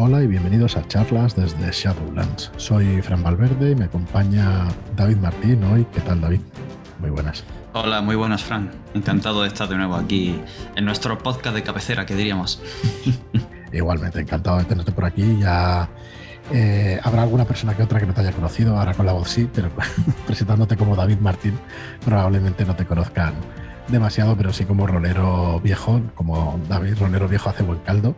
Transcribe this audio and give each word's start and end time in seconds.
Hola 0.00 0.22
y 0.22 0.28
bienvenidos 0.28 0.76
a 0.76 0.86
charlas 0.86 1.34
desde 1.34 1.72
Shadowlands. 1.72 2.52
Soy 2.56 3.02
Fran 3.02 3.20
Valverde 3.20 3.72
y 3.72 3.74
me 3.74 3.86
acompaña 3.86 4.68
David 4.94 5.16
Martín 5.16 5.64
hoy. 5.64 5.84
¿Qué 5.92 6.00
tal 6.02 6.20
David? 6.20 6.38
Muy 7.00 7.10
buenas. 7.10 7.42
Hola, 7.72 8.00
muy 8.00 8.14
buenas 8.14 8.44
Fran. 8.44 8.70
Encantado 8.94 9.42
de 9.42 9.48
estar 9.48 9.68
de 9.68 9.74
nuevo 9.74 9.96
aquí 9.96 10.40
en 10.76 10.84
nuestro 10.84 11.18
podcast 11.18 11.56
de 11.56 11.64
cabecera, 11.64 12.06
que 12.06 12.14
diríamos. 12.14 12.62
Igualmente, 13.72 14.20
encantado 14.20 14.58
de 14.58 14.66
tenerte 14.66 14.92
por 14.92 15.04
aquí. 15.04 15.36
Ya 15.40 15.88
eh, 16.52 17.00
habrá 17.02 17.22
alguna 17.22 17.44
persona 17.44 17.76
que 17.76 17.82
otra 17.82 17.98
que 17.98 18.06
no 18.06 18.14
te 18.14 18.20
haya 18.20 18.30
conocido, 18.30 18.78
ahora 18.78 18.94
con 18.94 19.04
la 19.04 19.14
voz 19.14 19.28
sí, 19.28 19.50
pero 19.52 19.68
presentándote 20.28 20.76
como 20.76 20.94
David 20.94 21.18
Martín 21.18 21.58
probablemente 22.04 22.64
no 22.64 22.76
te 22.76 22.86
conozcan 22.86 23.34
demasiado, 23.88 24.36
pero 24.36 24.52
sí 24.52 24.64
como 24.64 24.86
rolero 24.86 25.58
viejo, 25.58 26.00
como 26.14 26.60
David 26.68 26.98
Rolero 27.00 27.26
viejo 27.26 27.50
hace 27.50 27.64
buen 27.64 27.80
caldo. 27.80 28.14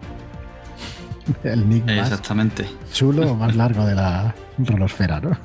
El 1.45 1.69
nick 1.69 1.85
más 1.87 2.11
Exactamente. 2.11 2.67
chulo 2.93 3.33
o 3.33 3.37
más 3.37 3.55
largo 3.57 3.85
de 3.85 3.95
la 3.95 4.35
rolosfera, 4.59 5.21
¿no? 5.21 5.37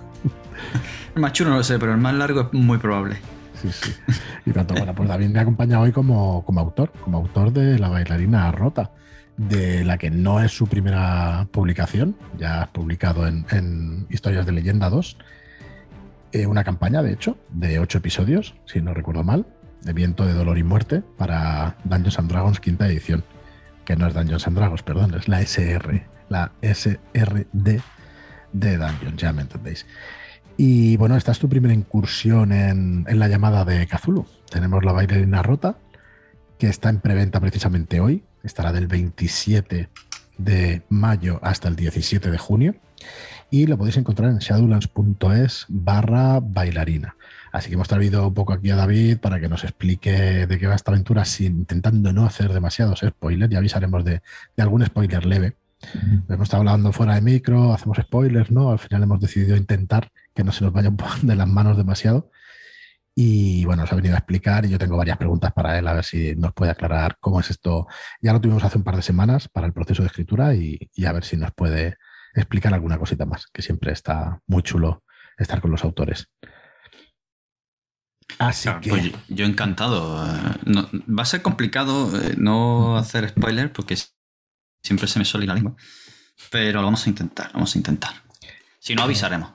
El 1.16 1.22
más 1.22 1.34
chulo 1.34 1.52
no 1.52 1.58
lo 1.58 1.64
sé, 1.64 1.80
pero 1.80 1.92
el 1.94 1.98
más 1.98 2.14
largo 2.14 2.42
es 2.42 2.54
muy 2.54 2.78
probable. 2.78 3.18
Sí, 3.62 3.70
sí. 3.72 3.94
Y 4.46 4.52
tanto, 4.52 4.74
bueno, 4.74 4.94
pues 4.94 5.08
David 5.08 5.30
me 5.30 5.40
acompaña 5.40 5.80
hoy 5.80 5.92
como, 5.92 6.44
como 6.46 6.60
autor, 6.60 6.92
como 7.04 7.18
autor 7.18 7.54
de 7.54 7.80
La 7.80 7.90
bailarina 7.90 8.52
rota, 8.52 8.92
de 9.38 9.84
la 9.86 9.98
que 9.98 10.12
no 10.12 10.42
es 10.42 10.52
su 10.52 10.68
primera 10.68 11.48
publicación, 11.52 12.16
ya 12.38 12.64
has 12.64 12.68
publicado 12.70 13.28
en, 13.28 13.46
en 13.52 14.08
Historias 14.10 14.46
de 14.46 14.52
Leyenda 14.52 14.90
2, 14.90 15.18
eh, 16.34 16.46
una 16.48 16.64
campaña, 16.66 17.02
de 17.02 17.14
hecho, 17.14 17.38
de 17.50 17.80
ocho 17.80 18.00
episodios, 18.00 18.56
si 18.66 18.82
no 18.82 18.94
recuerdo 18.94 19.24
mal, 19.24 19.46
de 19.84 19.94
Viento 19.94 20.26
de 20.26 20.34
Dolor 20.34 20.58
y 20.58 20.64
Muerte 20.64 21.02
para 21.18 21.78
Dungeons 21.86 22.20
and 22.20 22.30
Dragons 22.30 22.60
quinta 22.60 22.88
edición, 22.88 23.24
que 23.86 23.96
no 23.96 24.08
es 24.08 24.14
Dungeons 24.14 24.48
and 24.48 24.58
Dragons, 24.58 24.84
perdón, 24.84 25.14
es 25.14 25.28
la 25.28 25.42
SR, 25.42 26.04
la 26.30 26.52
SRD 26.62 27.82
de 28.54 28.78
Dungeons, 28.78 29.18
ya 29.18 29.32
me 29.32 29.44
entendéis. 29.44 29.86
Y 30.58 30.98
bueno, 30.98 31.18
esta 31.18 31.32
es 31.32 31.40
tu 31.40 31.50
primera 31.50 31.74
incursión 31.74 32.52
en, 32.52 33.06
en 33.08 33.20
la 33.20 33.28
llamada 33.28 33.66
de 33.66 33.86
Cthulhu. 33.88 34.26
Tenemos 34.50 34.84
la 34.86 34.94
bailarina 34.94 35.44
rota, 35.44 35.78
que 36.58 36.68
está 36.68 36.90
en 36.90 37.00
preventa 37.00 37.40
precisamente 37.40 38.00
hoy. 38.00 38.24
Estará 38.44 38.72
del 38.72 38.88
27 38.88 39.90
de 40.38 40.82
mayo 40.90 41.40
hasta 41.42 41.68
el 41.68 41.76
17 41.76 42.32
de 42.32 42.38
junio. 42.38 42.76
Y 43.56 43.68
lo 43.68 43.78
podéis 43.78 43.96
encontrar 43.96 44.32
en 44.32 44.40
shadowlands.es 44.40 45.68
barra 45.70 46.42
bailarina. 46.42 47.16
Así 47.54 47.70
que 47.70 47.76
hemos 47.76 47.88
traído 47.88 48.28
un 48.28 48.34
poco 48.34 48.52
aquí 48.52 48.70
a 48.70 48.76
David 48.76 49.20
para 49.20 49.40
que 49.40 49.48
nos 49.48 49.64
explique 49.64 50.46
de 50.46 50.60
qué 50.60 50.68
va 50.68 50.76
esta 50.76 50.92
aventura, 50.92 51.24
sin, 51.24 51.60
intentando 51.60 52.12
no 52.12 52.26
hacer 52.26 52.52
demasiados 52.52 53.00
spoilers. 53.00 53.50
Ya 53.50 53.60
avisaremos 53.60 54.04
de, 54.04 54.22
de 54.58 54.62
algún 54.62 54.86
spoiler 54.86 55.26
leve. 55.26 55.56
Hemos 56.28 56.44
estado 56.44 56.64
hablando 56.64 56.92
fuera 56.92 57.16
de 57.16 57.22
micro, 57.22 57.72
hacemos 57.72 57.98
spoilers, 57.98 58.52
¿no? 58.52 58.72
Al 58.72 58.80
final 58.80 59.04
hemos 59.04 59.22
decidido 59.22 59.56
intentar 59.56 60.12
que 60.34 60.44
no 60.44 60.52
se 60.52 60.66
nos 60.66 60.74
vaya 60.74 60.92
de 61.22 61.36
las 61.38 61.48
manos 61.48 61.78
demasiado. 61.78 62.30
Y 63.16 63.64
bueno, 63.64 63.84
nos 63.84 63.94
ha 63.94 63.96
venido 63.96 64.16
a 64.16 64.18
explicar 64.18 64.66
y 64.66 64.70
yo 64.70 64.78
tengo 64.78 64.98
varias 64.98 65.18
preguntas 65.18 65.54
para 65.54 65.80
él, 65.80 65.88
a 65.88 65.94
ver 65.94 66.04
si 66.04 66.36
nos 66.36 66.52
puede 66.52 66.72
aclarar 66.72 67.20
cómo 67.22 67.40
es 67.40 67.50
esto. 67.50 67.88
Ya 68.22 68.34
lo 68.34 68.42
tuvimos 68.42 68.66
hace 68.66 68.78
un 68.78 68.84
par 68.84 68.98
de 68.98 69.02
semanas 69.02 69.48
para 69.48 69.66
el 69.66 69.72
proceso 69.72 70.02
de 70.02 70.08
escritura 70.08 70.54
y, 70.56 70.78
y 70.94 71.06
a 71.06 71.14
ver 71.14 71.24
si 71.24 71.38
nos 71.38 71.54
puede 71.54 71.96
explicar 72.36 72.74
alguna 72.74 72.98
cosita 72.98 73.26
más, 73.26 73.48
que 73.54 73.62
siempre 73.62 73.92
está 73.92 74.40
muy 74.48 74.62
chulo 74.64 75.04
estar 75.38 75.62
con 75.62 75.72
los 75.72 75.84
autores. 75.84 76.28
Así 78.40 78.64
Claro, 78.64 78.82
que... 78.82 78.90
pues 78.90 79.04
yo, 79.04 79.12
yo 79.30 79.46
encantado. 79.46 80.26
Eh, 80.26 80.40
no- 80.66 80.90
va 81.08 81.24
a 81.24 81.26
ser 81.26 81.42
complicado 81.42 82.10
eh, 82.22 82.36
no 82.38 82.98
hacer 82.98 83.30
spoiler 83.30 83.72
porque 83.72 83.98
siempre 84.84 85.08
se 85.08 85.20
me 85.20 85.26
suele 85.26 85.46
ir 85.46 85.50
la 85.50 85.56
lengua. 85.56 85.76
Pero 86.52 86.80
lo 86.82 86.86
vamos 86.88 87.06
a 87.06 87.10
intentar, 87.10 87.52
vamos 87.54 87.74
a 87.76 87.78
intentar. 87.78 88.12
Si 88.80 88.94
no, 88.96 89.04
avisaremos. 89.04 89.52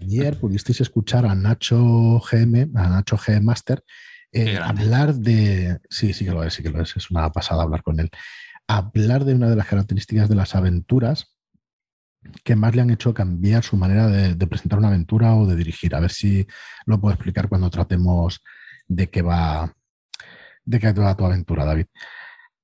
Ayer 0.00 0.38
pudisteis 0.38 0.80
escuchar 0.80 1.26
a 1.26 1.34
Nacho 1.34 2.20
GM, 2.20 2.70
a 2.76 2.88
Nacho 2.88 3.18
G 3.18 3.42
Master, 3.42 3.82
eh, 4.32 4.58
hablar 4.62 5.14
de. 5.14 5.78
Sí, 5.90 6.12
sí 6.12 6.24
que 6.24 6.30
lo 6.30 6.44
es, 6.44 6.54
sí 6.54 6.62
que 6.62 6.70
lo 6.70 6.80
es. 6.80 6.96
Es 6.96 7.10
una 7.10 7.30
pasada 7.32 7.62
hablar 7.64 7.82
con 7.82 7.98
él. 7.98 8.10
Hablar 8.68 9.24
de 9.24 9.34
una 9.34 9.48
de 9.50 9.56
las 9.56 9.66
características 9.66 10.28
de 10.28 10.34
las 10.36 10.54
aventuras 10.54 11.35
que 12.44 12.56
más 12.56 12.74
le 12.74 12.82
han 12.82 12.90
hecho 12.90 13.14
cambiar 13.14 13.62
su 13.64 13.76
manera 13.76 14.08
de, 14.08 14.34
de 14.34 14.46
presentar 14.46 14.78
una 14.78 14.88
aventura 14.88 15.34
o 15.34 15.46
de 15.46 15.56
dirigir. 15.56 15.94
A 15.94 16.00
ver 16.00 16.10
si 16.10 16.46
lo 16.86 17.00
puedo 17.00 17.14
explicar 17.14 17.48
cuando 17.48 17.70
tratemos 17.70 18.42
de 18.88 19.08
qué 19.08 19.22
va, 19.22 19.72
de 20.64 20.78
qué 20.78 20.92
va 20.92 21.16
tu 21.16 21.24
aventura, 21.24 21.64
David. 21.64 21.86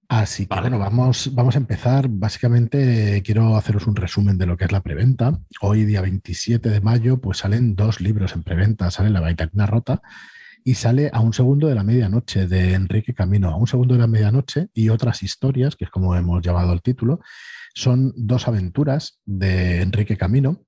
Así 0.09 0.45
que 0.45 0.55
Vale. 0.55 0.69
bueno, 0.69 0.79
vamos, 0.79 1.35
vamos 1.35 1.55
a 1.55 1.59
empezar. 1.59 2.07
Básicamente 2.09 3.17
eh, 3.17 3.23
quiero 3.23 3.57
haceros 3.57 3.87
un 3.87 3.97
resumen 3.97 4.37
de 4.37 4.47
lo 4.47 4.59
que 4.59 4.67
es 4.67 4.73
la 4.73 4.83
preventa. 4.83 5.41
Hoy, 5.63 5.85
día 5.87 6.03
27 6.03 6.69
de 6.69 6.81
mayo, 6.83 7.19
pues 7.19 7.39
salen 7.39 7.75
dos 7.75 8.01
libros 8.03 8.35
en 8.35 8.43
preventa. 8.43 8.91
Sale 8.91 9.09
La 9.09 9.21
bailarina 9.21 9.65
rota 9.65 10.03
y 10.65 10.75
sale 10.75 11.11
A 11.13 11.21
un 11.21 11.33
segundo 11.33 11.69
de 11.69 11.75
la 11.75 11.83
medianoche 11.83 12.47
de 12.47 12.75
Enrique 12.75 13.15
Camino. 13.15 13.51
A 13.51 13.57
un 13.57 13.67
segundo 13.67 13.95
de 13.95 14.01
la 14.01 14.07
medianoche 14.07 14.69
y 14.75 14.89
otras 14.89 15.23
historias, 15.23 15.77
que 15.77 15.85
es 15.85 15.91
como 15.91 16.15
hemos 16.15 16.43
llamado 16.43 16.73
el 16.73 16.83
título, 16.83 17.21
son 17.75 18.13
dos 18.17 18.49
aventuras 18.49 19.21
de 19.25 19.83
Enrique 19.83 20.17
Camino. 20.17 20.65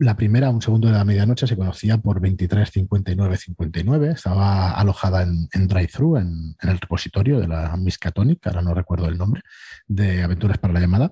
La 0.00 0.16
primera, 0.16 0.50
Un 0.50 0.62
segundo 0.62 0.86
de 0.86 0.94
la 0.94 1.04
medianoche, 1.04 1.48
se 1.48 1.56
conocía 1.56 1.98
por 1.98 2.20
235959. 2.20 4.12
Estaba 4.12 4.70
alojada 4.70 5.22
en, 5.22 5.48
en 5.52 5.66
Drive-Thru, 5.66 6.18
en, 6.18 6.54
en 6.60 6.68
el 6.68 6.78
repositorio 6.78 7.40
de 7.40 7.48
la 7.48 7.76
Miskatonic, 7.76 8.46
ahora 8.46 8.62
no 8.62 8.74
recuerdo 8.74 9.08
el 9.08 9.18
nombre, 9.18 9.42
de 9.88 10.22
Aventuras 10.22 10.58
para 10.58 10.72
la 10.72 10.80
llamada. 10.80 11.10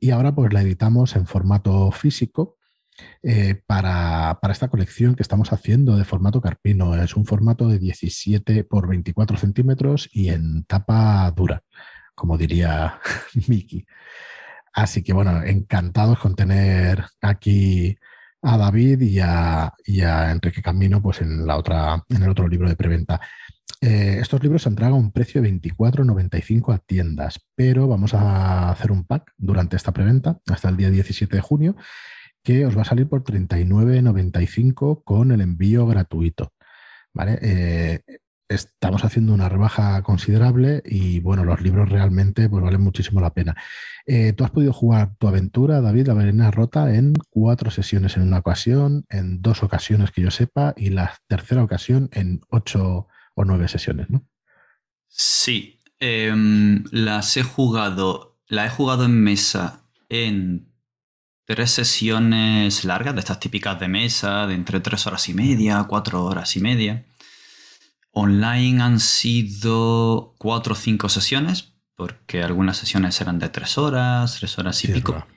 Y 0.00 0.10
ahora 0.10 0.34
pues 0.34 0.52
la 0.52 0.62
editamos 0.62 1.14
en 1.14 1.26
formato 1.26 1.92
físico 1.92 2.55
eh, 3.22 3.60
para, 3.66 4.38
para 4.40 4.52
esta 4.52 4.68
colección 4.68 5.14
que 5.14 5.22
estamos 5.22 5.52
haciendo 5.52 5.96
de 5.96 6.04
formato 6.04 6.40
carpino. 6.40 6.94
Es 6.96 7.16
un 7.16 7.26
formato 7.26 7.68
de 7.68 7.78
17 7.78 8.64
por 8.64 8.88
24 8.88 9.36
centímetros 9.36 10.08
y 10.12 10.28
en 10.30 10.64
tapa 10.64 11.30
dura, 11.32 11.62
como 12.14 12.38
diría 12.38 13.00
Miki. 13.48 13.86
Así 14.72 15.02
que 15.02 15.12
bueno, 15.12 15.42
encantados 15.42 16.18
con 16.18 16.36
tener 16.36 17.04
aquí 17.22 17.96
a 18.42 18.56
David 18.58 19.00
y 19.00 19.20
a, 19.20 19.72
y 19.84 20.02
a 20.02 20.30
Enrique 20.30 20.62
Camino 20.62 21.02
pues 21.02 21.20
en, 21.20 21.46
la 21.46 21.56
otra, 21.56 22.04
en 22.08 22.22
el 22.22 22.28
otro 22.28 22.46
libro 22.46 22.68
de 22.68 22.76
preventa. 22.76 23.20
Eh, 23.80 24.18
estos 24.20 24.42
libros 24.42 24.62
se 24.62 24.68
entregan 24.68 24.94
a 24.94 24.96
un 24.96 25.12
precio 25.12 25.42
de 25.42 25.50
24,95 25.50 26.74
a 26.74 26.78
tiendas, 26.78 27.40
pero 27.54 27.88
vamos 27.88 28.14
a 28.14 28.70
hacer 28.70 28.92
un 28.92 29.04
pack 29.04 29.32
durante 29.36 29.76
esta 29.76 29.92
preventa 29.92 30.38
hasta 30.46 30.68
el 30.68 30.76
día 30.76 30.90
17 30.90 31.34
de 31.34 31.42
junio 31.42 31.76
que 32.46 32.64
os 32.64 32.78
va 32.78 32.82
a 32.82 32.84
salir 32.84 33.08
por 33.08 33.24
39,95 33.24 35.02
con 35.02 35.32
el 35.32 35.40
envío 35.40 35.84
gratuito. 35.84 36.52
¿Vale? 37.12 37.40
Eh, 37.42 38.00
estamos 38.48 39.04
haciendo 39.04 39.34
una 39.34 39.48
rebaja 39.48 40.00
considerable 40.02 40.80
y 40.84 41.18
bueno, 41.18 41.44
los 41.44 41.60
libros 41.60 41.88
realmente 41.88 42.48
pues 42.48 42.62
valen 42.62 42.82
muchísimo 42.82 43.20
la 43.20 43.34
pena. 43.34 43.56
Eh, 44.06 44.32
tú 44.32 44.44
has 44.44 44.52
podido 44.52 44.72
jugar 44.72 45.16
tu 45.18 45.26
aventura, 45.26 45.80
David, 45.80 46.06
la 46.06 46.14
bailarina 46.14 46.52
rota, 46.52 46.94
en 46.94 47.14
cuatro 47.30 47.72
sesiones 47.72 48.16
en 48.16 48.22
una 48.22 48.38
ocasión, 48.38 49.04
en 49.08 49.42
dos 49.42 49.64
ocasiones 49.64 50.12
que 50.12 50.22
yo 50.22 50.30
sepa, 50.30 50.72
y 50.76 50.90
la 50.90 51.18
tercera 51.26 51.64
ocasión 51.64 52.08
en 52.12 52.42
ocho 52.50 53.08
o 53.34 53.44
nueve 53.44 53.66
sesiones, 53.66 54.08
¿no? 54.08 54.24
Sí, 55.08 55.80
em, 55.98 56.84
las 56.92 57.36
he 57.36 57.42
jugado, 57.42 58.38
la 58.46 58.66
he 58.66 58.70
jugado 58.70 59.04
en 59.04 59.20
mesa 59.20 59.82
en 60.08 60.75
tres 61.46 61.70
sesiones 61.70 62.84
largas, 62.84 63.14
de 63.14 63.20
estas 63.20 63.40
típicas 63.40 63.78
de 63.80 63.88
mesa, 63.88 64.46
de 64.46 64.54
entre 64.54 64.80
tres 64.80 65.06
horas 65.06 65.28
y 65.28 65.34
media, 65.34 65.84
cuatro 65.88 66.24
horas 66.24 66.56
y 66.56 66.60
media. 66.60 67.04
Online 68.10 68.82
han 68.82 69.00
sido 69.00 70.34
cuatro 70.38 70.72
o 70.72 70.76
cinco 70.76 71.08
sesiones, 71.08 71.74
porque 71.94 72.42
algunas 72.42 72.76
sesiones 72.76 73.20
eran 73.20 73.38
de 73.38 73.48
tres 73.48 73.78
horas, 73.78 74.36
tres 74.38 74.58
horas 74.58 74.82
y 74.84 74.88
Sí, 74.88 74.92
pico. 74.92 75.12
verdad. 75.12 75.28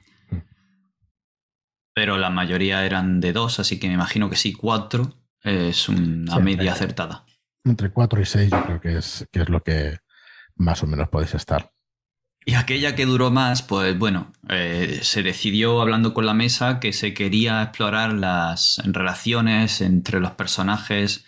Pero 1.93 2.17
la 2.17 2.29
mayoría 2.29 2.85
eran 2.85 3.19
de 3.19 3.33
dos, 3.33 3.59
así 3.59 3.79
que 3.79 3.87
me 3.87 3.93
imagino 3.93 4.29
que 4.29 4.35
sí, 4.35 4.53
cuatro 4.53 5.13
es 5.43 5.89
una 5.89 6.35
Sí, 6.35 6.41
media 6.41 6.73
acertada. 6.73 7.25
Entre 7.65 7.91
cuatro 7.91 8.21
y 8.21 8.25
seis 8.25 8.49
yo 8.49 8.63
creo 8.63 8.81
que 8.81 8.97
es, 8.97 9.27
que 9.31 9.41
es 9.41 9.49
lo 9.49 9.61
que 9.61 9.97
más 10.55 10.81
o 10.81 10.87
menos 10.87 11.09
podéis 11.09 11.33
estar. 11.35 11.71
Y 12.49 12.55
aquella 12.55 12.95
que 12.95 13.05
duró 13.05 13.29
más, 13.29 13.61
pues 13.61 13.95
bueno, 13.95 14.33
eh, 14.49 15.01
se 15.03 15.21
decidió 15.21 15.81
hablando 15.81 16.15
con 16.15 16.25
la 16.25 16.33
mesa 16.33 16.79
que 16.79 16.93
se 16.93 17.13
quería 17.13 17.61
explorar 17.61 18.11
las 18.13 18.81
relaciones 18.85 19.81
entre 19.81 20.19
los 20.19 20.31
personajes 20.31 21.25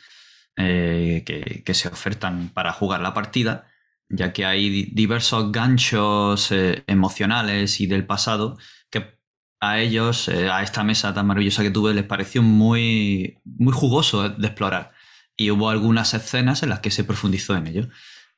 eh, 0.55 1.23
que, 1.63 1.73
se 1.75 1.89
ofertan 1.89 2.49
para 2.49 2.73
jugar 2.73 3.01
la 3.01 3.13
partida, 3.13 3.67
ya 4.09 4.33
que 4.33 4.45
hay 4.45 4.67
di- 4.71 4.89
diversos 4.93 5.51
ganchos 5.51 6.51
eh, 6.51 6.83
emocionales 6.87 7.79
y 7.81 7.85
del 7.85 8.07
pasado 8.07 8.57
que 8.89 9.19
a 9.59 9.79
ellos, 9.79 10.27
a 10.27 10.63
esta 10.63 10.83
mesa 10.83 11.13
tan 11.13 11.27
maravillosa 11.27 11.61
que 11.61 11.69
tuve, 11.69 11.93
les 11.93 12.05
pareció 12.05 12.41
muy, 12.41 13.37
muy 13.43 13.73
jugoso 13.73 14.27
de 14.27 14.47
explorar. 14.47 14.91
Y 15.37 15.51
hubo 15.51 15.69
algunas 15.69 16.15
escenas 16.15 16.63
en 16.63 16.69
las 16.69 16.79
que 16.79 16.89
se 16.89 17.03
profundizó 17.03 17.55
en 17.55 17.67
ello. 17.67 17.89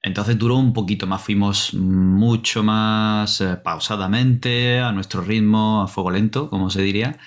Entonces 0.06 0.38
duró 0.38 0.58
un 0.58 0.74
poquito 0.74 1.08
más, 1.08 1.22
fuimos 1.22 1.74
mucho 1.74 2.62
más 2.62 3.40
eh, 3.40 3.56
pausadamente, 3.56 4.82
a 4.82 4.92
nuestro 4.92 5.22
ritmo, 5.22 5.82
a 5.82 5.88
fuego 5.88 6.12
lento, 6.12 6.50
como 6.50 6.70
se 6.70 6.82
diría, 6.82 7.18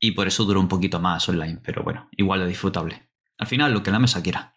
y 0.00 0.10
por 0.10 0.26
eso 0.26 0.44
duró 0.44 0.58
un 0.58 0.66
poquito 0.66 0.98
más 0.98 1.28
online, 1.28 1.60
pero 1.62 1.84
bueno, 1.84 2.08
igual 2.16 2.40
de 2.40 2.48
disfrutable. 2.48 3.08
Al 3.38 3.46
final, 3.46 3.72
lo 3.72 3.84
que 3.84 3.92
la 3.92 4.00
mesa 4.00 4.20
quiera. 4.20 4.52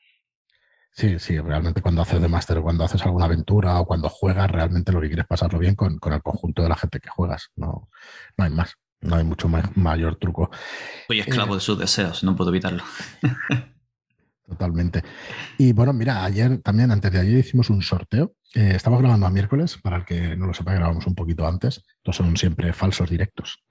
Sí, 0.91 1.19
sí, 1.19 1.39
realmente 1.39 1.81
cuando 1.81 2.01
haces 2.01 2.19
de 2.19 2.27
máster, 2.27 2.59
cuando 2.61 2.83
haces 2.83 3.03
alguna 3.03 3.25
aventura 3.25 3.79
o 3.79 3.85
cuando 3.85 4.09
juegas, 4.09 4.49
realmente 4.49 4.91
lo 4.91 4.99
que 4.99 5.07
quieres 5.07 5.27
pasarlo 5.27 5.59
bien 5.59 5.75
con, 5.75 5.99
el 6.03 6.21
conjunto 6.23 6.63
de 6.63 6.69
la 6.69 6.75
gente 6.75 6.99
que 6.99 7.09
juegas. 7.09 7.51
No, 7.55 7.89
no 8.37 8.43
hay 8.43 8.49
más, 8.49 8.75
no 9.01 9.17
hay 9.17 9.23
mucho 9.23 9.47
mayor 9.75 10.15
truco. 10.15 10.49
Soy 11.07 11.19
esclavo 11.19 11.53
eh, 11.53 11.57
de 11.57 11.61
sus 11.61 11.77
deseos, 11.77 12.23
no 12.23 12.35
puedo 12.35 12.49
evitarlo. 12.49 12.83
Totalmente. 14.47 15.03
Y 15.57 15.71
bueno, 15.71 15.93
mira, 15.93 16.25
ayer 16.25 16.61
también, 16.61 16.91
antes 16.91 17.11
de 17.11 17.19
ayer, 17.19 17.37
hicimos 17.37 17.69
un 17.69 17.81
sorteo. 17.81 18.33
Eh, 18.53 18.73
estamos 18.75 18.99
grabando 18.99 19.25
a 19.25 19.29
miércoles, 19.29 19.77
para 19.81 19.97
el 19.97 20.05
que 20.05 20.35
no 20.35 20.47
lo 20.47 20.53
sepa, 20.53 20.73
grabamos 20.73 21.07
un 21.07 21.15
poquito 21.15 21.47
antes. 21.47 21.83
Estos 21.97 22.17
son 22.17 22.35
siempre 22.35 22.73
falsos 22.73 23.09
directos 23.09 23.63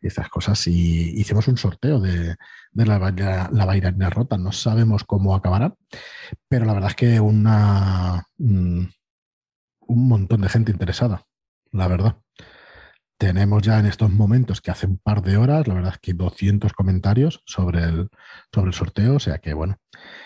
y 0.00 0.06
estas 0.06 0.28
cosas. 0.28 0.64
Y 0.68 1.20
hicimos 1.20 1.48
un 1.48 1.56
sorteo 1.56 1.98
de, 2.00 2.36
la, 2.74 3.48
la, 3.50 3.64
bailarina 3.64 4.10
rota. 4.10 4.38
No 4.38 4.52
sabemos 4.52 5.04
cómo 5.04 5.34
acabará, 5.34 5.74
pero 6.48 6.64
la 6.64 6.74
verdad 6.74 6.90
es 6.90 6.96
que 6.96 7.20
una, 7.20 8.24
mm, 8.38 8.84
un 9.88 10.08
montón 10.08 10.42
de 10.42 10.48
gente 10.48 10.70
interesada, 10.70 11.26
la 11.72 11.88
verdad. 11.88 12.16
Tenemos 13.20 13.60
ya 13.60 13.78
en 13.78 13.84
estos 13.84 14.10
momentos, 14.10 14.62
que 14.62 14.70
hace 14.70 14.86
un 14.86 14.96
par 14.96 15.20
de 15.20 15.36
horas, 15.36 15.68
la 15.68 15.74
verdad 15.74 15.92
es 15.92 15.98
que 16.00 16.14
200 16.14 16.72
comentarios 16.72 17.42
sobre 17.44 17.84
el, 17.84 18.08
sobre 18.50 18.68
el 18.68 18.74
sorteo, 18.74 19.16
o 19.16 19.20
sea 19.20 19.36
que 19.36 19.52
bueno, 19.52 19.76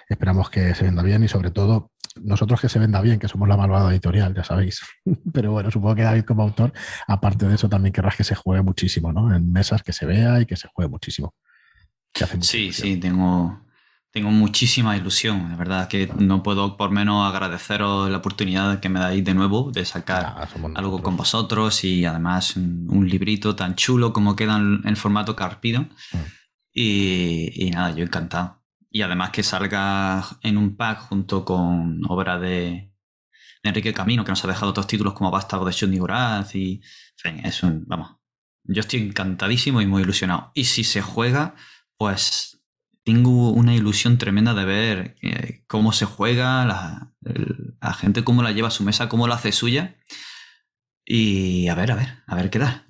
esperamos 0.09 0.49
que 0.49 0.73
se 0.77 0.85
venda 0.85 1.03
bien 1.03 1.25
y 1.25 1.27
sobre 1.27 1.51
todo 1.51 1.91
nosotros 2.23 2.61
que 2.61 2.69
se 2.69 2.79
venda 2.79 3.01
bien, 3.01 3.19
que 3.19 3.27
somos 3.27 3.49
la 3.49 3.57
malvada 3.57 3.91
editorial, 3.91 4.33
ya 4.33 4.45
sabéis. 4.45 4.81
Pero 5.33 5.51
bueno, 5.51 5.73
supongo 5.73 5.97
que 5.97 6.03
David 6.03 6.23
como 6.23 6.45
autor, 6.45 6.73
aparte 7.09 7.49
de 7.49 7.57
eso, 7.57 7.69
también 7.69 7.93
querrás 7.93 8.15
que 8.15 8.23
se 8.23 8.37
juegue 8.37 8.63
muchísimo, 8.63 9.13
¿no? 9.13 9.35
En 9.35 9.53
mesas 9.53 9.83
que 9.83 9.93
se 9.93 10.07
vea 10.07 10.41
y 10.41 10.47
que 10.47 10.55
se 10.55 10.69
juegue 10.73 10.89
muchísimo. 10.89 11.35
sí, 12.43 12.73
sí, 12.73 12.97
tengo, 12.99 13.61
tengo 14.15 14.31
muchísima 14.31 14.97
ilusión, 14.97 15.51
de 15.51 15.57
verdad 15.57 15.89
que 15.89 16.09
no 16.17 16.45
puedo 16.45 16.77
por 16.77 16.93
menos 16.93 17.29
agradeceros 17.29 18.09
la 18.09 18.19
oportunidad 18.19 18.79
que 18.79 18.89
me 18.89 19.01
dais 19.01 19.25
de 19.25 19.35
nuevo 19.35 19.73
de 19.73 19.85
sacar 19.85 20.49
algo 20.77 21.03
con 21.03 21.17
vosotros 21.17 21.83
y 21.83 22.05
además 22.05 22.55
un, 22.57 23.09
librito 23.09 23.57
tan 23.57 23.75
chulo 23.75 24.13
como 24.13 24.37
queda 24.37 24.57
en, 24.57 24.83
el 24.85 24.97
formato 24.97 25.35
carpido. 25.35 25.81
Mm. 25.81 26.19
Y, 26.73 27.71
nada, 27.73 27.91
yo 27.91 28.05
encantado. 28.05 28.63
Y 28.89 29.03
además 29.03 29.31
que 29.31 29.43
salga 29.43 30.25
en 30.43 30.59
un 30.59 30.77
pack 30.77 31.09
junto 31.09 31.45
con 31.45 32.01
obra 32.09 32.39
de, 32.39 32.93
Enrique 33.65 33.93
Camino, 33.93 34.25
que 34.25 34.31
nos 34.31 34.45
ha 34.45 34.49
dejado 34.49 34.71
otros 34.71 34.87
títulos 34.87 35.15
como 35.15 35.33
Vástago 35.33 35.65
de 35.65 35.75
Johnny 35.77 35.99
Horaz 35.99 36.55
y, 36.55 36.75
en 36.75 36.83
fin, 37.17 37.47
es 37.47 37.65
un, 37.65 37.85
vamos, 37.89 38.17
yo 38.63 38.79
estoy 38.79 39.01
encantadísimo 39.01 39.81
y 39.81 39.87
muy 39.87 40.03
ilusionado. 40.03 40.53
Y 40.55 40.67
si 40.67 40.85
se 40.85 41.03
juega, 41.03 41.57
pues 41.97 42.54
tengo 43.05 43.51
una 43.51 43.75
ilusión 43.75 44.19
tremenda 44.19 44.55
de 44.55 44.65
ver 44.65 45.17
eh, 45.23 45.63
cómo 45.67 45.93
se 45.93 46.07
juega, 46.07 46.65
la, 46.65 47.13
gente 47.95 48.25
cómo 48.25 48.43
la 48.43 48.53
lleva 48.53 48.69
a 48.69 48.73
su 48.73 48.83
mesa, 48.83 49.09
cómo 49.09 49.29
la 49.29 49.37
hace 49.37 49.53
suya. 49.53 49.97
Y 51.05 51.69
a 51.69 51.75
ver, 51.75 51.93
a 51.93 51.97
ver, 51.97 52.09
a 52.27 52.35
ver 52.35 52.51
qué 52.51 52.59
da. 52.59 52.89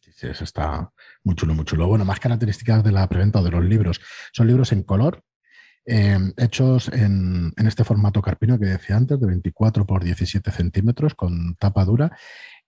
Sí, 0.00 0.26
eso 0.26 0.44
está 0.44 0.92
muy 1.24 1.34
chulo, 1.34 1.54
muy 1.54 1.64
chulo. 1.64 1.86
Bueno, 1.86 2.04
más 2.04 2.20
características 2.20 2.84
de 2.84 2.92
la 2.92 3.08
preventa 3.08 3.42
de 3.42 3.50
los 3.50 3.64
libros. 3.64 4.00
Son 4.32 4.46
libros 4.46 4.72
en 4.72 4.82
color, 4.82 5.24
eh, 5.86 6.18
hechos 6.36 6.88
en, 6.88 7.54
en, 7.56 7.66
este 7.66 7.84
formato 7.84 8.20
carpino 8.20 8.58
que 8.58 8.66
decía 8.66 8.96
antes, 8.96 9.18
de 9.18 9.26
24 9.26 9.86
por 9.86 10.04
17 10.04 10.50
centímetros, 10.50 11.14
con 11.14 11.54
tapa 11.56 11.86
dura 11.86 12.14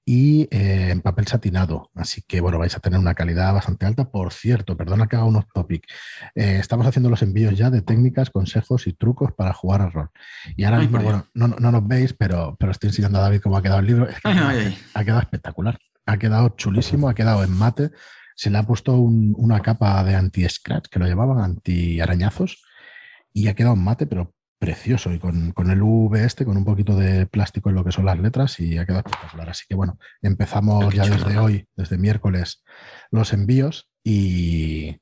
y 0.04 0.48
eh, 0.50 0.90
en 0.90 1.00
papel 1.00 1.26
satinado. 1.26 1.90
Así 1.94 2.22
que 2.22 2.40
bueno, 2.40 2.58
vais 2.58 2.76
a 2.76 2.80
tener 2.80 2.98
una 2.98 3.14
calidad 3.14 3.52
bastante 3.52 3.86
alta. 3.86 4.10
Por 4.10 4.32
cierto, 4.32 4.76
perdona 4.76 5.06
que 5.06 5.16
haga 5.16 5.24
unos 5.24 5.46
topic. 5.52 5.86
Eh, 6.34 6.58
estamos 6.58 6.86
haciendo 6.86 7.08
los 7.08 7.22
envíos 7.22 7.56
ya 7.56 7.70
de 7.70 7.82
técnicas, 7.82 8.30
consejos 8.30 8.86
y 8.86 8.92
trucos 8.92 9.32
para 9.32 9.52
jugar 9.52 9.82
a 9.82 9.90
rol. 9.90 10.10
Y 10.56 10.64
ahora 10.64 10.80
mismo, 10.80 11.00
bueno, 11.00 11.26
no, 11.34 11.48
nos 11.48 11.86
veis, 11.86 12.12
pero, 12.14 12.56
pero 12.58 12.72
estoy 12.72 12.88
enseñando 12.88 13.18
a 13.18 13.22
David 13.22 13.40
cómo 13.40 13.56
ha 13.56 13.62
quedado 13.62 13.80
el 13.80 13.86
libro. 13.86 14.08
ha 14.24 15.04
quedado 15.04 15.20
espectacular. 15.20 15.78
Ha 16.06 16.18
quedado 16.18 16.48
chulísimo, 16.50 17.08
ha 17.08 17.14
quedado 17.14 17.44
en 17.44 17.52
mate. 17.52 17.90
Se 18.34 18.50
le 18.50 18.58
ha 18.58 18.64
puesto 18.64 18.96
una 18.96 19.60
capa 19.60 20.02
de 20.02 20.16
anti-scratch, 20.16 20.88
que 20.88 20.98
lo 20.98 21.06
llevaban 21.06 21.38
anti-arañazos, 21.38 22.64
y 23.32 23.46
ha 23.46 23.54
quedado 23.54 23.74
en 23.74 23.84
mate, 23.84 24.06
pero 24.06 24.34
precioso 24.62 25.12
y 25.12 25.18
con, 25.18 25.52
el 25.56 25.82
V 25.82 26.24
este, 26.24 26.44
con 26.44 26.56
un 26.56 26.64
poquito 26.64 26.94
de 26.94 27.26
plástico 27.26 27.68
en 27.68 27.74
lo 27.74 27.84
que 27.84 27.90
son 27.90 28.04
las 28.04 28.20
letras 28.20 28.60
y 28.60 28.78
ha 28.78 28.86
quedado 28.86 29.02
espectacular. 29.04 29.50
Así 29.50 29.64
que 29.68 29.74
bueno, 29.74 29.98
empezamos 30.22 30.94
ya 30.94 31.04
desde 31.04 31.36
hoy, 31.36 31.66
desde 31.74 31.98
miércoles, 31.98 32.62
los 33.10 33.32
envíos 33.32 33.90
y, 34.04 35.00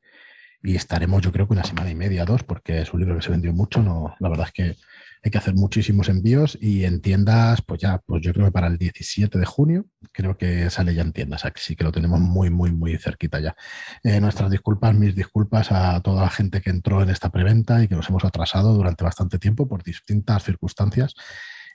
y, 0.63 0.77
estaremos 0.77 1.21
yo 1.21 1.31
creo 1.31 1.47
que 1.47 1.53
una 1.53 1.65
semana 1.65 1.91
y 1.91 1.95
media, 1.95 2.25
dos, 2.25 2.43
porque 2.43 2.81
es 2.81 2.95
un 2.95 3.01
libro 3.01 3.17
que 3.17 3.23
se 3.23 3.33
vendió 3.33 3.53
mucho. 3.53 3.83
No, 3.83 4.15
la 4.19 4.31
verdad 4.31 4.47
es 4.47 4.53
que 4.55 4.77
hay 5.23 5.31
que 5.31 5.39
hacer 5.39 5.55
muchísimos 5.55 6.09
envíos 6.09 6.57
y 6.61 6.85
en 6.85 7.01
tiendas, 7.01 7.61
pues 7.63 7.81
ya, 7.81 7.99
pues 8.07 8.23
yo 8.23 8.33
creo 8.33 8.47
que 8.47 8.53
para 8.53 8.69
el 8.69 8.79
17 8.79 9.39
de 9.39 9.45
junio, 9.45 9.87
creo 10.13 10.37
que 10.39 10.71
sale 10.71 10.95
ya 10.95 11.03
en 11.03 11.13
tiendas, 11.13 11.45
así 11.45 11.77
que 11.77 11.85
lo 11.85 11.93
tenemos 11.93 12.21
muy, 12.21 12.49
muy, 12.49 12.73
muy 12.73 12.97
cerquita 12.97 13.39
ya. 13.41 13.55
Eh, 14.03 14.21
nuestras 14.21 14.51
disculpas, 14.51 14.95
mis 14.95 15.15
disculpas 15.15 15.73
a 15.73 16.01
toda 16.01 16.23
la 16.23 16.31
gente 16.31 16.61
que 16.63 16.71
entró 16.71 17.03
en 17.03 17.11
esta 17.11 17.31
preventa 17.31 17.83
y 17.83 17.89
que 17.89 17.97
nos 17.97 18.09
hemos 18.09 18.25
atrasado 18.25 18.75
durante 18.75 19.05
bastante 19.05 19.39
tiempo 19.39 19.69
por 19.69 19.83
distintas 19.83 20.45
circunstancias. 20.45 21.15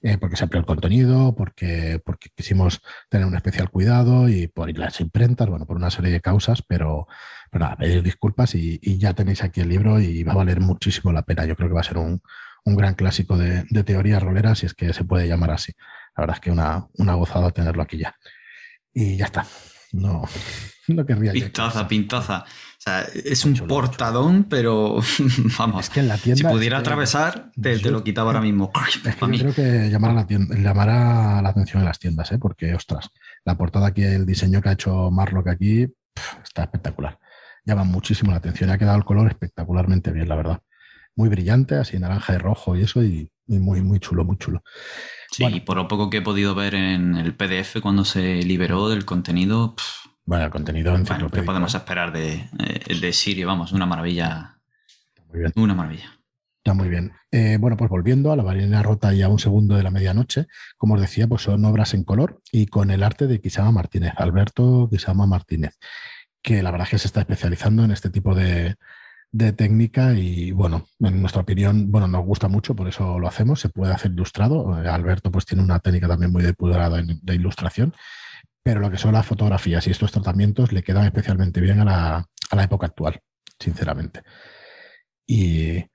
Eh, 0.01 0.17
porque 0.19 0.35
se 0.35 0.43
amplió 0.43 0.59
el 0.59 0.67
contenido, 0.67 1.33
porque, 1.35 1.99
porque 2.05 2.29
quisimos 2.35 2.81
tener 3.09 3.25
un 3.25 3.35
especial 3.35 3.71
cuidado 3.71 4.29
y 4.29 4.47
por 4.47 4.69
ir 4.69 4.77
las 4.77 4.99
imprentas, 4.99 5.49
bueno, 5.49 5.65
por 5.65 5.77
una 5.77 5.89
serie 5.89 6.11
de 6.11 6.21
causas, 6.21 6.61
pero, 6.61 7.07
pero 7.49 7.65
nada, 7.65 7.77
pedir 7.77 8.03
disculpas 8.03 8.53
y, 8.53 8.77
y, 8.83 8.99
ya 8.99 9.13
tenéis 9.13 9.41
aquí 9.41 9.61
el 9.61 9.69
libro 9.69 9.99
y 9.99 10.23
va 10.23 10.33
a 10.33 10.35
valer 10.35 10.59
muchísimo 10.59 11.11
la 11.11 11.23
pena. 11.23 11.45
Yo 11.45 11.55
creo 11.55 11.69
que 11.69 11.75
va 11.75 11.79
a 11.79 11.83
ser 11.83 11.97
un, 11.97 12.21
un 12.65 12.75
gran 12.75 12.95
clásico 12.95 13.37
de, 13.37 13.63
teoría 13.83 14.19
rolera, 14.19 14.55
si 14.55 14.65
es 14.65 14.73
que 14.73 14.91
se 14.91 15.05
puede 15.05 15.27
llamar 15.27 15.51
así. 15.51 15.71
La 16.17 16.21
verdad 16.23 16.37
es 16.37 16.41
que 16.41 16.51
una, 16.51 16.85
una 16.97 17.13
gozada 17.13 17.51
tenerlo 17.51 17.81
aquí 17.83 17.99
ya. 17.99 18.15
Y 18.93 19.17
ya 19.17 19.25
está. 19.25 19.45
No, 19.91 20.23
no 20.87 21.05
querría 21.05 21.31
Pintaza, 21.31 21.87
pintaza. 21.87 22.39
O 22.39 22.81
sea, 22.85 23.01
es 23.01 23.45
un 23.45 23.55
portadón, 23.67 24.45
pero 24.45 24.99
vamos. 25.59 25.89
que 25.89 25.99
en 25.99 26.07
la 26.07 26.17
tienda. 26.17 26.49
Si 26.49 26.55
pudiera 26.55 26.79
atravesar, 26.79 27.51
te, 27.59 27.77
lo 27.91 28.03
quitaba 28.03 28.29
ahora 28.29 28.41
mismo. 28.41 28.71
Es 29.05 29.15
que 29.15 29.39
creo 29.39 29.53
que 29.53 29.89
llamará 29.89 30.13
la, 30.13 30.27
llamará 30.27 31.41
la 31.41 31.49
atención 31.49 31.81
en 31.81 31.85
las 31.85 31.99
tiendas, 31.99 32.31
¿eh? 32.31 32.39
porque, 32.39 32.73
ostras, 32.73 33.09
la 33.43 33.55
portada 33.57 33.87
aquí, 33.87 34.03
el 34.03 34.25
diseño 34.25 34.61
que 34.61 34.69
ha 34.69 34.73
hecho 34.73 35.11
Marlock 35.11 35.47
aquí, 35.49 35.87
está 36.43 36.63
espectacular. 36.63 37.19
Llama 37.63 37.83
muchísimo 37.83 38.31
la 38.31 38.37
atención. 38.37 38.69
Ha 38.71 38.77
quedado 38.77 38.97
el 38.97 39.05
color 39.05 39.27
espectacularmente 39.27 40.11
bien, 40.11 40.29
la 40.29 40.35
verdad 40.35 40.61
muy 41.15 41.29
brillante, 41.29 41.75
así 41.75 41.97
naranja 41.97 42.33
y 42.33 42.37
rojo 42.37 42.75
y 42.75 42.81
eso, 42.81 43.03
y, 43.03 43.29
muy, 43.47 43.81
muy 43.81 43.99
chulo, 43.99 44.25
muy 44.25 44.37
chulo. 44.37 44.63
Sí, 45.31 45.45
y 45.45 45.59
por 45.61 45.77
lo 45.77 45.87
poco 45.87 46.09
que 46.09 46.17
he 46.17 46.21
podido 46.21 46.55
ver 46.55 46.75
en 46.75 47.15
el 47.15 47.35
PDF 47.35 47.79
cuando 47.81 48.05
se 48.05 48.41
liberó 48.43 48.89
del 48.89 49.05
contenido. 49.05 49.75
bueno, 50.25 50.45
el 50.45 50.51
contenido 50.51 50.95
en 50.95 51.05
¿qué 51.05 51.43
podemos 51.43 51.75
esperar 51.75 52.11
de, 52.11 52.49
eh, 52.59 52.99
de 52.99 53.13
Sirio? 53.13 53.47
Vamos, 53.47 53.71
una 53.71 53.85
maravilla. 53.85 54.59
Muy 55.29 55.39
bien. 55.39 55.53
Una 55.55 55.75
maravilla. 55.75 56.11
Está 56.57 56.73
muy 56.73 56.89
bien. 56.89 57.11
Eh, 57.29 57.57
bueno, 57.59 57.77
pues 57.77 57.91
volviendo 57.91 58.31
a 58.31 58.35
la 58.35 58.41
varina 58.41 58.81
rota 58.81 59.13
y 59.13 59.21
a 59.21 59.29
un 59.29 59.37
segundo 59.37 59.75
de 59.75 59.83
la 59.83 59.91
medianoche, 59.91 60.47
como 60.77 60.95
os 60.95 61.01
decía, 61.01 61.27
pues 61.27 61.43
son 61.43 61.63
obras 61.65 61.93
en 61.93 62.03
color 62.03 62.41
y 62.51 62.65
con 62.65 62.89
el 62.89 63.03
arte 63.03 63.27
de 63.27 63.39
Quisama 63.39 63.71
Martínez, 63.71 64.13
Alberto 64.17 64.87
Quisama 64.89 65.27
Martínez, 65.27 65.77
que 66.41 66.63
la 66.63 66.71
verdad 66.71 66.87
es 66.87 66.91
que 66.91 66.97
se 66.97 67.07
está 67.07 67.19
especializando 67.19 67.83
en 67.83 67.91
este 67.91 68.09
tipo 68.09 68.33
de, 68.33 68.77
de 69.31 69.51
técnica 69.51 70.13
y 70.13 70.51
bueno, 70.51 70.87
en 70.99 71.21
nuestra 71.21 71.41
opinión, 71.41 71.91
bueno, 71.91 72.07
nos 72.07 72.25
gusta 72.25 72.47
mucho, 72.47 72.75
por 72.75 72.87
eso 72.87 73.19
lo 73.19 73.27
hacemos, 73.27 73.59
se 73.59 73.69
puede 73.69 73.93
hacer 73.93 74.11
ilustrado. 74.11 74.81
Eh, 74.81 74.87
Alberto 74.87 75.31
pues 75.31 75.45
tiene 75.45 75.63
una 75.63 75.79
técnica 75.79 76.07
también 76.07 76.31
muy 76.31 76.43
depurada 76.43 76.89
de 77.01 77.35
ilustración, 77.35 77.93
pero 78.63 78.79
lo 78.79 78.89
que 78.89 78.97
son 78.97 79.13
las 79.13 79.25
fotografías 79.25 79.85
y 79.87 79.91
estos 79.91 80.11
tratamientos 80.11 80.71
le 80.71 80.83
quedan 80.83 81.05
especialmente 81.05 81.61
bien 81.61 81.79
a 81.81 81.85
la, 81.85 82.17
a 82.17 82.55
la 82.55 82.63
época 82.63 82.87
actual, 82.87 83.19
sinceramente. 83.59 84.23
Y 85.27 85.85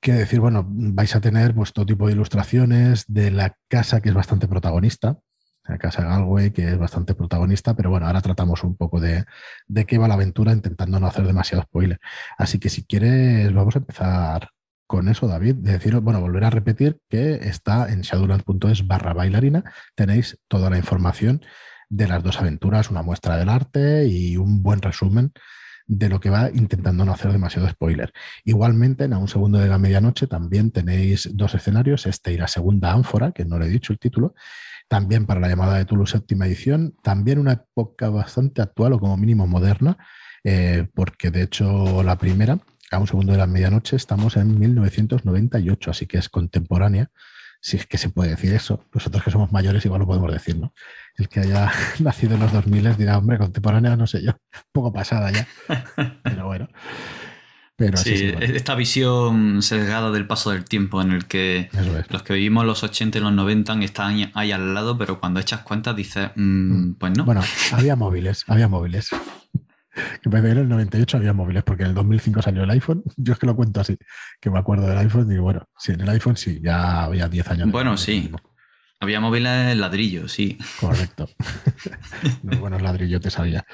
qué 0.00 0.12
decir, 0.12 0.40
bueno, 0.40 0.64
vais 0.68 1.14
a 1.16 1.20
tener 1.20 1.54
pues 1.54 1.72
todo 1.72 1.86
tipo 1.86 2.06
de 2.06 2.12
ilustraciones 2.12 3.04
de 3.08 3.30
la 3.30 3.56
casa 3.68 4.00
que 4.00 4.10
es 4.10 4.14
bastante 4.14 4.48
protagonista, 4.48 5.18
la 5.64 5.78
casa 5.78 6.02
Galway, 6.04 6.50
que 6.50 6.68
es 6.68 6.78
bastante 6.78 7.14
protagonista, 7.14 7.74
pero 7.74 7.90
bueno, 7.90 8.06
ahora 8.06 8.20
tratamos 8.20 8.64
un 8.64 8.76
poco 8.76 9.00
de, 9.00 9.24
de 9.66 9.86
qué 9.86 9.98
va 9.98 10.08
la 10.08 10.14
aventura 10.14 10.52
intentando 10.52 10.98
no 10.98 11.06
hacer 11.06 11.26
demasiado 11.26 11.62
spoiler. 11.62 12.00
Así 12.36 12.58
que 12.58 12.68
si 12.68 12.84
quieres, 12.84 13.52
vamos 13.52 13.76
a 13.76 13.78
empezar 13.78 14.50
con 14.86 15.08
eso, 15.08 15.26
David, 15.26 15.54
de 15.56 15.72
decir, 15.72 15.96
bueno, 16.00 16.20
volver 16.20 16.44
a 16.44 16.50
repetir 16.50 16.98
que 17.08 17.34
está 17.48 17.90
en 17.90 18.02
shadowland.es 18.02 18.86
barra 18.86 19.14
bailarina, 19.14 19.64
tenéis 19.94 20.38
toda 20.48 20.68
la 20.68 20.76
información 20.76 21.40
de 21.88 22.08
las 22.08 22.22
dos 22.22 22.40
aventuras, 22.40 22.90
una 22.90 23.02
muestra 23.02 23.36
del 23.36 23.48
arte 23.48 24.06
y 24.06 24.36
un 24.36 24.62
buen 24.62 24.82
resumen 24.82 25.32
de 25.86 26.08
lo 26.08 26.20
que 26.20 26.30
va 26.30 26.50
intentando 26.50 27.04
no 27.04 27.12
hacer 27.12 27.32
demasiado 27.32 27.68
spoiler. 27.68 28.12
Igualmente, 28.44 29.04
en 29.04 29.12
A 29.12 29.18
un 29.18 29.28
segundo 29.28 29.58
de 29.58 29.68
la 29.68 29.78
medianoche 29.78 30.26
también 30.26 30.70
tenéis 30.70 31.28
dos 31.34 31.54
escenarios, 31.54 32.06
este 32.06 32.32
y 32.32 32.38
la 32.38 32.48
segunda 32.48 32.92
ánfora, 32.92 33.32
que 33.32 33.44
no 33.44 33.58
le 33.58 33.66
he 33.66 33.70
dicho 33.70 33.92
el 33.92 33.98
título, 33.98 34.34
también 34.92 35.24
para 35.24 35.40
la 35.40 35.48
llamada 35.48 35.78
de 35.78 35.86
Tulu 35.86 36.06
séptima 36.06 36.46
edición, 36.46 36.94
también 37.02 37.38
una 37.38 37.52
época 37.52 38.10
bastante 38.10 38.60
actual 38.60 38.92
o 38.92 39.00
como 39.00 39.16
mínimo 39.16 39.46
moderna, 39.46 39.96
eh, 40.44 40.86
porque 40.94 41.30
de 41.30 41.44
hecho 41.44 42.02
la 42.02 42.18
primera, 42.18 42.58
a 42.90 42.98
un 42.98 43.06
segundo 43.06 43.32
de 43.32 43.38
la 43.38 43.46
medianoche, 43.46 43.96
estamos 43.96 44.36
en 44.36 44.58
1998, 44.58 45.90
así 45.90 46.04
que 46.04 46.18
es 46.18 46.28
contemporánea 46.28 47.10
si 47.62 47.78
es 47.78 47.86
que 47.86 47.96
se 47.96 48.10
puede 48.10 48.32
decir 48.32 48.52
eso. 48.52 48.84
Nosotros 48.92 49.24
que 49.24 49.30
somos 49.30 49.50
mayores 49.50 49.82
igual 49.86 50.00
lo 50.00 50.06
podemos 50.06 50.30
decir, 50.30 50.58
¿no? 50.58 50.74
El 51.16 51.30
que 51.30 51.40
haya 51.40 51.72
nacido 52.00 52.34
en 52.34 52.40
los 52.40 52.52
2000 52.52 52.94
dirá, 52.98 53.16
hombre, 53.16 53.38
contemporánea, 53.38 53.96
no 53.96 54.06
sé 54.06 54.22
yo, 54.22 54.32
un 54.32 54.62
poco 54.72 54.92
pasada 54.92 55.30
ya. 55.30 55.48
Pero 56.22 56.44
bueno. 56.44 56.68
Pero 57.86 57.96
sí, 57.96 58.32
esta 58.40 58.74
visión 58.74 59.62
sesgada 59.62 60.10
del 60.12 60.26
paso 60.26 60.50
del 60.50 60.64
tiempo 60.64 61.02
en 61.02 61.12
el 61.12 61.26
que 61.26 61.68
los 62.10 62.22
que 62.22 62.34
vivimos 62.34 62.64
los 62.64 62.82
80 62.82 63.18
y 63.18 63.20
los 63.20 63.32
90 63.32 63.82
están 63.82 64.30
ahí 64.34 64.52
al 64.52 64.74
lado, 64.74 64.96
pero 64.96 65.18
cuando 65.18 65.40
echas 65.40 65.60
cuenta 65.60 65.92
dices, 65.92 66.30
mm, 66.36 66.42
mm. 66.42 66.94
pues 66.94 67.16
no. 67.16 67.24
Bueno, 67.24 67.42
había 67.72 67.96
móviles, 67.96 68.44
había 68.46 68.68
móviles. 68.68 69.10
Que 70.22 70.30
en 70.30 70.46
el 70.46 70.68
98 70.68 71.18
había 71.18 71.32
móviles, 71.32 71.64
porque 71.64 71.82
en 71.82 71.90
el 71.90 71.94
2005 71.94 72.40
salió 72.40 72.62
el 72.62 72.70
iPhone. 72.70 73.02
Yo 73.16 73.32
es 73.32 73.38
que 73.38 73.46
lo 73.46 73.56
cuento 73.56 73.80
así, 73.80 73.98
que 74.40 74.50
me 74.50 74.58
acuerdo 74.58 74.86
del 74.86 74.98
iPhone. 74.98 75.30
Y 75.30 75.38
bueno, 75.38 75.68
sí, 75.76 75.92
en 75.92 76.00
el 76.00 76.08
iPhone 76.08 76.36
sí, 76.36 76.60
ya 76.62 77.04
había 77.04 77.28
10 77.28 77.50
años. 77.50 77.70
Bueno, 77.70 77.96
sí. 77.96 78.30
Había 79.00 79.20
móviles 79.20 79.76
ladrillos, 79.76 80.32
sí. 80.32 80.56
Correcto. 80.80 81.28
Los 82.44 82.60
buenos 82.60 82.80
ladrillotes 82.80 83.36
había. 83.38 83.66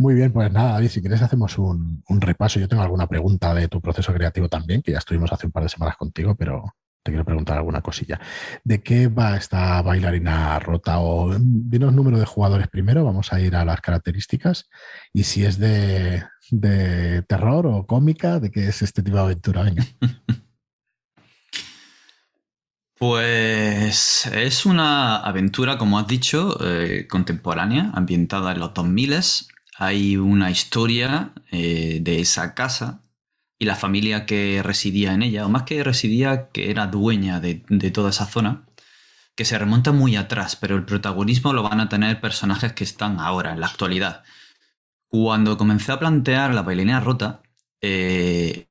Muy 0.00 0.14
bien, 0.14 0.32
pues 0.32 0.50
nada, 0.50 0.72
David, 0.72 0.88
si 0.88 1.02
quieres 1.02 1.20
hacemos 1.20 1.58
un, 1.58 2.02
un, 2.08 2.20
repaso. 2.22 2.58
Yo 2.58 2.68
tengo 2.68 2.82
alguna 2.82 3.06
pregunta 3.06 3.52
de 3.52 3.68
tu 3.68 3.82
proceso 3.82 4.14
creativo 4.14 4.48
también, 4.48 4.80
que 4.80 4.92
ya 4.92 4.98
estuvimos 4.98 5.30
hace 5.30 5.44
un 5.44 5.52
par 5.52 5.62
de 5.62 5.68
semanas 5.68 5.98
contigo, 5.98 6.34
pero 6.34 6.74
te 7.02 7.10
quiero 7.10 7.26
preguntar 7.26 7.58
alguna 7.58 7.82
cosilla. 7.82 8.18
¿De 8.64 8.82
qué 8.82 9.08
va 9.08 9.36
esta 9.36 9.82
bailarina 9.82 10.58
rota? 10.58 11.00
O 11.00 11.36
dinos 11.38 11.92
número 11.92 12.18
de 12.18 12.24
jugadores 12.24 12.68
primero, 12.68 13.04
vamos 13.04 13.30
a 13.34 13.40
ir 13.42 13.54
a 13.54 13.66
las 13.66 13.82
características. 13.82 14.70
Y 15.12 15.24
si 15.24 15.44
es 15.44 15.58
de, 15.58 16.24
terror 17.28 17.66
o 17.66 17.86
cómica, 17.86 18.40
¿de 18.40 18.50
qué 18.50 18.68
es 18.68 18.80
este 18.80 19.02
tipo 19.02 19.18
de 19.18 19.22
aventura? 19.24 19.62
Venga. 19.64 19.84
Pues 22.98 24.26
es 24.26 24.66
una 24.66 25.16
aventura, 25.16 25.78
como 25.78 25.98
has 25.98 26.06
dicho, 26.06 26.58
eh, 26.62 27.06
contemporánea, 27.08 27.90
ambientada 27.94 28.52
en 28.52 28.60
los 28.60 28.74
2000. 28.74 29.14
Hay 29.80 30.18
una 30.18 30.50
historia 30.50 31.32
eh, 31.50 32.00
de 32.02 32.20
esa 32.20 32.54
casa 32.54 33.02
y 33.58 33.64
la 33.64 33.76
familia 33.76 34.26
que 34.26 34.62
residía 34.62 35.14
en 35.14 35.22
ella, 35.22 35.46
o 35.46 35.48
más 35.48 35.62
que 35.62 35.82
residía, 35.82 36.50
que 36.50 36.70
era 36.70 36.86
dueña 36.86 37.40
de, 37.40 37.54
toda 37.90 38.10
esa 38.10 38.26
zona, 38.26 38.66
que 39.34 39.46
se 39.46 39.58
remonta 39.58 39.92
muy 39.92 40.16
atrás, 40.16 40.54
pero 40.54 40.76
el 40.76 40.84
protagonismo 40.84 41.54
lo 41.54 41.62
van 41.62 41.80
a 41.80 41.88
tener 41.88 42.20
personajes 42.20 42.74
que 42.74 42.84
están 42.84 43.20
ahora, 43.20 43.52
en 43.52 43.60
la 43.60 43.68
actualidad. 43.68 44.22
Cuando 45.08 45.56
comencé 45.56 45.92
a 45.92 45.98
plantear 45.98 46.52
la 46.54 46.60
bailarina 46.60 47.00
rota, 47.00 47.42
eh, 47.80 48.68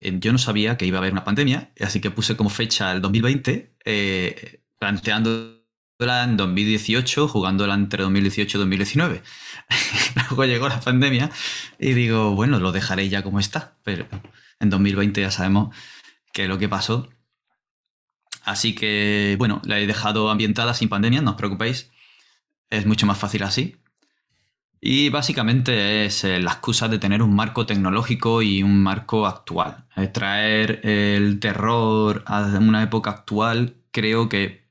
yo 0.00 0.32
no 0.32 0.38
sabía 0.38 0.78
que 0.78 0.86
iba 0.86 0.96
a 0.96 1.00
haber 1.00 1.12
una 1.12 1.24
pandemia, 1.24 1.74
así 1.78 2.00
que 2.00 2.10
puse 2.10 2.38
como 2.38 2.48
fecha 2.48 2.90
el 2.92 3.02
2020, 3.02 3.76
eh, 3.84 4.62
planteando 4.78 5.61
en 6.04 6.36
2018, 6.36 7.28
jugándola 7.28 7.74
entre 7.74 8.02
2018 8.02 8.58
y 8.58 8.60
2019. 8.60 9.22
Luego 10.16 10.44
llegó 10.44 10.68
la 10.68 10.80
pandemia 10.80 11.30
y 11.78 11.92
digo, 11.92 12.34
bueno, 12.34 12.58
lo 12.58 12.72
dejaré 12.72 13.08
ya 13.08 13.22
como 13.22 13.38
está, 13.38 13.76
pero 13.82 14.06
en 14.60 14.70
2020 14.70 15.20
ya 15.20 15.30
sabemos 15.30 15.74
qué 16.32 16.44
es 16.44 16.48
lo 16.48 16.58
que 16.58 16.68
pasó. 16.68 17.08
Así 18.44 18.74
que, 18.74 19.36
bueno, 19.38 19.62
la 19.64 19.78
he 19.78 19.86
dejado 19.86 20.30
ambientada 20.30 20.74
sin 20.74 20.88
pandemia, 20.88 21.22
no 21.22 21.32
os 21.32 21.36
preocupéis. 21.36 21.90
Es 22.70 22.86
mucho 22.86 23.06
más 23.06 23.18
fácil 23.18 23.42
así. 23.44 23.76
Y 24.80 25.10
básicamente 25.10 26.04
es 26.04 26.24
eh, 26.24 26.40
la 26.40 26.52
excusa 26.52 26.88
de 26.88 26.98
tener 26.98 27.22
un 27.22 27.34
marco 27.36 27.66
tecnológico 27.66 28.42
y 28.42 28.64
un 28.64 28.82
marco 28.82 29.26
actual. 29.26 29.86
traer 30.12 30.80
el 30.84 31.38
terror 31.38 32.24
a 32.26 32.42
una 32.58 32.82
época 32.82 33.10
actual 33.10 33.76
creo 33.92 34.28
que 34.28 34.61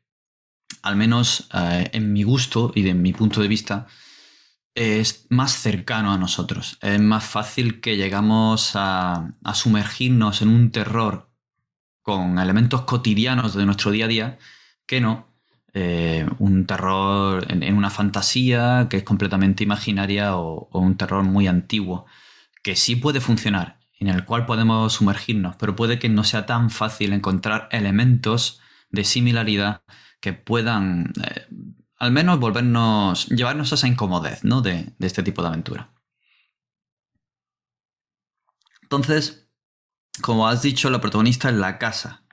al 0.81 0.95
menos 0.95 1.49
eh, 1.53 1.89
en 1.93 2.13
mi 2.13 2.23
gusto 2.23 2.71
y 2.75 2.81
de 2.83 2.93
mi 2.93 3.13
punto 3.13 3.41
de 3.41 3.47
vista, 3.47 3.87
es 4.75 5.27
más 5.29 5.53
cercano 5.53 6.13
a 6.13 6.17
nosotros. 6.17 6.77
Es 6.81 6.99
más 6.99 7.23
fácil 7.23 7.81
que 7.81 7.97
llegamos 7.97 8.71
a, 8.75 9.33
sumergirnos 9.53 10.41
en 10.41 10.49
un 10.49 10.71
terror 10.71 11.29
con 12.01 12.39
elementos 12.39 12.81
cotidianos 12.81 13.53
de 13.53 13.65
nuestro 13.65 13.91
día 13.91 14.05
a 14.05 14.07
día 14.07 14.39
que 14.85 15.01
no 15.01 15.27
eh, 15.73 16.27
un 16.39 16.65
terror 16.65 17.45
en, 17.49 17.75
una 17.75 17.89
fantasía 17.89 18.87
que 18.89 18.97
es 18.97 19.03
completamente 19.03 19.63
imaginaria 19.63 20.35
o, 20.37 20.69
o, 20.71 20.79
un 20.79 20.97
terror 20.97 21.23
muy 21.23 21.47
antiguo, 21.47 22.05
que 22.63 22.75
sí 22.75 22.95
puede 22.95 23.21
funcionar, 23.21 23.79
en 23.99 24.07
el 24.09 24.25
cual 24.25 24.45
podemos 24.45 24.93
sumergirnos, 24.93 25.55
pero 25.57 25.75
puede 25.75 25.99
que 25.99 26.09
no 26.09 26.23
sea 26.23 26.45
tan 26.45 26.69
fácil 26.69 27.13
encontrar 27.13 27.69
elementos 27.71 28.59
de 28.89 29.05
similaridad 29.05 29.83
que 30.21 30.33
puedan 30.33 31.11
eh, 31.23 31.47
al 32.01 32.11
menos 32.11 32.39
volvernos, 32.39 33.27
llevarnos 33.27 33.71
a 33.71 33.75
esa 33.75 33.87
incomodez 33.87 34.43
¿no? 34.43 34.61
de, 34.61 34.91
este 34.99 35.21
tipo 35.21 35.43
de 35.43 35.49
aventura. 35.49 35.93
Entonces, 38.81 39.47
como 40.19 40.47
has 40.47 40.63
dicho, 40.63 40.89
la 40.89 40.99
protagonista 40.99 41.49
es 41.49 41.55
la 41.55 41.77
casa. 41.77 42.23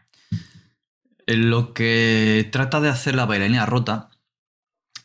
Lo 1.26 1.74
que 1.74 2.48
trata 2.50 2.80
de 2.80 2.88
hacer 2.88 3.14
la 3.14 3.26
bailarina 3.26 3.66
rota 3.66 4.08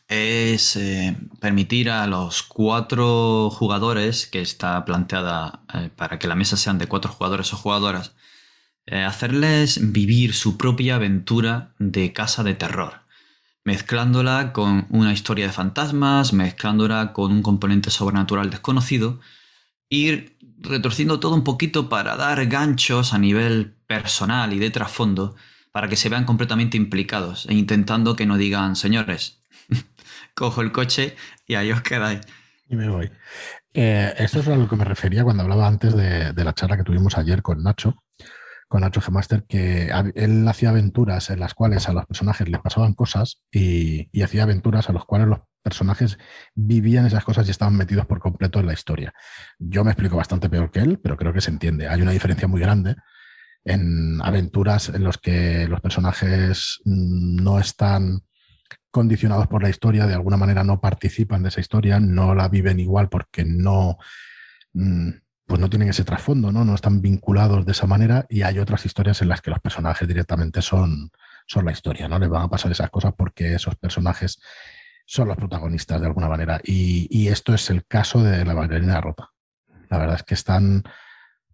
es 0.08 0.76
eh, 0.76 1.14
permitir 1.40 1.90
a 1.90 2.06
los 2.06 2.42
cuatro 2.42 3.50
jugadores, 3.50 4.26
que 4.26 4.40
está 4.40 4.82
planteada 4.86 5.62
eh, 5.74 5.90
para 5.94 6.18
que 6.18 6.26
la 6.26 6.36
mesa 6.36 6.56
sean 6.56 6.78
de 6.78 6.86
cuatro 6.86 7.12
jugadores 7.12 7.52
o 7.52 7.58
jugadoras, 7.58 8.14
eh, 8.86 9.02
hacerles 9.02 9.92
vivir 9.92 10.34
su 10.34 10.58
propia 10.58 10.96
aventura 10.96 11.74
de 11.78 12.12
casa 12.12 12.42
de 12.42 12.54
terror, 12.54 13.00
mezclándola 13.64 14.52
con 14.52 14.86
una 14.90 15.12
historia 15.12 15.46
de 15.46 15.52
fantasmas, 15.52 16.32
mezclándola 16.32 17.12
con 17.12 17.32
un 17.32 17.42
componente 17.42 17.90
sobrenatural 17.90 18.50
desconocido, 18.50 19.20
ir 19.88 20.36
retorciendo 20.58 21.20
todo 21.20 21.34
un 21.34 21.44
poquito 21.44 21.88
para 21.88 22.16
dar 22.16 22.44
ganchos 22.46 23.14
a 23.14 23.18
nivel 23.18 23.74
personal 23.86 24.52
y 24.52 24.58
de 24.58 24.70
trasfondo 24.70 25.34
para 25.72 25.88
que 25.88 25.96
se 25.96 26.08
vean 26.08 26.24
completamente 26.24 26.76
implicados 26.76 27.46
e 27.48 27.54
intentando 27.54 28.16
que 28.16 28.26
no 28.26 28.36
digan, 28.36 28.76
señores, 28.76 29.40
cojo 30.34 30.60
el 30.60 30.72
coche 30.72 31.16
y 31.46 31.54
ahí 31.54 31.72
os 31.72 31.82
quedáis. 31.82 32.20
Y 32.68 32.76
me 32.76 32.88
voy. 32.88 33.10
Eh, 33.72 34.14
esto 34.18 34.40
es 34.40 34.48
a 34.48 34.56
lo 34.56 34.68
que 34.68 34.76
me 34.76 34.84
refería 34.84 35.24
cuando 35.24 35.42
hablaba 35.42 35.66
antes 35.66 35.96
de, 35.96 36.32
de, 36.32 36.44
la 36.44 36.54
charla 36.54 36.76
que 36.76 36.84
tuvimos 36.84 37.18
ayer 37.18 37.42
con 37.42 37.62
Nacho, 37.62 38.03
con 38.74 38.80
Nacho 38.80 39.00
G. 39.00 39.12
Master, 39.12 39.44
que 39.44 39.88
él 40.16 40.48
hacía 40.48 40.70
aventuras 40.70 41.30
en 41.30 41.38
las 41.38 41.54
cuales 41.54 41.88
a 41.88 41.92
los 41.92 42.06
personajes 42.06 42.48
les 42.48 42.60
pasaban 42.60 42.92
cosas 42.92 43.40
y, 43.52 44.10
hacía 44.20 44.42
aventuras 44.42 44.90
a 44.90 44.92
las 44.92 45.04
cuales 45.04 45.28
los 45.28 45.38
personajes 45.62 46.18
vivían 46.56 47.06
esas 47.06 47.24
cosas 47.24 47.46
y 47.46 47.52
estaban 47.52 47.76
metidos 47.76 48.04
por 48.06 48.18
completo 48.18 48.58
en 48.58 48.66
la 48.66 48.72
historia. 48.72 49.14
Yo 49.60 49.84
me 49.84 49.92
explico 49.92 50.16
bastante 50.16 50.50
peor 50.50 50.72
que 50.72 50.80
él, 50.80 50.98
pero 50.98 51.16
creo 51.16 51.32
que 51.32 51.40
se 51.40 51.52
entiende. 51.52 51.86
Hay 51.86 52.02
una 52.02 52.10
diferencia 52.10 52.48
muy 52.48 52.60
grande 52.60 52.96
en 53.64 54.20
aventuras 54.20 54.88
en 54.88 55.04
los 55.04 55.18
que 55.18 55.68
los 55.68 55.80
personajes 55.80 56.80
no 56.84 57.60
están 57.60 58.22
condicionados 58.90 59.46
por 59.46 59.62
la 59.62 59.70
historia, 59.70 60.08
de 60.08 60.14
alguna 60.14 60.36
manera 60.36 60.64
no 60.64 60.80
participan 60.80 61.44
de 61.44 61.50
esa 61.50 61.60
historia, 61.60 62.00
no 62.00 62.34
la 62.34 62.48
viven 62.48 62.80
igual 62.80 63.08
porque 63.08 63.44
no, 63.44 63.98
mm, 64.72 65.10
pues 65.46 65.60
no 65.60 65.68
tienen 65.68 65.88
ese 65.88 66.04
trasfondo, 66.04 66.50
¿no? 66.52 66.64
No 66.64 66.74
están 66.74 67.02
vinculados 67.02 67.66
de 67.66 67.72
esa 67.72 67.86
manera 67.86 68.26
y 68.28 68.42
hay 68.42 68.58
otras 68.58 68.86
historias 68.86 69.20
en 69.22 69.28
las 69.28 69.42
que 69.42 69.50
los 69.50 69.60
personajes 69.60 70.08
directamente 70.08 70.62
son, 70.62 71.10
son 71.46 71.66
la 71.66 71.72
historia, 71.72 72.08
¿no? 72.08 72.18
Les 72.18 72.28
van 72.28 72.42
a 72.42 72.48
pasar 72.48 72.72
esas 72.72 72.90
cosas 72.90 73.12
porque 73.16 73.54
esos 73.54 73.76
personajes 73.76 74.40
son 75.06 75.28
los 75.28 75.36
protagonistas 75.36 76.00
de 76.00 76.06
alguna 76.06 76.28
manera. 76.28 76.60
Y, 76.64 77.28
esto 77.28 77.54
es 77.54 77.68
el 77.70 77.86
caso 77.86 78.22
de 78.22 78.44
la 78.44 78.54
bailarina 78.54 79.00
rota. 79.00 79.30
La 79.90 79.98
verdad 79.98 80.16
es 80.16 80.22
que 80.22 80.34
están 80.34 80.82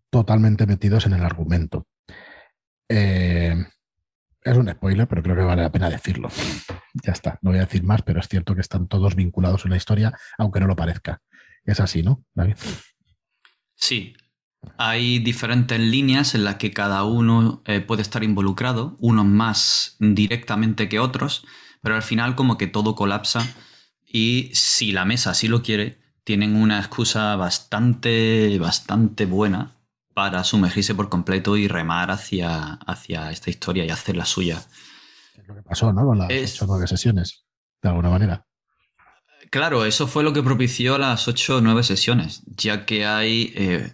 totalmente 0.08 0.66
metidos 0.66 1.06
en 1.06 1.14
el 1.14 1.24
argumento. 1.24 1.86
Eh, 2.88 3.56
es 4.42 4.56
un 4.56 4.70
spoiler, 4.70 5.06
pero 5.06 5.22
creo 5.22 5.36
que 5.36 5.42
vale 5.42 5.62
la 5.62 5.72
pena 5.72 5.90
decirlo. 5.90 6.28
Ya 7.04 7.12
está, 7.12 7.38
no 7.40 7.50
voy 7.50 7.60
a 7.60 7.66
decir 7.66 7.84
más, 7.84 8.02
pero 8.02 8.18
es 8.18 8.26
cierto 8.26 8.52
que 8.56 8.60
están 8.60 8.88
todos 8.88 9.14
vinculados 9.14 9.64
en 9.64 9.70
la 9.70 9.76
historia, 9.76 10.12
aunque 10.36 10.58
no 10.58 10.66
lo 10.66 10.74
parezca. 10.74 11.22
Es 11.64 11.78
así, 11.78 12.02
¿no, 12.02 12.24
David? 12.34 12.56
Sí, 13.80 14.14
hay 14.76 15.18
diferentes 15.20 15.80
líneas 15.80 16.34
en 16.34 16.44
las 16.44 16.56
que 16.56 16.70
cada 16.70 17.04
uno 17.04 17.62
eh, 17.64 17.80
puede 17.80 18.02
estar 18.02 18.22
involucrado, 18.22 18.96
unos 19.00 19.24
más 19.24 19.96
directamente 19.98 20.88
que 20.88 20.98
otros, 20.98 21.46
pero 21.82 21.94
al 21.94 22.02
final 22.02 22.36
como 22.36 22.58
que 22.58 22.66
todo 22.66 22.94
colapsa 22.94 23.46
y 24.06 24.50
si 24.52 24.92
la 24.92 25.06
mesa 25.06 25.30
así 25.30 25.48
lo 25.48 25.62
quiere, 25.62 25.98
tienen 26.24 26.56
una 26.56 26.78
excusa 26.78 27.34
bastante, 27.36 28.58
bastante 28.58 29.24
buena 29.24 29.72
para 30.12 30.44
sumergirse 30.44 30.94
por 30.94 31.08
completo 31.08 31.56
y 31.56 31.66
remar 31.66 32.10
hacia, 32.10 32.74
hacia 32.74 33.30
esta 33.30 33.48
historia 33.48 33.86
y 33.86 33.90
hacer 33.90 34.16
la 34.16 34.26
suya. 34.26 34.62
Es 35.38 35.48
lo 35.48 35.54
que 35.54 35.62
pasó, 35.62 35.90
¿no? 35.92 36.04
Con 36.04 36.18
las 36.18 36.30
ocho 36.30 36.66
nueve 36.66 36.86
sesiones, 36.86 37.46
de 37.82 37.88
alguna 37.88 38.10
manera. 38.10 38.46
Claro, 39.50 39.84
eso 39.84 40.06
fue 40.06 40.22
lo 40.22 40.32
que 40.32 40.44
propició 40.44 40.96
las 40.96 41.26
ocho 41.26 41.56
o 41.56 41.60
nueve 41.60 41.82
sesiones, 41.82 42.42
ya 42.56 42.86
que 42.86 43.04
hay 43.04 43.52
eh, 43.56 43.92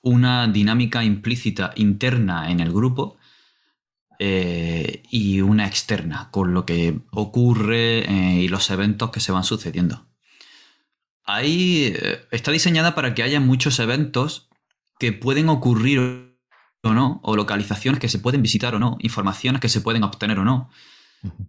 una 0.00 0.48
dinámica 0.48 1.04
implícita 1.04 1.72
interna 1.76 2.50
en 2.50 2.60
el 2.60 2.72
grupo 2.72 3.18
eh, 4.18 5.02
y 5.10 5.42
una 5.42 5.66
externa, 5.66 6.30
con 6.30 6.54
lo 6.54 6.64
que 6.64 6.98
ocurre 7.10 8.10
eh, 8.10 8.40
y 8.40 8.48
los 8.48 8.70
eventos 8.70 9.10
que 9.10 9.20
se 9.20 9.32
van 9.32 9.44
sucediendo. 9.44 10.06
Ahí 11.24 11.94
está 12.30 12.50
diseñada 12.50 12.94
para 12.94 13.12
que 13.14 13.22
haya 13.22 13.38
muchos 13.38 13.78
eventos 13.80 14.48
que 14.98 15.12
pueden 15.12 15.50
ocurrir 15.50 16.38
o 16.82 16.94
no, 16.94 17.20
o 17.22 17.36
localizaciones 17.36 18.00
que 18.00 18.08
se 18.08 18.18
pueden 18.18 18.40
visitar 18.40 18.74
o 18.74 18.78
no, 18.78 18.96
informaciones 19.00 19.60
que 19.60 19.68
se 19.68 19.82
pueden 19.82 20.04
obtener 20.04 20.38
o 20.38 20.44
no. 20.44 20.70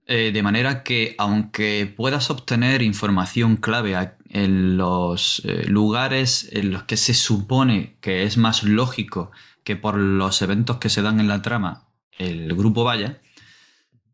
Eh, 0.05 0.31
de 0.33 0.43
manera 0.43 0.83
que 0.83 1.15
aunque 1.17 1.91
puedas 1.95 2.29
obtener 2.29 2.81
información 2.81 3.57
clave 3.57 3.95
en 4.29 4.77
los 4.77 5.41
eh, 5.45 5.65
lugares 5.67 6.49
en 6.51 6.71
los 6.71 6.83
que 6.83 6.97
se 6.97 7.13
supone 7.13 7.97
que 8.01 8.23
es 8.23 8.37
más 8.37 8.63
lógico 8.63 9.31
que 9.63 9.75
por 9.75 9.97
los 9.97 10.41
eventos 10.41 10.77
que 10.77 10.89
se 10.89 11.01
dan 11.01 11.19
en 11.19 11.27
la 11.27 11.41
trama 11.41 11.87
el 12.17 12.53
grupo 12.55 12.83
vaya, 12.83 13.21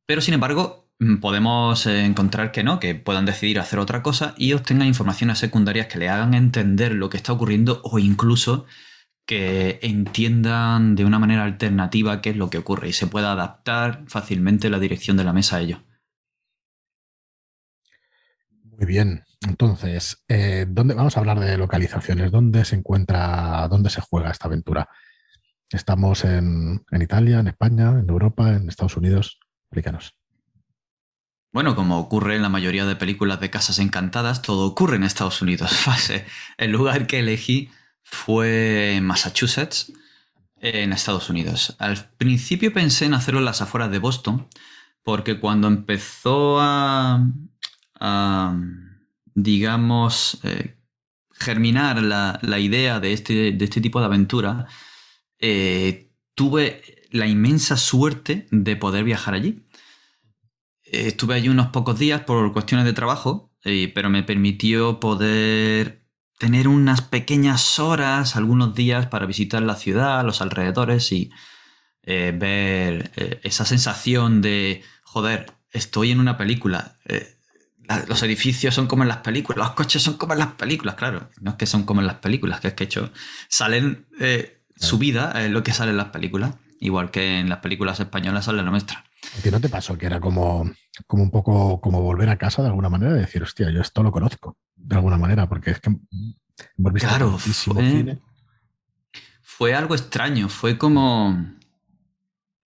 pero 0.05 0.21
sin 0.21 0.33
embargo 0.33 0.89
mm, 0.99 1.17
podemos 1.17 1.85
encontrar 1.85 2.51
que 2.51 2.63
no, 2.63 2.79
que 2.79 2.95
puedan 2.95 3.25
decidir 3.25 3.59
hacer 3.59 3.79
otra 3.79 4.01
cosa 4.03 4.33
y 4.37 4.53
obtengan 4.53 4.87
informaciones 4.87 5.39
secundarias 5.39 5.87
que 5.87 5.99
le 5.99 6.09
hagan 6.09 6.33
entender 6.33 6.93
lo 6.93 7.09
que 7.09 7.17
está 7.17 7.33
ocurriendo 7.33 7.81
o 7.83 7.99
incluso 7.99 8.65
que 9.25 9.79
entiendan 9.81 10.95
de 10.95 11.05
una 11.05 11.19
manera 11.19 11.43
alternativa 11.43 12.21
qué 12.21 12.31
es 12.31 12.37
lo 12.37 12.49
que 12.49 12.57
ocurre 12.57 12.89
y 12.89 12.93
se 12.93 13.07
pueda 13.07 13.31
adaptar 13.31 14.03
fácilmente 14.07 14.69
la 14.69 14.79
dirección 14.79 15.17
de 15.17 15.23
la 15.23 15.33
mesa 15.33 15.57
a 15.57 15.61
ello. 15.61 15.83
Muy 18.63 18.85
bien. 18.85 19.23
Entonces, 19.47 20.23
eh, 20.27 20.65
¿dónde, 20.67 20.93
vamos 20.93 21.15
a 21.15 21.19
hablar 21.19 21.39
de 21.39 21.57
localizaciones. 21.57 22.31
¿Dónde 22.31 22.65
se 22.65 22.75
encuentra, 22.75 23.67
dónde 23.69 23.89
se 23.89 24.01
juega 24.01 24.31
esta 24.31 24.47
aventura? 24.47 24.89
Estamos 25.69 26.23
en, 26.23 26.83
en 26.91 27.01
Italia, 27.01 27.39
en 27.39 27.47
España, 27.47 27.89
en 27.89 28.09
Europa, 28.09 28.49
en 28.53 28.69
Estados 28.69 28.97
Unidos. 28.97 29.39
Explícanos. 29.65 30.15
Bueno, 31.51 31.75
como 31.75 31.99
ocurre 31.99 32.35
en 32.35 32.41
la 32.41 32.49
mayoría 32.49 32.85
de 32.85 32.95
películas 32.95 33.39
de 33.39 33.51
casas 33.51 33.77
encantadas, 33.79 34.41
todo 34.41 34.65
ocurre 34.65 34.95
en 34.95 35.03
Estados 35.03 35.41
Unidos. 35.41 35.71
El 36.57 36.71
lugar 36.71 37.05
que 37.05 37.19
elegí 37.19 37.69
fue 38.13 38.95
en 38.95 39.05
Massachusetts, 39.05 39.91
en 40.61 40.93
Estados 40.93 41.29
Unidos. 41.29 41.75
Al 41.79 42.09
principio 42.17 42.71
pensé 42.71 43.05
en 43.05 43.13
hacerlo 43.13 43.39
en 43.39 43.45
las 43.45 43.61
afueras 43.61 43.91
de 43.91 43.99
Boston, 43.99 44.47
porque 45.03 45.39
cuando 45.39 45.67
empezó 45.67 46.59
a, 46.61 47.27
digamos, 49.33 50.39
eh, 50.43 50.77
germinar 51.33 52.01
la, 52.01 52.59
idea 52.59 52.99
de 52.99 53.13
este, 53.13 53.51
de 53.51 53.65
este, 53.65 53.81
tipo 53.81 53.99
de 53.99 54.05
aventura, 54.05 54.67
eh, 55.39 56.11
tuve 56.35 56.81
la 57.11 57.27
inmensa 57.27 57.75
suerte 57.75 58.47
de 58.51 58.75
poder 58.77 59.03
viajar 59.03 59.33
allí. 59.33 59.65
Estuve 60.83 61.35
allí 61.35 61.49
unos 61.49 61.67
pocos 61.67 61.99
días 61.99 62.21
por 62.21 62.53
cuestiones 62.53 62.85
de 62.85 62.93
trabajo, 62.93 63.51
eh, 63.63 63.91
pero 63.93 64.09
me 64.09 64.23
permitió 64.23 64.99
poder 64.99 66.02
tener 66.43 66.67
unas 66.67 66.99
pequeñas 66.99 67.79
horas, 67.79 68.35
algunos 68.35 68.75
días 68.75 69.05
para 69.05 69.25
visitar 69.25 69.61
la 69.61 69.77
ciudad, 69.77 70.25
los 70.25 70.41
alrededores 70.41 71.09
y 71.13 71.31
eh, 72.05 72.33
ver 72.37 73.13
eh, 73.15 73.39
esa 73.43 73.63
sensación 73.63 74.41
de, 74.41 74.83
joder, 75.03 75.53
estoy 75.71 76.11
en 76.11 76.19
una 76.19 76.37
película. 76.37 76.97
Eh, 77.05 77.37
los 78.09 78.23
edificios 78.23 78.75
son 78.75 78.87
como 78.87 79.03
en 79.03 79.07
las 79.07 79.19
películas, 79.19 79.57
los 79.57 79.71
coches 79.71 80.01
son 80.01 80.17
como 80.17 80.33
en 80.33 80.39
las 80.39 80.55
películas, 80.55 80.95
claro. 80.95 81.29
No 81.39 81.51
es 81.51 81.55
que 81.55 81.65
son 81.65 81.83
como 81.83 82.01
en 82.01 82.07
las 82.07 82.17
películas, 82.17 82.59
que 82.59 82.67
es 82.67 82.73
que 82.73 82.83
hecho, 82.83 83.13
salen 83.47 84.05
su 84.75 84.97
vida, 84.97 85.45
es 85.45 85.49
lo 85.49 85.63
que 85.63 85.71
sale 85.71 85.91
en 85.91 85.97
las 85.97 86.09
películas, 86.09 86.55
igual 86.81 87.09
que 87.09 87.39
en 87.39 87.47
las 87.47 87.59
películas 87.59 88.01
españolas 88.01 88.43
sale 88.43 88.63
la 88.63 88.69
nuestra. 88.69 89.05
¿A 89.47 89.49
no 89.49 89.61
te 89.61 89.69
pasó 89.69 89.97
que 89.97 90.07
era 90.07 90.19
como, 90.19 90.69
como 91.07 91.23
un 91.23 91.31
poco 91.31 91.81
como 91.81 92.01
volver 92.01 92.29
a 92.29 92.37
casa 92.37 92.61
de 92.61 92.69
alguna 92.69 92.89
manera? 92.89 93.13
De 93.13 93.21
decir, 93.21 93.43
hostia, 93.43 93.69
yo 93.71 93.81
esto 93.81 94.03
lo 94.03 94.11
conozco 94.11 94.57
de 94.75 94.95
alguna 94.95 95.17
manera, 95.17 95.47
porque 95.47 95.71
es 95.71 95.79
que 95.79 95.91
claro, 96.95 97.37
fue, 97.37 98.19
fue 99.41 99.75
algo 99.75 99.95
extraño, 99.95 100.49
fue 100.49 100.77
como... 100.77 101.53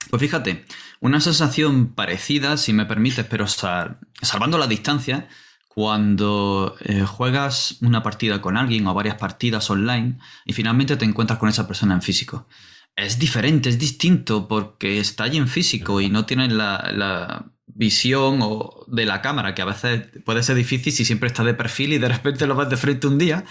Pues 0.10 0.22
fíjate, 0.22 0.66
una 1.02 1.20
sensación 1.20 1.94
parecida, 1.94 2.58
si 2.58 2.74
me 2.74 2.86
permites, 2.86 3.26
pero 3.26 3.46
salvando 3.48 4.58
la 4.58 4.68
distancia, 4.68 5.28
cuando 5.68 6.76
eh, 6.80 7.04
juegas 7.04 7.78
una 7.82 8.04
partida 8.04 8.42
con 8.42 8.58
alguien 8.58 8.88
o 8.88 8.94
varias 8.94 9.16
partidas 9.16 9.70
online 9.70 10.18
y 10.46 10.54
finalmente 10.54 10.96
te 10.96 11.06
encuentras 11.06 11.40
con 11.40 11.50
esa 11.50 11.68
persona 11.68 11.94
en 11.94 12.02
físico. 12.02 12.48
Es 12.96 13.20
diferente, 13.20 13.70
es 13.70 13.78
distinto 13.78 14.48
porque 14.48 15.00
está 15.00 15.26
allí 15.26 15.38
en 15.38 15.48
físico 15.48 16.02
y 16.02 16.10
no 16.10 16.26
tienes 16.26 16.52
la 16.52 17.52
visión 17.78 18.40
o 18.42 18.84
de 18.88 19.06
la 19.06 19.22
cámara, 19.22 19.54
que 19.54 19.62
a 19.62 19.66
veces 19.66 20.08
puede 20.26 20.42
ser 20.42 20.56
difícil 20.56 20.92
si 20.92 21.06
siempre 21.06 21.28
está 21.28 21.44
de 21.44 21.54
perfil 21.54 21.94
y 21.94 22.00
de 22.00 22.10
repente 22.10 22.48
lo 22.48 22.56
ves 22.56 22.70
de 22.70 22.78
frente 22.78 23.06
un 23.06 23.20
día, 23.20 23.46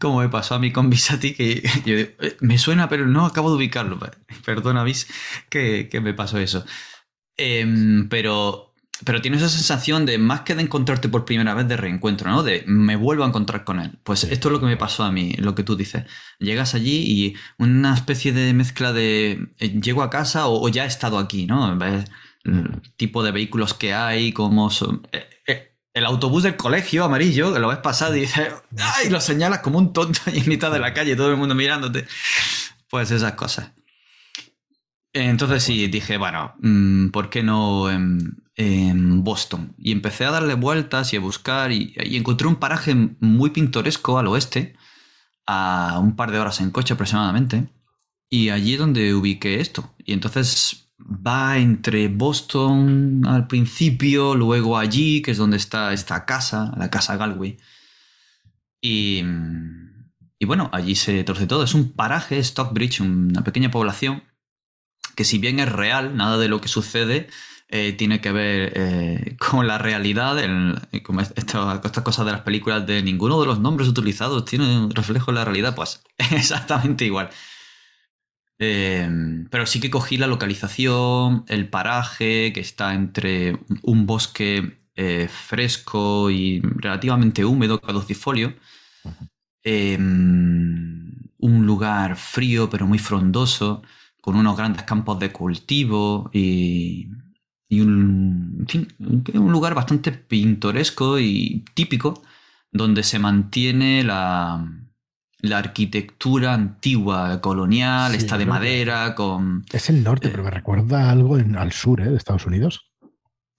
como 0.00 0.20
me 0.20 0.30
pasó 0.30 0.54
a 0.54 0.58
mí 0.58 0.72
con 0.72 0.88
Visati, 0.88 1.34
que 1.34 1.62
yo 1.84 1.96
digo, 1.96 2.10
eh, 2.20 2.36
me 2.40 2.56
suena, 2.56 2.88
pero 2.88 3.06
no 3.06 3.26
acabo 3.26 3.50
de 3.50 3.56
ubicarlo. 3.56 3.98
Perdona, 4.44 4.82
Vis, 4.82 5.06
que, 5.50 5.88
me 6.02 6.14
pasó 6.14 6.38
eso. 6.38 6.64
Em, 7.36 8.08
pero, 8.08 8.74
pero 9.04 9.20
tienes 9.20 9.42
esa 9.42 9.50
sensación 9.50 10.06
de 10.06 10.16
más 10.16 10.40
que 10.40 10.54
de 10.54 10.62
encontrarte 10.62 11.10
por 11.10 11.26
primera 11.26 11.52
vez 11.52 11.68
de 11.68 11.76
reencuentro, 11.76 12.30
¿no? 12.30 12.42
De 12.42 12.64
me 12.66 12.96
vuelvo 12.96 13.24
a 13.24 13.28
encontrar 13.28 13.64
con 13.64 13.78
él. 13.80 13.98
Pues 14.04 14.24
esto 14.24 14.48
es 14.48 14.52
lo 14.52 14.60
que 14.60 14.66
me 14.66 14.78
pasó 14.78 15.04
a 15.04 15.12
mí, 15.12 15.34
lo 15.34 15.54
que 15.54 15.64
tú 15.64 15.76
dices. 15.76 16.04
Llegas 16.38 16.74
allí 16.74 17.04
y 17.06 17.36
una 17.58 17.94
especie 17.94 18.32
de 18.32 18.54
mezcla 18.54 18.94
de 18.94 19.48
eh, 19.58 19.80
llego 19.80 20.02
a 20.02 20.08
casa 20.08 20.48
o, 20.48 20.66
ya 20.70 20.84
he 20.84 20.88
estado 20.88 21.18
aquí, 21.18 21.44
¿no? 21.46 21.78
Tipo 22.96 23.22
de 23.22 23.32
vehículos 23.32 23.74
que 23.74 23.94
hay, 23.94 24.32
como 24.32 24.70
son... 24.70 25.06
Eh, 25.12 25.28
eh, 25.46 25.76
el 25.96 26.04
autobús 26.04 26.42
del 26.42 26.56
colegio 26.56 27.04
amarillo, 27.04 27.54
que 27.54 27.58
lo 27.58 27.68
ves 27.68 27.78
pasar 27.78 28.14
y. 28.14 28.28
Lo 29.08 29.18
señalas 29.18 29.60
como 29.60 29.78
un 29.78 29.94
tonto 29.94 30.20
en 30.26 30.46
mitad 30.46 30.70
de 30.70 30.78
la 30.78 30.92
calle, 30.92 31.16
todo 31.16 31.30
el 31.30 31.38
mundo 31.38 31.54
mirándote. 31.54 32.06
Pues 32.90 33.10
esas 33.10 33.32
cosas. 33.32 33.72
Entonces 35.14 35.62
sí, 35.62 35.86
dije, 35.86 36.18
bueno, 36.18 36.54
mm, 36.60 37.08
¿por 37.08 37.30
qué 37.30 37.42
no 37.42 37.90
en, 37.90 39.24
Boston? 39.24 39.74
Y 39.78 39.92
empecé 39.92 40.26
a 40.26 40.32
darle 40.32 40.52
vueltas 40.52 41.14
y 41.14 41.16
a 41.16 41.20
buscar 41.20 41.72
y, 41.72 41.94
y, 41.96 42.18
encontré 42.18 42.46
un 42.46 42.56
paraje 42.56 42.94
muy 43.20 43.48
pintoresco 43.48 44.18
al 44.18 44.26
oeste, 44.26 44.76
a 45.46 45.98
un 45.98 46.14
par 46.14 46.30
de 46.30 46.38
horas 46.38 46.60
en 46.60 46.70
coche 46.70 46.92
aproximadamente, 46.92 47.70
y 48.28 48.50
allí 48.50 48.76
donde 48.76 49.14
ubiqué 49.14 49.60
esto. 49.60 49.94
Y 50.04 50.12
entonces 50.12 50.85
va 50.98 51.58
entre 51.58 52.08
Boston 52.08 53.22
al 53.26 53.46
principio, 53.46 54.34
luego 54.34 54.78
allí, 54.78 55.22
que 55.22 55.32
es 55.32 55.38
donde 55.38 55.56
está 55.56 55.92
esta 55.92 56.24
casa, 56.24 56.72
la 56.76 56.90
casa 56.90 57.16
Galway. 57.16 57.58
Y, 58.80 59.22
y 60.38 60.46
bueno, 60.46 60.70
allí 60.72 60.94
se 60.94 61.22
torce 61.24 61.46
todo. 61.46 61.64
Es 61.64 61.74
un 61.74 61.92
paraje, 61.92 62.42
Stockbridge, 62.42 63.00
una 63.00 63.44
pequeña 63.44 63.70
población, 63.70 64.22
que 65.14 65.24
si 65.24 65.38
bien 65.38 65.60
es 65.60 65.70
real, 65.70 66.16
nada 66.16 66.38
de 66.38 66.48
lo 66.48 66.60
que 66.60 66.68
sucede 66.68 67.28
eh, 67.68 67.94
tiene 67.94 68.20
que 68.20 68.30
ver 68.30 68.72
eh, 68.76 69.36
con 69.50 69.66
la 69.66 69.78
realidad, 69.78 70.36
como 71.02 71.20
estas 71.20 72.02
cosas 72.04 72.26
de 72.26 72.32
las 72.32 72.42
películas 72.42 72.86
de 72.86 73.02
ninguno 73.02 73.40
de 73.40 73.46
los 73.46 73.58
nombres 73.58 73.88
utilizados 73.88 74.44
tiene 74.44 74.78
un 74.78 74.90
reflejo 74.92 75.30
en 75.30 75.36
la 75.36 75.44
realidad, 75.44 75.74
pues 75.74 76.02
exactamente 76.30 77.04
igual. 77.04 77.30
Em, 78.58 79.46
pero 79.50 79.66
sí 79.66 79.80
que 79.80 79.90
cogí 79.90 80.16
la 80.16 80.26
localización, 80.26 81.44
el 81.48 81.68
paraje, 81.68 82.52
que 82.52 82.60
está 82.60 82.94
entre 82.94 83.58
un 83.82 84.06
bosque 84.06 84.78
eh, 84.94 85.28
fresco 85.28 86.30
y 86.30 86.60
relativamente 86.62 87.44
húmedo, 87.44 87.80
caducifolio. 87.80 88.54
Em, 89.62 91.12
un 91.38 91.66
lugar 91.66 92.16
frío 92.16 92.70
pero 92.70 92.86
muy 92.86 92.98
frondoso, 92.98 93.82
con 94.20 94.36
unos 94.36 94.56
grandes 94.56 94.82
campos 94.84 95.18
de 95.18 95.32
cultivo 95.32 96.30
y, 96.32 97.08
un, 97.70 98.66
un 99.34 99.52
lugar 99.52 99.74
bastante 99.74 100.12
pintoresco 100.12 101.18
y 101.18 101.64
típico 101.74 102.22
donde 102.72 103.02
se 103.02 103.18
mantiene 103.18 104.04
la, 104.04 104.85
la 105.48 105.58
arquitectura 105.58 106.54
antigua, 106.54 107.40
colonial, 107.40 108.14
está 108.14 108.38
de 108.38 108.46
madera, 108.46 109.14
con... 109.14 109.64
Es 109.72 109.88
el 109.90 110.02
norte, 110.02 110.28
pero 110.28 110.44
me 110.44 110.50
recuerda 110.50 111.10
algo 111.10 111.36
al 111.36 111.72
sur 111.72 112.00
¿eh? 112.00 112.10
de 112.10 112.16
Estados 112.16 112.46
Unidos. 112.46 112.92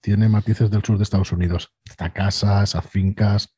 Tiene 0.00 0.28
matices 0.28 0.70
del 0.70 0.84
sur 0.84 0.96
de 0.96 1.04
Estados 1.04 1.32
Unidos. 1.32 1.72
Está 1.84 2.12
casas, 2.12 2.70
esas 2.70 2.86
fincas 2.86 3.54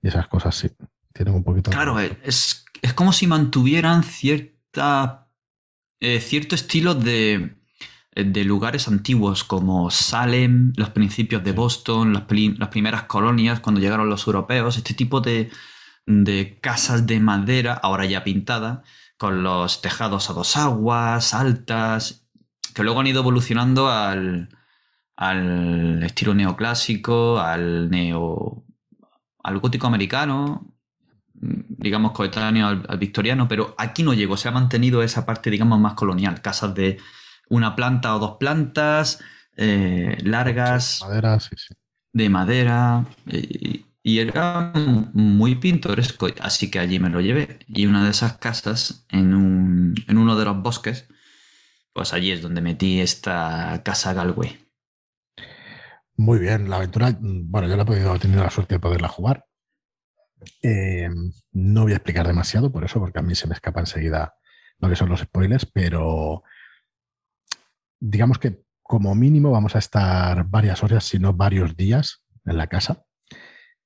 y 0.00 0.08
esas 0.08 0.28
cosas, 0.28 0.54
sí. 0.54 0.70
Tienen 1.12 1.34
un 1.34 1.44
poquito. 1.44 1.70
Claro, 1.70 1.98
es, 1.98 2.64
es 2.80 2.92
como 2.94 3.12
si 3.12 3.26
mantuvieran 3.26 4.02
cierta, 4.02 5.28
eh, 6.00 6.20
cierto 6.20 6.54
estilo 6.54 6.94
de, 6.94 7.56
de, 8.14 8.44
lugares 8.44 8.88
antiguos 8.88 9.44
como 9.44 9.90
Salem, 9.90 10.72
los 10.76 10.90
principios 10.90 11.44
de 11.44 11.52
Boston, 11.52 12.12
las, 12.12 12.24
las, 12.58 12.68
primeras 12.68 13.04
colonias 13.04 13.60
cuando 13.60 13.80
llegaron 13.80 14.08
los 14.08 14.26
europeos, 14.26 14.76
este 14.76 14.94
tipo 14.94 15.20
de, 15.20 15.50
de 16.06 16.58
casas 16.60 17.06
de 17.06 17.20
madera, 17.20 17.74
ahora 17.74 18.04
ya 18.04 18.24
pintada, 18.24 18.82
con 19.16 19.42
los 19.42 19.82
tejados 19.82 20.30
a 20.30 20.32
dos 20.32 20.56
aguas, 20.56 21.34
altas, 21.34 22.26
que 22.74 22.82
luego 22.82 23.00
han 23.00 23.06
ido 23.06 23.20
evolucionando 23.20 23.88
al, 23.88 24.48
al 25.16 26.02
estilo 26.02 26.34
neoclásico, 26.34 27.38
al 27.38 27.90
neo. 27.90 28.64
al 29.44 29.58
gótico 29.58 29.86
americano, 29.86 30.74
digamos, 31.34 32.12
coetáneo 32.12 32.68
al, 32.68 32.98
victoriano, 32.98 33.48
pero 33.48 33.74
aquí 33.78 34.02
no 34.02 34.14
llegó, 34.14 34.36
se 34.36 34.48
ha 34.48 34.52
mantenido 34.52 35.02
esa 35.02 35.26
parte, 35.26 35.50
digamos, 35.50 35.78
más 35.80 35.94
colonial, 35.94 36.40
casas 36.40 36.74
de 36.74 36.98
una 37.48 37.76
planta 37.76 38.16
o 38.16 38.18
dos 38.18 38.36
plantas, 38.38 39.20
eh, 39.56 40.16
largas, 40.22 41.00
madera, 41.02 41.40
sí, 41.40 41.50
sí. 41.56 41.74
de 42.12 42.28
madera, 42.30 43.04
y, 44.02 44.18
era 44.18 44.72
muy 45.12 45.54
pintoresco, 45.56 46.28
así 46.40 46.70
que 46.70 46.78
allí 46.78 46.98
me 46.98 47.10
lo 47.10 47.20
llevé. 47.20 47.60
Y 47.68 47.86
una 47.86 48.04
de 48.04 48.10
esas 48.10 48.38
casas, 48.38 49.06
en, 49.10 49.34
un, 49.34 49.94
en 50.08 50.18
uno 50.18 50.36
de 50.36 50.44
los 50.44 50.62
bosques, 50.62 51.08
pues 51.92 52.12
allí 52.12 52.30
es 52.30 52.42
donde 52.42 52.60
metí 52.60 53.00
esta 53.00 53.82
casa 53.84 54.12
Galway. 54.12 54.58
Muy 56.16 56.38
bien, 56.38 56.68
la 56.68 56.76
aventura, 56.76 57.16
bueno, 57.20 57.68
yo 57.68 57.76
la 57.76 57.82
he 57.82 57.86
podido, 57.86 58.18
tener 58.18 58.38
la 58.38 58.50
suerte 58.50 58.74
de 58.74 58.80
poderla 58.80 59.08
jugar. 59.08 59.46
Eh, 60.62 61.08
no 61.52 61.82
voy 61.82 61.92
a 61.92 61.96
explicar 61.96 62.26
demasiado 62.26 62.72
por 62.72 62.84
eso, 62.84 62.98
porque 62.98 63.20
a 63.20 63.22
mí 63.22 63.34
se 63.34 63.46
me 63.46 63.54
escapa 63.54 63.80
enseguida 63.80 64.34
lo 64.78 64.88
que 64.88 64.96
son 64.96 65.08
los 65.08 65.20
spoilers, 65.20 65.66
pero 65.66 66.42
digamos 68.00 68.38
que 68.38 68.62
como 68.82 69.14
mínimo 69.14 69.52
vamos 69.52 69.76
a 69.76 69.78
estar 69.78 70.44
varias 70.48 70.82
horas, 70.82 71.04
si 71.04 71.18
no 71.18 71.32
varios 71.32 71.76
días 71.76 72.24
en 72.44 72.56
la 72.56 72.66
casa 72.66 73.04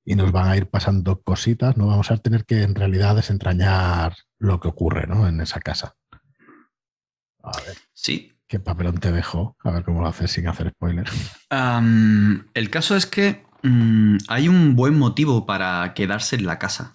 y 0.07 0.15
nos 0.15 0.33
van 0.33 0.49
a 0.49 0.57
ir 0.57 0.71
pasando 0.71 1.21
cositas, 1.21 1.77
no 1.77 1.89
vamos 1.89 2.11
a 2.11 2.17
tener 2.17 2.47
que 2.47 2.63
en 2.63 2.75
realidad 2.75 3.17
desentrañar 3.17 4.17
lo 4.39 4.61
que 4.61 4.69
ocurre 4.69 5.07
¿no? 5.07 5.29
en 5.29 5.43
esa 5.43 5.61
casa. 5.61 5.97
A 7.43 7.61
ver. 7.67 7.77
Sí. 7.93 8.33
¿Qué 8.49 8.61
papelón 8.61 8.99
te 8.99 9.13
dejo? 9.13 9.57
A 9.63 9.73
ver 9.73 9.83
cómo 9.83 10.01
lo 10.01 10.07
haces 10.07 10.31
sin 10.31 10.47
hacer 10.47 10.71
spoilers. 10.71 11.13
el 11.51 12.71
caso 12.71 12.97
es 12.97 13.05
que 13.05 13.45
Mm, 13.67 14.19
hay 14.29 14.49
un 14.49 14.77
buen 14.77 14.97
motivo 14.97 15.45
para 15.45 15.93
quedarse 15.95 16.37
en 16.37 16.47
la 16.47 16.59
casa. 16.59 16.93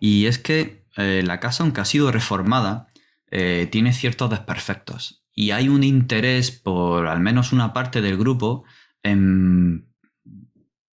Y 0.00 0.26
es 0.26 0.38
que 0.38 0.86
eh, 0.96 1.22
la 1.24 1.40
casa, 1.40 1.62
aunque 1.62 1.80
ha 1.80 1.84
sido 1.84 2.10
reformada, 2.10 2.88
eh, 3.30 3.68
tiene 3.70 3.92
ciertos 3.92 4.30
desperfectos. 4.30 5.24
Y 5.32 5.52
hay 5.52 5.68
un 5.68 5.84
interés 5.84 6.50
por 6.50 7.06
al 7.06 7.20
menos 7.20 7.52
una 7.52 7.72
parte 7.72 8.00
del 8.00 8.16
grupo 8.16 8.64
en 9.04 9.88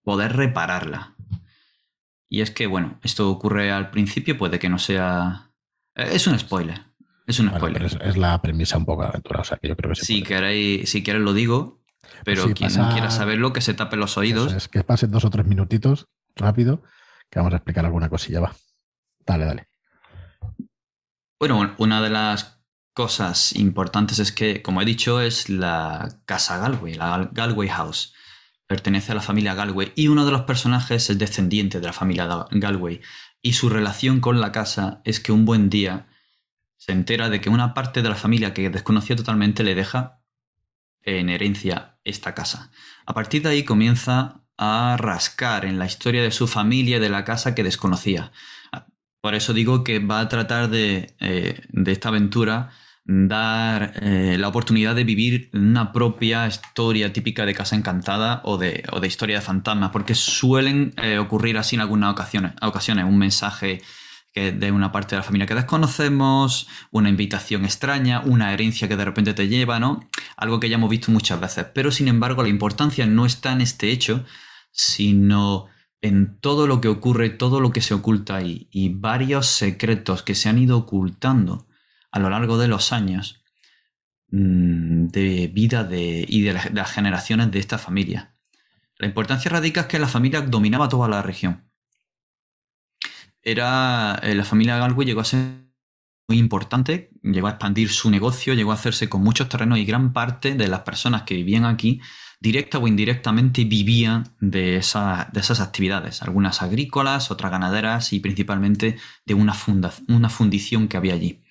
poder 0.04 0.36
repararla. 0.36 1.11
Y 2.34 2.39
es 2.39 2.50
que, 2.50 2.65
bueno, 2.65 2.98
esto 3.04 3.30
ocurre 3.30 3.74
al 3.74 3.91
principio, 3.91 4.38
puede 4.38 4.58
que 4.58 4.70
no 4.70 4.80
sea... 4.80 5.52
Eh, 5.96 6.12
es 6.13 6.28
un 6.28 6.39
spoiler. 6.39 6.82
Es 7.28 7.41
un 7.41 7.50
spoiler. 7.50 7.84
es, 7.84 8.15
la 8.15 8.41
premisa 8.41 8.78
un 8.78 8.86
poco 8.86 9.02
de 9.02 9.10
aventura, 9.10 9.41
o 9.41 9.44
sea 9.44 9.58
que 9.58 9.67
yo 9.67 9.76
creo 9.76 9.94
que 9.94 10.00
si, 10.00 10.24
queréis, 10.24 10.89
si 10.89 11.04
quieres 11.04 11.22
lo 11.22 11.34
digo, 11.34 11.82
pero 12.24 12.46
quien 12.54 12.70
quiera 12.70 13.12
saberlo, 13.12 13.52
que 13.52 13.60
se 13.60 13.74
tape 13.74 13.98
los 13.98 14.17
oídos. 14.17 14.54
Es, 14.54 14.70
que 14.70 14.82
pasen 14.86 15.12
dos 15.12 15.26
o 15.26 15.30
tres 15.30 15.46
minutitos 15.46 16.08
rápido, 16.38 16.82
que 17.30 17.39
vamos 17.39 17.52
a 17.52 17.58
explicar 17.58 17.84
alguna 17.84 18.08
cosilla. 18.08 18.39
Va. 18.39 18.56
Dale, 19.26 19.44
dale. 19.44 19.67
Bueno, 21.38 21.76
una 21.80 22.02
de 22.02 22.12
las 22.12 22.63
cosas 22.94 23.54
importantes 23.58 24.20
es 24.20 24.32
que, 24.32 24.62
como 24.62 24.82
he 24.82 24.86
dicho, 24.86 25.20
es 25.20 25.50
la 25.50 26.08
casa 26.24 26.60
Galway, 26.60 26.94
la 26.94 27.30
Galway 27.34 27.67
House. 27.67 28.13
Pertenece 28.71 29.12
a 29.12 29.15
la 29.15 29.21
familia 29.21 29.53
Galway 29.53 29.91
y 29.97 30.07
uno 30.07 30.25
de 30.25 30.31
los 30.31 30.43
personajes 30.43 31.10
es 31.10 31.19
descendiente 31.19 31.81
de 31.81 31.88
la 31.88 31.91
familia 31.91 32.47
Galway. 32.51 33.01
Y 33.41 33.51
su 33.51 33.67
relación 33.67 34.21
con 34.21 34.39
la 34.39 34.53
casa 34.53 35.01
es 35.03 35.19
que 35.19 35.34
un 35.34 35.43
buen 35.43 35.69
día 35.69 36.07
se 36.77 36.93
entera 36.93 37.27
de 37.27 37.41
que 37.41 37.49
una 37.49 37.73
parte 37.73 38.01
de 38.01 38.07
la 38.07 38.15
familia 38.15 38.53
que 38.53 38.69
desconocía 38.69 39.17
totalmente 39.17 39.65
le 39.65 39.75
deja 39.75 40.21
en 41.01 41.27
herencia 41.27 41.97
esta 42.05 42.34
casa. 42.34 42.71
A 43.05 43.13
partir 43.13 43.41
de 43.41 43.49
ahí 43.49 43.65
comienza 43.65 44.45
a 44.57 44.95
rascar 44.97 45.65
en 45.65 45.77
la 45.77 45.86
historia 45.86 46.23
de 46.23 46.31
su 46.31 46.47
familia 46.47 47.01
de 47.01 47.10
la 47.10 47.25
casa 47.25 47.53
que 47.53 47.65
desconocía. 47.65 48.31
Por 49.19 49.36
eso 49.36 49.51
digo 49.51 49.84
que 49.84 49.99
va 49.99 50.21
a 50.21 50.29
tratar 50.29 50.69
de, 50.69 51.13
eh, 51.19 51.62
esta 51.88 52.07
aventura 52.07 52.71
dar 53.12 53.93
eh, 54.02 54.38
la 54.39 54.47
oportunidad 54.47 54.95
de 54.95 55.04
vivir 55.04 55.50
una 55.54 55.91
propia 55.91 56.47
historia 56.47 57.12
típica 57.12 57.45
de 57.45 57.54
casa 57.54 57.76
encantada 57.76 58.41
o 58.45 58.58
de, 58.58 58.84
o 58.91 59.00
de 59.00 59.08
historia 59.08 59.38
de 59.38 59.41
fantasmas, 59.41 59.91
porque 59.91 60.15
suelen 60.15 60.93
eh, 61.02 61.17
ocurrir 61.17 61.58
así 61.58 61.76
en 61.76 61.82
algunas 61.82 62.12
ocasiones, 62.12 62.54
ocasiones 62.62 63.06
un 63.06 63.17
mensaje 63.17 63.82
que 64.34 64.54
de 64.54 64.71
una 64.71 64.93
parte 64.93 65.15
de 65.15 65.19
la 65.19 65.24
familia 65.24 65.45
que 65.45 65.56
desconocemos, 65.56 66.67
una 66.91 67.10
invitación 67.10 67.65
extraña, 67.65 68.21
una 68.21 68.54
herencia 68.54 68.88
que 68.88 68.95
de 68.95 69.04
repente 69.04 69.34
te 69.34 69.50
lleva, 69.50 69.78
¿no? 69.78 70.08
Algo 70.38 70.62
que 70.62 70.69
ya 70.69 70.76
hemos 70.76 70.89
visto 70.89 71.12
muchas 71.12 71.38
veces. 71.39 71.65
Pero 71.74 71.91
sin 71.91 72.08
embargo, 72.08 72.41
la 72.41 72.47
importancia 72.47 73.06
no 73.06 73.26
está 73.26 73.52
en 73.52 73.60
este 73.60 73.91
hecho, 73.91 74.24
sino 74.71 75.65
en 76.02 76.39
todo 76.39 76.65
lo 76.65 76.80
que 76.80 76.88
ocurre, 76.88 77.30
todo 77.30 77.60
lo 77.60 77.74
que 77.74 77.82
se 77.82 77.93
oculta 77.93 78.38
ahí 78.38 78.69
y 78.71 78.88
varios 78.88 79.47
secretos 79.47 80.24
que 80.24 80.34
se 80.34 80.47
han 80.47 80.60
ido 80.60 80.78
ocultando 80.78 81.67
a 82.12 82.19
lo 82.19 82.30
largo 82.30 82.58
de 82.58 82.67
los 82.67 82.91
años 82.93 83.43
mm, 84.30 85.08
de 85.08 85.47
vida 85.47 85.84
de, 85.84 86.26
y 86.28 86.41
de 86.41 86.54
las 86.54 86.91
generaciones 86.91 87.52
de 87.52 87.60
esta 87.60 87.78
familia. 87.78 88.36
La 88.97 89.08
importancia 89.08 89.50
radica 89.50 89.82
es 89.82 89.88
que 89.88 90.00
la 90.00 90.08
familia 90.08 90.41
dominaba 90.41 90.89
toda 90.89 91.08
la 91.08 91.21
región 91.21 91.71
era 93.43 94.19
eh, 94.24 94.36
la 94.36 94.43
familia 94.43 94.78
Galway 94.78 95.06
llegó 95.06 95.21
a 95.21 95.26
ser 95.26 95.39
muy 96.28 96.38
importante, 96.38 97.10
llegó 97.24 97.47
a 97.47 97.52
expandir 97.52 97.89
su 97.89 98.10
negocio, 98.10 98.54
llegó 98.54 98.71
a 98.71 98.76
hacerse 98.76 99.10
con 99.10 99.21
muchos 99.21 99.50
terrenos 99.50 99.80
y 99.80 99.86
gran 99.86 100.13
parte 100.13 100.54
de 100.56 100.67
las 100.67 100.82
personas 100.82 101.24
que 101.24 101.36
vivían 101.36 101.65
aquí, 101.65 102.00
directa 102.39 102.78
o 102.78 102.88
indirectamente, 102.88 103.65
vivían 103.65 104.36
de, 104.39 104.62
de 104.71 104.78
esas 104.78 105.60
actividades, 105.60 106.21
algunas 106.21 106.62
agrícolas, 106.62 107.32
otras 107.32 107.52
ganaderas 107.52 108.13
y 108.13 108.19
principalmente 108.19 108.97
de 109.26 109.34
una, 109.34 109.54
una 110.08 110.30
fundición 110.30 110.88
que 110.88 110.97
había 110.97 111.15
allí. 111.15 111.41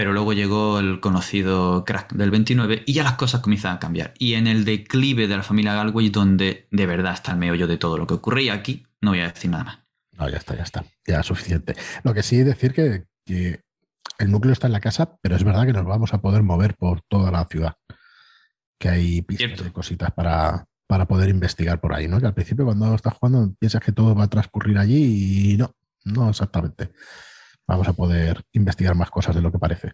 Pero 0.00 0.14
luego 0.14 0.32
llegó 0.32 0.78
el 0.78 0.98
conocido 0.98 1.84
crack 1.84 2.14
del 2.14 2.30
29 2.30 2.84
y 2.86 2.94
ya 2.94 3.02
las 3.02 3.16
cosas 3.16 3.42
comienzan 3.42 3.76
a 3.76 3.78
cambiar. 3.78 4.14
Y 4.16 4.32
en 4.32 4.46
el 4.46 4.64
declive 4.64 5.28
de 5.28 5.36
la 5.36 5.42
familia 5.42 5.74
Galway, 5.74 6.08
donde 6.08 6.66
de 6.70 6.86
verdad 6.86 7.12
está 7.12 7.32
el 7.32 7.36
meollo 7.36 7.66
de 7.66 7.76
todo 7.76 7.98
lo 7.98 8.06
que 8.06 8.14
ocurría 8.14 8.54
aquí, 8.54 8.86
no 9.02 9.10
voy 9.10 9.20
a 9.20 9.28
decir 9.28 9.50
nada 9.50 9.64
más. 9.64 9.78
No, 10.16 10.26
ya 10.30 10.38
está, 10.38 10.56
ya 10.56 10.62
está. 10.62 10.86
Ya 11.06 11.20
es 11.20 11.26
suficiente. 11.26 11.76
Lo 12.02 12.14
que 12.14 12.22
sí 12.22 12.38
es 12.38 12.46
decir 12.46 12.72
que, 12.72 13.04
el 13.26 14.30
núcleo 14.30 14.54
está 14.54 14.68
en 14.68 14.72
la 14.72 14.80
casa, 14.80 15.18
pero 15.20 15.36
es 15.36 15.44
verdad 15.44 15.66
que 15.66 15.74
nos 15.74 15.84
vamos 15.84 16.14
a 16.14 16.22
poder 16.22 16.42
mover 16.44 16.76
por 16.76 17.02
toda 17.02 17.30
la 17.30 17.44
ciudad. 17.44 17.74
Que 18.78 18.88
hay 18.88 19.20
pistas 19.20 19.66
y 19.66 19.70
cositas 19.70 20.12
para, 20.12 20.64
para 20.86 21.06
poder 21.08 21.28
investigar 21.28 21.78
por 21.78 21.92
ahí, 21.92 22.08
¿no? 22.08 22.20
Que 22.20 22.26
al 22.26 22.32
principio 22.32 22.64
cuando 22.64 22.94
estás 22.94 23.12
jugando 23.12 23.52
piensas 23.58 23.82
que 23.82 23.92
todo 23.92 24.14
va 24.14 24.24
a 24.24 24.30
transcurrir 24.30 24.78
allí 24.78 25.52
y 25.52 25.56
no, 25.58 25.74
no 26.06 26.30
exactamente. 26.30 26.90
Vamos 27.70 27.88
a 27.88 27.92
poder 27.92 28.44
investigar 28.52 28.94
más 28.96 29.10
cosas 29.10 29.34
de 29.34 29.42
lo 29.42 29.52
que 29.52 29.58
parece. 29.58 29.92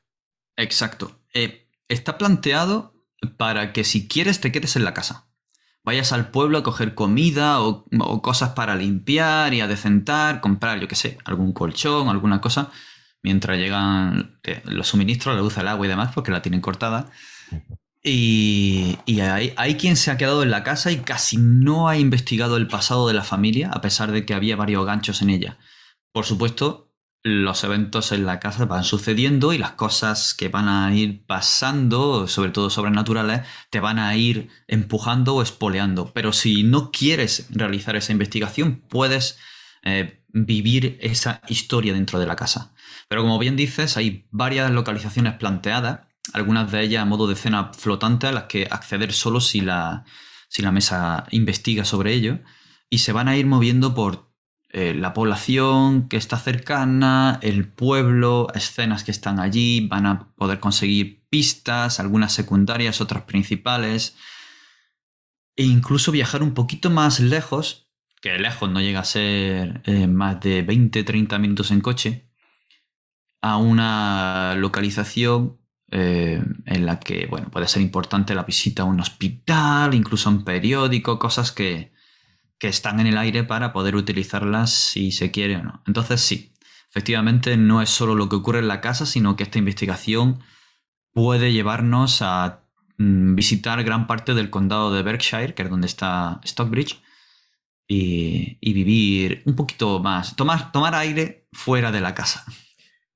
Exacto. 0.57 1.21
Eh, 1.35 1.69
está 1.89 2.17
planteado 2.17 2.95
para 3.37 3.73
que 3.73 3.85
si 3.85 4.09
quieres 4.09 4.41
te 4.41 4.51
quedes 4.51 4.77
en 4.77 4.85
la 4.85 4.95
casa 4.95 5.27
vayas 5.87 6.13
al 6.13 6.31
pueblo 6.33 6.59
a 6.59 6.63
coger 6.65 6.95
comida 6.95 7.61
o, 7.61 7.85
cosas 8.21 8.51
para 8.51 8.75
limpiar 8.75 9.55
y 9.55 9.61
a 9.61 9.69
decentar, 9.69 10.41
comprar, 10.41 10.81
yo 10.81 10.89
qué 10.89 10.97
sé, 10.97 11.17
algún 11.25 11.53
colchón, 11.53 12.09
alguna 12.09 12.41
cosa, 12.41 12.71
mientras 13.23 13.57
llegan 13.57 14.41
eh, 14.43 14.61
los 14.65 14.89
suministros, 14.89 15.37
la 15.37 15.43
luz, 15.43 15.57
el 15.59 15.69
agua 15.69 15.87
y 15.87 15.89
demás, 15.89 16.13
porque 16.13 16.33
la 16.33 16.43
tienen 16.43 16.61
cortada. 16.61 17.13
Y, 18.03 18.99
hay, 19.21 19.53
hay, 19.57 19.77
quien 19.77 19.97
se 19.97 20.11
ha 20.11 20.17
quedado 20.17 20.43
en 20.43 20.51
la 20.51 20.65
casa 20.65 20.91
y 20.91 20.99
casi 20.99 21.37
no 21.37 21.89
ha 21.89 21.97
investigado 21.97 22.57
el 22.57 22.67
pasado 22.67 23.07
de 23.07 23.15
la 23.15 23.23
familia, 23.23 23.71
a 23.71 23.81
pesar 23.81 24.11
de 24.11 24.27
que 24.27 24.35
había 24.35 24.57
varios 24.57 24.85
ganchos 24.87 25.23
en 25.23 25.31
ella. 25.31 25.59
Por 26.11 26.25
supuesto, 26.25 26.86
los 27.27 27.65
eventos 27.65 28.13
en 28.13 28.25
la 28.25 28.39
casa 28.39 28.67
van 28.67 28.85
sucediendo 28.85 29.53
y 29.53 29.59
las 29.59 29.73
cosas 29.73 30.33
que 30.33 30.49
van 30.49 30.69
a 30.69 30.95
ir 30.95 31.27
pasando, 31.27 32.29
sobre 32.29 32.53
todo 32.53 32.71
sobrenaturales, 32.71 33.41
te 33.71 33.81
van 33.81 33.99
a 33.99 34.15
ir 34.15 34.49
empujando 34.69 35.35
o 35.35 35.43
espoleando. 35.43 36.13
Pero 36.15 36.33
si 36.33 36.63
no 36.63 36.93
quieres 36.93 37.49
realizar 37.51 37.97
esa 37.97 38.13
investigación, 38.13 38.85
puedes 38.89 39.39
eh, 39.83 40.23
vivir 40.29 40.99
esa 41.01 41.43
historia 41.49 41.93
dentro 41.95 42.21
de 42.21 42.27
la 42.27 42.37
casa. 42.37 42.73
Pero 43.09 43.23
como 43.23 43.41
bien 43.41 43.57
dices, 43.57 43.97
hay 43.97 44.29
varias 44.31 44.71
localizaciones 44.71 45.35
planteadas, 45.35 46.07
algunas 46.33 46.71
de 46.71 46.83
ellas 46.83 47.03
a 47.03 47.07
modo 47.07 47.27
de 47.27 47.35
escena 47.35 47.73
flotante 47.73 48.29
a 48.29 48.33
las 48.33 48.45
que 48.45 48.69
acceder 48.71 49.13
solo 49.13 49.41
si 49.41 49.63
la, 49.63 50.05
si 50.49 50.63
la 50.63 50.71
mesa 50.71 51.27
investiga 51.33 51.85
sobre 51.85 52.13
ello, 52.13 52.39
y 52.89 52.99
se 52.99 53.11
van 53.11 53.27
a 53.27 53.37
ir 53.37 53.47
moviendo 53.47 53.95
por 53.95 54.26
eh, 54.79 54.93
la 54.93 55.15
población 55.15 56.07
que 56.07 56.19
está 56.19 56.37
cercana, 56.37 57.39
el 57.41 57.67
pueblo, 57.67 58.49
escenas 58.55 59.05
que 59.05 59.11
están 59.11 59.41
allí, 59.41 59.89
van 59.89 60.05
a 60.05 60.35
poder 60.35 60.61
conseguir 60.61 61.25
pistas, 61.31 61.99
algunas 61.99 62.35
secundarias, 62.35 63.01
otras 63.01 63.23
principales, 63.23 64.19
e 65.57 65.63
incluso 65.63 66.13
viajar 66.13 66.43
un 66.43 66.53
poquito 66.53 66.91
más 66.91 67.21
lejos, 67.21 67.91
que 68.21 68.39
lejos 68.39 68.71
no 68.71 68.83
llega 68.83 69.01
a 69.01 69.05
ser 69.05 69.81
eh, 69.87 70.07
más 70.09 70.41
de 70.41 70.67
20-30 70.67 71.39
minutos 71.39 71.71
en 71.71 71.81
coche, 71.81 72.29
a 73.41 73.57
una 73.57 74.57
localización 74.57 75.59
eh, 75.91 76.45
en 76.67 76.85
la 76.85 77.01
que 77.01 77.25
bueno, 77.31 77.51
puede 77.51 77.67
ser 77.67 77.81
importante 77.81 78.35
la 78.35 78.43
visita 78.43 78.83
a 78.83 78.85
un 78.85 79.01
hospital, 79.01 79.95
incluso 79.95 80.29
a 80.29 80.33
un 80.33 80.45
periódico, 80.45 81.19
cosas 81.19 81.51
que, 81.51 81.96
que 82.59 82.69
están 82.69 83.01
en 83.01 83.07
el 83.07 83.19
aire 83.19 83.45
para 83.45 83.73
poder 83.73 83.97
utilizarlas 83.97 84.71
si 84.71 85.13
se 85.13 85.31
quiere 85.31 85.57
o 85.57 85.63
no. 85.63 85.83
Entonces 85.87 86.21
sí, 86.21 86.55
efectivamente 86.91 87.57
no 87.57 87.83
es 87.83 87.91
solo 87.91 88.15
lo 88.15 88.29
que 88.29 88.37
ocurre 88.37 88.61
en 88.61 88.69
la 88.69 88.81
casa, 88.81 89.07
sino 89.07 89.37
que 89.37 89.43
esta 89.43 89.59
investigación 89.59 90.41
puede 91.13 91.53
llevarnos 91.53 92.23
a 92.23 92.65
mm, 92.99 93.35
visitar 93.35 93.83
gran 93.85 94.07
parte 94.07 94.35
del 94.35 94.51
condado 94.51 94.93
de 94.93 95.03
Berkshire, 95.03 95.55
que 95.55 95.63
es 95.63 95.71
donde 95.71 95.87
está 95.87 96.41
Stockbridge, 96.45 97.03
y, 97.89 98.59
vivir 98.73 99.43
un 99.47 99.55
poquito 99.55 100.01
más, 100.01 100.37
tomar, 100.37 100.73
tomar 100.73 100.95
aire 100.95 101.47
fuera 101.53 101.93
de 101.93 102.01
la 102.01 102.15
casa. 102.15 102.45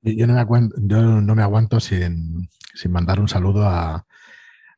Yo 0.03 0.27
no 0.27 0.35
me 0.35 0.41
aguanto, 0.41 0.77
yo 0.79 1.21
no 1.21 1.35
me 1.35 1.43
aguanto 1.43 1.81
sin, 1.81 2.49
mandar 2.89 3.21
un 3.21 3.29
saludo 3.29 3.69
a, 3.69 4.07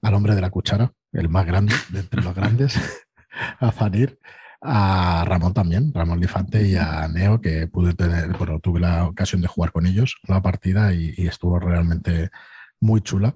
al 0.01 0.15
hombre 0.15 0.35
de 0.35 0.41
la 0.41 0.51
cuchara, 0.51 0.93
el 1.13 1.29
más 1.29 1.47
grande 1.47 1.75
de 1.91 2.01
entre 2.01 2.23
los 2.23 2.35
grandes, 2.35 2.81
a 3.61 3.71
Fanir, 3.71 4.19
a 4.63 5.25
Ramón 5.27 5.55
también, 5.55 5.93
Ramón 5.93 6.21
Lifante 6.21 6.67
y 6.67 6.77
a 6.77 7.09
Neo, 7.09 7.41
que 7.41 7.67
pude 7.67 7.95
tener, 7.95 8.29
bueno, 8.39 8.61
tuve 8.61 8.81
la 8.81 9.07
ocasión 9.07 9.41
de 9.43 9.49
jugar 9.49 9.73
con 9.73 9.87
ellos 9.87 10.19
la 10.29 10.41
partida 10.41 10.95
y, 10.95 11.15
estuvo 11.27 11.59
realmente 11.59 12.31
muy 12.81 13.01
chula. 13.01 13.35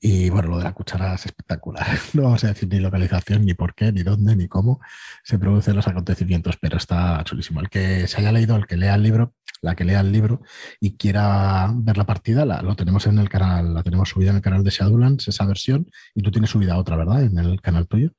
Y 0.00 0.30
bueno, 0.30 0.48
lo 0.48 0.58
de 0.58 0.64
la 0.64 0.72
cuchara 0.72 1.14
es 1.14 1.26
espectacular. 1.26 1.86
No 2.14 2.22
vamos 2.24 2.44
a 2.44 2.48
decir 2.48 2.68
ni 2.68 2.80
localización, 2.80 3.44
ni 3.44 3.54
por 3.54 3.74
qué, 3.74 3.92
ni 3.92 4.02
dónde, 4.02 4.36
ni 4.36 4.48
cómo 4.48 4.80
se 5.24 5.38
producen 5.38 5.76
los 5.76 5.88
acontecimientos, 5.88 6.56
pero 6.60 6.76
está 6.76 7.22
chulísimo. 7.24 7.60
El 7.60 7.68
que 7.70 8.06
se 8.06 8.20
haya 8.20 8.32
leído, 8.32 8.56
el 8.56 8.66
que 8.66 8.76
lea 8.76 8.94
el 8.94 9.02
libro, 9.02 9.34
la 9.62 9.74
que 9.76 9.84
lea 9.84 10.00
el 10.00 10.12
libro 10.12 10.42
y 10.80 10.96
quiera 10.96 11.70
ver 11.74 11.98
la 11.98 12.06
partida, 12.06 12.44
la, 12.44 12.62
lo 12.62 12.76
tenemos 12.76 13.06
en 13.06 13.18
el 13.18 13.28
canal, 13.28 13.74
la 13.74 13.82
tenemos 13.82 14.08
subida 14.08 14.30
en 14.30 14.36
el 14.36 14.42
canal 14.42 14.64
de 14.64 14.70
Shadowlands, 14.70 15.28
esa 15.28 15.46
versión, 15.46 15.90
y 16.14 16.22
tú 16.22 16.30
tienes 16.30 16.50
subida 16.50 16.78
otra, 16.78 16.96
¿verdad? 16.96 17.22
En 17.24 17.38
el 17.38 17.60
canal 17.60 17.86
tuyo 17.86 18.12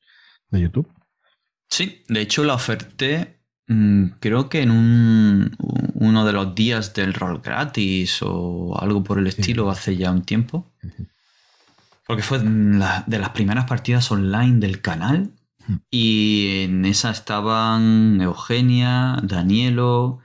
de 0.50 0.62
YouTube. 0.62 1.01
Sí, 1.72 2.04
de 2.10 2.20
hecho 2.20 2.44
la 2.44 2.54
oferté 2.54 3.40
mm, 3.68 4.06
creo 4.20 4.50
que 4.50 4.62
en 4.62 4.72
un, 4.72 5.56
uno 5.94 6.26
de 6.26 6.34
los 6.34 6.54
días 6.54 6.94
del 6.94 7.14
rol 7.14 7.42
gratis 7.42 8.20
o 8.22 8.78
algo 8.78 9.04
por 9.04 9.18
el 9.18 9.28
estilo 9.28 9.70
hace 9.70 9.96
ya 9.96 10.12
un 10.12 10.24
tiempo. 10.24 10.70
Porque 12.06 12.24
fue 12.24 12.40
de 12.40 13.20
las 13.20 13.30
primeras 13.30 13.66
partidas 13.66 14.12
online 14.12 14.60
del 14.60 14.82
canal. 14.82 15.32
Y 15.90 16.64
en 16.64 16.84
esa 16.84 17.12
estaban 17.12 18.20
Eugenia, 18.20 19.18
Danielo, 19.24 20.20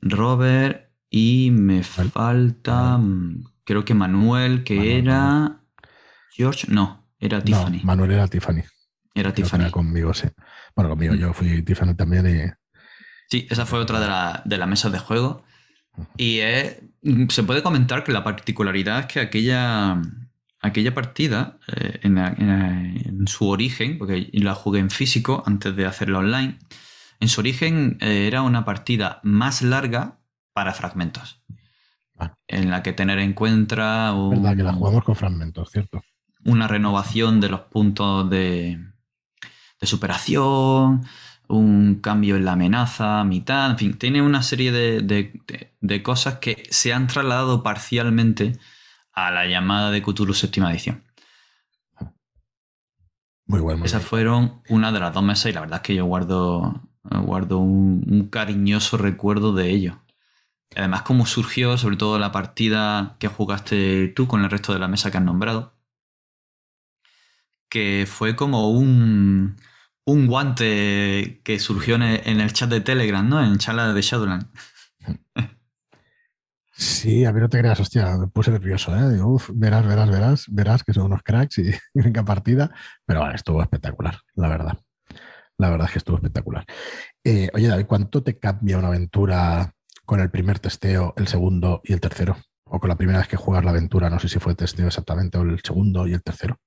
Robert 0.00 0.88
y 1.10 1.50
me 1.50 1.82
falta, 1.82 2.98
mm, 2.98 3.44
creo 3.64 3.84
que 3.84 3.94
Manuel, 3.94 4.62
que 4.62 4.98
era... 4.98 5.60
George, 6.30 6.68
no, 6.70 7.04
era 7.18 7.42
Tiffany. 7.42 7.80
Manuel 7.82 8.12
era 8.12 8.28
Tiffany. 8.28 8.62
Era 9.14 9.34
Tiffany. 9.34 9.70
conmigo, 9.70 10.14
sí. 10.14 10.28
Bueno, 10.74 10.90
conmigo, 10.90 11.14
yo 11.14 11.32
fui 11.32 11.62
Tiffany 11.62 11.94
también 11.94 12.26
y... 12.26 12.50
Sí, 13.28 13.46
esa 13.50 13.66
fue 13.66 13.78
otra 13.78 14.00
de, 14.00 14.06
la, 14.06 14.42
de 14.44 14.58
las 14.58 14.68
mesas 14.68 14.92
de 14.92 14.98
juego. 14.98 15.44
Y 16.16 16.40
se 17.28 17.42
puede 17.42 17.62
comentar 17.62 18.04
que 18.04 18.12
la 18.12 18.24
particularidad 18.24 19.00
es 19.00 19.06
que 19.06 19.20
aquella, 19.20 20.00
aquella 20.60 20.94
partida, 20.94 21.58
eh, 21.74 22.00
en, 22.02 23.26
su 23.26 23.48
origen, 23.48 23.98
porque 23.98 24.28
la 24.32 24.54
jugué 24.54 24.80
en 24.80 24.90
físico 24.90 25.42
antes 25.46 25.76
de 25.76 25.86
hacerla 25.86 26.18
online, 26.18 26.58
en 27.20 27.28
su 27.28 27.40
origen 27.40 27.98
eh, 28.00 28.26
era 28.26 28.42
una 28.42 28.64
partida 28.64 29.20
más 29.22 29.62
larga 29.62 30.18
para 30.52 30.72
fragmentos. 30.72 31.42
Ah. 32.18 32.34
En 32.46 32.70
la 32.70 32.82
que 32.82 32.92
tener 32.92 33.18
en 33.18 33.32
cuenta... 33.32 34.12
Verdad 34.30 34.56
que 34.56 34.62
la 34.62 34.72
jugamos 34.72 35.04
con 35.04 35.16
fragmentos, 35.16 35.70
¿cierto? 35.70 36.02
Una 36.44 36.68
renovación 36.68 37.40
de 37.40 37.48
los 37.48 37.60
puntos 37.60 38.28
de, 38.28 38.91
de 39.82 39.88
superación, 39.88 41.04
un 41.48 41.96
cambio 41.96 42.36
en 42.36 42.44
la 42.44 42.52
amenaza, 42.52 43.24
mitad, 43.24 43.70
en 43.72 43.78
fin, 43.78 43.98
tiene 43.98 44.22
una 44.22 44.42
serie 44.42 44.70
de, 44.70 46.02
cosas 46.02 46.38
que 46.38 46.62
se 46.70 46.92
han 46.92 47.08
trasladado 47.08 47.64
parcialmente 47.64 48.58
a 49.12 49.32
la 49.32 49.46
llamada 49.46 49.90
de 49.90 50.00
Cthulhu 50.02 50.34
séptima 50.34 50.70
edición. 50.70 51.02
Muy 53.46 53.60
bueno. 53.60 53.84
Esas 53.84 54.04
fueron 54.04 54.62
una 54.68 54.92
de 54.92 55.00
las 55.00 55.12
dos 55.12 55.24
mesas 55.24 55.46
y 55.46 55.52
la 55.52 55.60
verdad 55.60 55.78
es 55.78 55.82
que 55.82 55.96
yo 55.96 56.06
guardo, 56.06 56.80
guardo 57.02 57.58
un, 57.58 58.28
cariñoso 58.30 58.96
recuerdo 58.96 59.52
de 59.52 59.70
ello. 59.70 59.98
Además, 60.76 61.02
cómo 61.02 61.26
surgió, 61.26 61.76
sobre 61.76 61.96
todo 61.96 62.20
la 62.20 62.30
partida 62.30 63.16
que 63.18 63.26
jugaste 63.26 64.08
tú 64.08 64.28
con 64.28 64.44
el 64.44 64.50
resto 64.50 64.72
de 64.72 64.78
la 64.78 64.88
mesa 64.88 65.10
que 65.10 65.18
has 65.18 65.24
nombrado, 65.24 65.74
que 67.68 68.06
fue 68.08 68.36
como 68.36 68.70
un, 68.70 69.56
un 70.04 70.26
guante 70.26 71.40
que 71.44 71.58
surgió 71.58 71.94
en 71.96 72.02
el, 72.02 72.52
chat 72.52 72.70
de 72.70 72.80
Telegram, 72.80 73.28
¿no? 73.28 73.44
En 73.44 73.58
chala 73.58 73.92
de 73.92 74.02
Shadowland. 74.02 74.48
Sí, 76.74 77.24
a 77.24 77.32
mí 77.32 77.40
no 77.40 77.48
te 77.48 77.58
creas, 77.58 77.78
hostia, 77.78 78.16
me 78.16 78.26
puse 78.26 78.50
nervioso, 78.50 78.96
¿eh? 78.96 79.12
Digo, 79.12 79.28
uf, 79.28 79.50
verás, 79.54 79.86
verás, 79.86 80.10
verás, 80.10 80.46
verás 80.48 80.82
que 80.82 80.92
son 80.92 81.04
unos 81.04 81.22
cracks 81.22 81.58
y 81.58 81.70
venga 81.94 82.24
partida. 82.24 82.70
Pero 83.06 83.20
bueno, 83.20 83.34
estuvo 83.34 83.62
espectacular, 83.62 84.18
la 84.34 84.48
verdad. 84.48 84.78
La 85.58 85.70
verdad 85.70 85.86
es 85.86 85.92
que 85.92 85.98
estuvo 85.98 86.16
espectacular. 86.16 86.64
Eh, 87.22 87.50
oye, 87.54 87.68
David, 87.68 87.86
¿cuánto 87.86 88.22
te 88.22 88.38
cambia 88.38 88.78
una 88.78 88.88
aventura 88.88 89.72
con 90.04 90.18
el 90.18 90.30
primer 90.30 90.58
testeo, 90.58 91.14
el 91.16 91.28
segundo 91.28 91.82
y 91.84 91.92
el 91.92 92.00
tercero? 92.00 92.36
O 92.64 92.80
con 92.80 92.88
la 92.88 92.96
primera 92.96 93.18
vez 93.18 93.28
que 93.28 93.36
juegas 93.36 93.64
la 93.64 93.70
aventura, 93.70 94.10
no 94.10 94.18
sé 94.18 94.28
si 94.28 94.40
fue 94.40 94.54
testeo 94.54 94.88
exactamente, 94.88 95.38
o 95.38 95.42
el 95.42 95.60
segundo 95.60 96.08
y 96.08 96.14
el 96.14 96.22
tercero. 96.22 96.58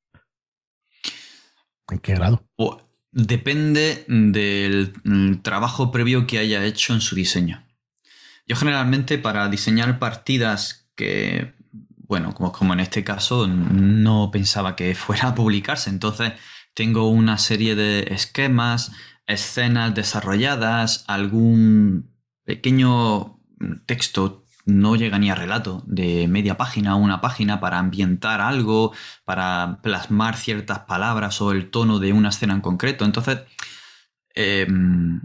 ¿En 1.90 2.00
qué 2.00 2.14
grado? 2.14 2.48
Depende 3.18 4.04
del 4.10 4.92
mm, 5.06 5.36
trabajo 5.36 5.90
previo 5.90 6.28
que 6.28 6.38
haya 6.38 6.66
hecho 6.66 6.94
en 6.94 7.00
su 7.00 7.16
diseño. 7.16 7.66
Yo 8.46 8.58
generalmente 8.58 9.18
para 9.18 9.48
diseñar 9.48 10.00
partidas 10.00 10.90
que, 10.96 11.54
bueno, 12.10 12.34
como, 12.34 12.52
como 12.52 12.74
en 12.74 12.82
este 12.82 13.06
caso, 13.06 13.48
no 13.48 14.32
pensaba 14.32 14.76
que 14.76 14.94
fuera 14.96 15.30
a 15.30 15.36
publicarse, 15.36 15.90
entonces 15.90 16.34
tengo 16.74 17.08
una 17.10 17.38
serie 17.38 17.76
de 17.76 18.02
esquemas, 18.12 18.92
escenas 19.28 19.96
desarrolladas, 19.96 21.06
algún 21.08 22.12
pequeño 22.44 23.40
texto 23.86 24.45
no 24.66 24.96
llega 24.96 25.20
ni 25.20 25.30
a 25.30 25.36
relato 25.36 25.84
de 25.86 26.28
media 26.28 26.58
página 26.58 26.92
a 26.92 26.96
una 26.96 27.22
página 27.22 27.60
para 27.60 27.80
ambientar 27.80 28.42
algo, 28.42 28.94
para 29.24 29.80
plasmar 29.84 30.38
ciertas 30.38 30.80
palabras 30.80 31.42
o 31.42 31.52
el 31.52 31.70
tono 31.70 32.00
de 32.00 32.14
una 32.14 32.30
escena 32.30 32.54
en 32.54 32.62
concreto. 32.62 33.06
Entonces, 33.06 33.42
em, 34.34 35.22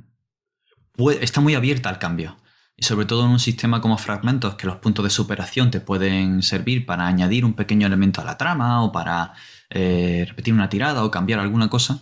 está 1.20 1.40
muy 1.40 1.54
abierta 1.54 1.88
al 1.88 1.98
cambio. 1.98 2.36
Y 2.76 2.84
sobre 2.84 3.06
todo 3.06 3.24
en 3.24 3.32
un 3.32 3.40
sistema 3.40 3.80
como 3.80 3.98
fragmentos, 3.98 4.54
que 4.54 4.66
los 4.66 4.76
puntos 4.76 5.04
de 5.04 5.10
superación 5.10 5.70
te 5.70 5.80
pueden 5.80 6.42
servir 6.42 6.86
para 6.86 7.06
añadir 7.06 7.44
un 7.44 7.54
pequeño 7.54 7.86
elemento 7.86 8.20
a 8.20 8.24
la 8.24 8.38
trama 8.38 8.82
o 8.82 8.92
para 8.92 9.34
eh, 9.70 10.24
repetir 10.28 10.54
una 10.54 10.68
tirada 10.68 11.04
o 11.04 11.10
cambiar 11.10 11.40
alguna 11.40 11.68
cosa, 11.68 12.00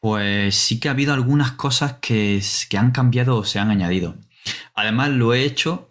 pues 0.00 0.54
sí 0.56 0.80
que 0.80 0.88
ha 0.88 0.92
habido 0.92 1.14
algunas 1.14 1.52
cosas 1.52 1.94
que, 2.00 2.42
que 2.68 2.78
han 2.78 2.92
cambiado 2.92 3.36
o 3.38 3.44
se 3.44 3.58
han 3.58 3.70
añadido. 3.70 4.16
Además, 4.74 5.10
lo 5.10 5.34
he 5.34 5.44
hecho 5.44 5.87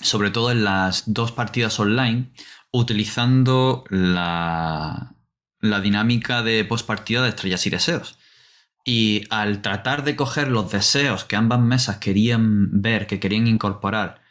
sobre 0.00 0.30
todo 0.30 0.50
en 0.50 0.64
las 0.64 1.04
dos 1.06 1.32
partidas 1.32 1.78
online, 1.78 2.30
utilizando 2.72 3.84
la, 3.90 5.14
dinámica 5.60 6.42
de 6.42 6.64
postpartida 6.64 7.22
de 7.22 7.30
estrellas 7.30 7.66
y 7.66 7.70
deseos. 7.70 8.18
Y 8.84 9.24
al 9.30 9.60
tratar 9.60 10.04
de 10.04 10.16
coger 10.16 10.48
los 10.48 10.70
deseos 10.70 11.24
que 11.24 11.36
ambas 11.36 11.60
mesas 11.60 11.98
querían 11.98 12.80
ver, 12.80 13.06
que 13.06 13.20
querían 13.20 13.46
incorporar, 13.46 14.22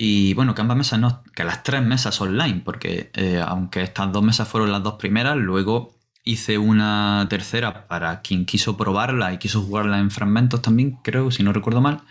y 0.00 0.32
bueno, 0.34 0.54
que 0.54 0.60
ambas 0.60 0.76
mesas 0.76 1.00
no, 1.00 1.24
que 1.34 1.42
las 1.42 1.64
tres 1.64 1.82
mesas 1.82 2.20
online, 2.20 2.62
porque 2.64 3.10
eh, 3.14 3.42
aunque 3.44 3.82
estas 3.82 4.12
dos 4.12 4.22
mesas 4.22 4.46
fueron 4.46 4.70
las 4.70 4.82
dos 4.84 4.94
primeras, 4.94 5.36
luego 5.36 5.98
hice 6.22 6.56
una 6.56 7.26
tercera 7.28 7.88
para 7.88 8.20
quien 8.20 8.46
quiso 8.46 8.76
probarla 8.76 9.32
y 9.32 9.38
quiso 9.38 9.60
jugarla 9.62 9.98
en 9.98 10.12
fragmentos 10.12 10.62
también, 10.62 10.98
creo, 11.02 11.32
si 11.32 11.42
no 11.42 11.52
recuerdo 11.52 11.80
mal 11.80 12.02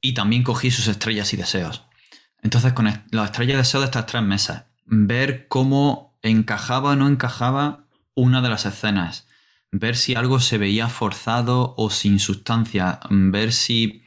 y 0.00 0.14
también 0.14 0.42
cogí 0.42 0.70
sus 0.70 0.88
estrellas 0.88 1.32
y 1.32 1.36
deseos. 1.36 1.84
Entonces, 2.42 2.72
con 2.72 2.86
las 2.86 3.24
estrellas 3.24 3.54
y 3.54 3.58
deseos 3.58 3.82
de 3.82 3.86
estas 3.86 4.06
tres 4.06 4.22
mesas, 4.22 4.64
ver 4.84 5.48
cómo 5.48 6.16
encajaba 6.22 6.90
o 6.90 6.96
no 6.96 7.08
encajaba 7.08 7.84
una 8.14 8.40
de 8.42 8.48
las 8.48 8.66
escenas, 8.66 9.26
ver 9.70 9.96
si 9.96 10.14
algo 10.14 10.40
se 10.40 10.58
veía 10.58 10.88
forzado 10.88 11.74
o 11.76 11.90
sin 11.90 12.18
sustancia, 12.18 13.00
ver 13.10 13.52
si 13.52 14.02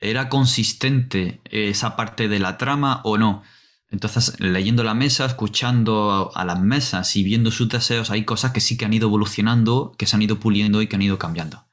era 0.00 0.28
consistente 0.28 1.40
esa 1.44 1.96
parte 1.96 2.28
de 2.28 2.40
la 2.40 2.58
trama 2.58 3.00
o 3.04 3.18
no. 3.18 3.42
Entonces, 3.88 4.40
leyendo 4.40 4.84
la 4.84 4.94
mesa, 4.94 5.26
escuchando 5.26 6.32
a 6.34 6.44
las 6.44 6.58
mesas 6.60 7.14
y 7.14 7.22
viendo 7.22 7.50
sus 7.50 7.68
deseos, 7.68 8.10
hay 8.10 8.24
cosas 8.24 8.52
que 8.52 8.60
sí 8.60 8.76
que 8.76 8.84
han 8.84 8.94
ido 8.94 9.08
evolucionando, 9.08 9.94
que 9.98 10.06
se 10.06 10.16
han 10.16 10.22
ido 10.22 10.40
puliendo 10.40 10.82
y 10.82 10.86
que 10.86 10.96
han 10.96 11.02
ido 11.02 11.18
cambiando. 11.18 11.66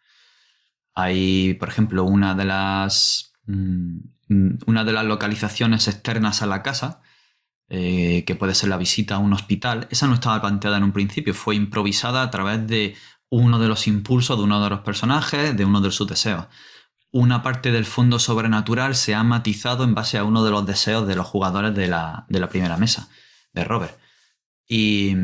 Hay, 0.95 1.53
por 1.55 1.69
ejemplo, 1.69 2.03
una 2.03 2.35
de 2.35 2.45
las, 2.45 3.28
una 3.49 4.83
de 4.83 4.93
las 4.93 5.05
localizaciones 5.05 5.87
externas 5.87 6.41
a 6.41 6.47
la 6.47 6.61
casa, 6.61 7.01
eh, 7.69 8.23
que 8.25 8.35
puede 8.35 8.55
ser 8.55 8.69
la 8.69 8.77
visita 8.77 9.15
a 9.15 9.19
un 9.19 9.33
hospital, 9.33 9.87
esa 9.91 10.07
no 10.07 10.15
estaba 10.15 10.41
planteada 10.41 10.77
en 10.77 10.83
un 10.83 10.91
principio, 10.91 11.33
fue 11.33 11.55
improvisada 11.55 12.21
a 12.21 12.31
través 12.31 12.65
de 12.67 12.95
uno 13.29 13.59
de 13.59 13.67
los 13.67 13.87
impulsos 13.87 14.37
de 14.37 14.43
uno 14.43 14.63
de 14.63 14.69
los 14.69 14.79
personajes, 14.81 15.55
de 15.55 15.65
uno 15.65 15.81
de 15.81 15.91
sus 15.91 16.07
deseos 16.07 16.45
una 17.11 17.41
parte 17.41 17.71
del 17.71 17.85
fondo 17.85 18.19
sobrenatural 18.19 18.95
se 18.95 19.15
ha 19.15 19.23
matizado 19.23 19.83
en 19.83 19.95
base 19.95 20.17
a 20.17 20.23
uno 20.23 20.43
de 20.43 20.51
los 20.51 20.65
deseos 20.65 21.07
de 21.07 21.15
los 21.15 21.27
jugadores 21.27 21.73
de 21.73 21.87
la, 21.87 22.25
primera 22.49 22.77
mesa, 22.77 23.09
de 23.53 23.63
Robert. 23.63 23.97
Y, 24.71 25.15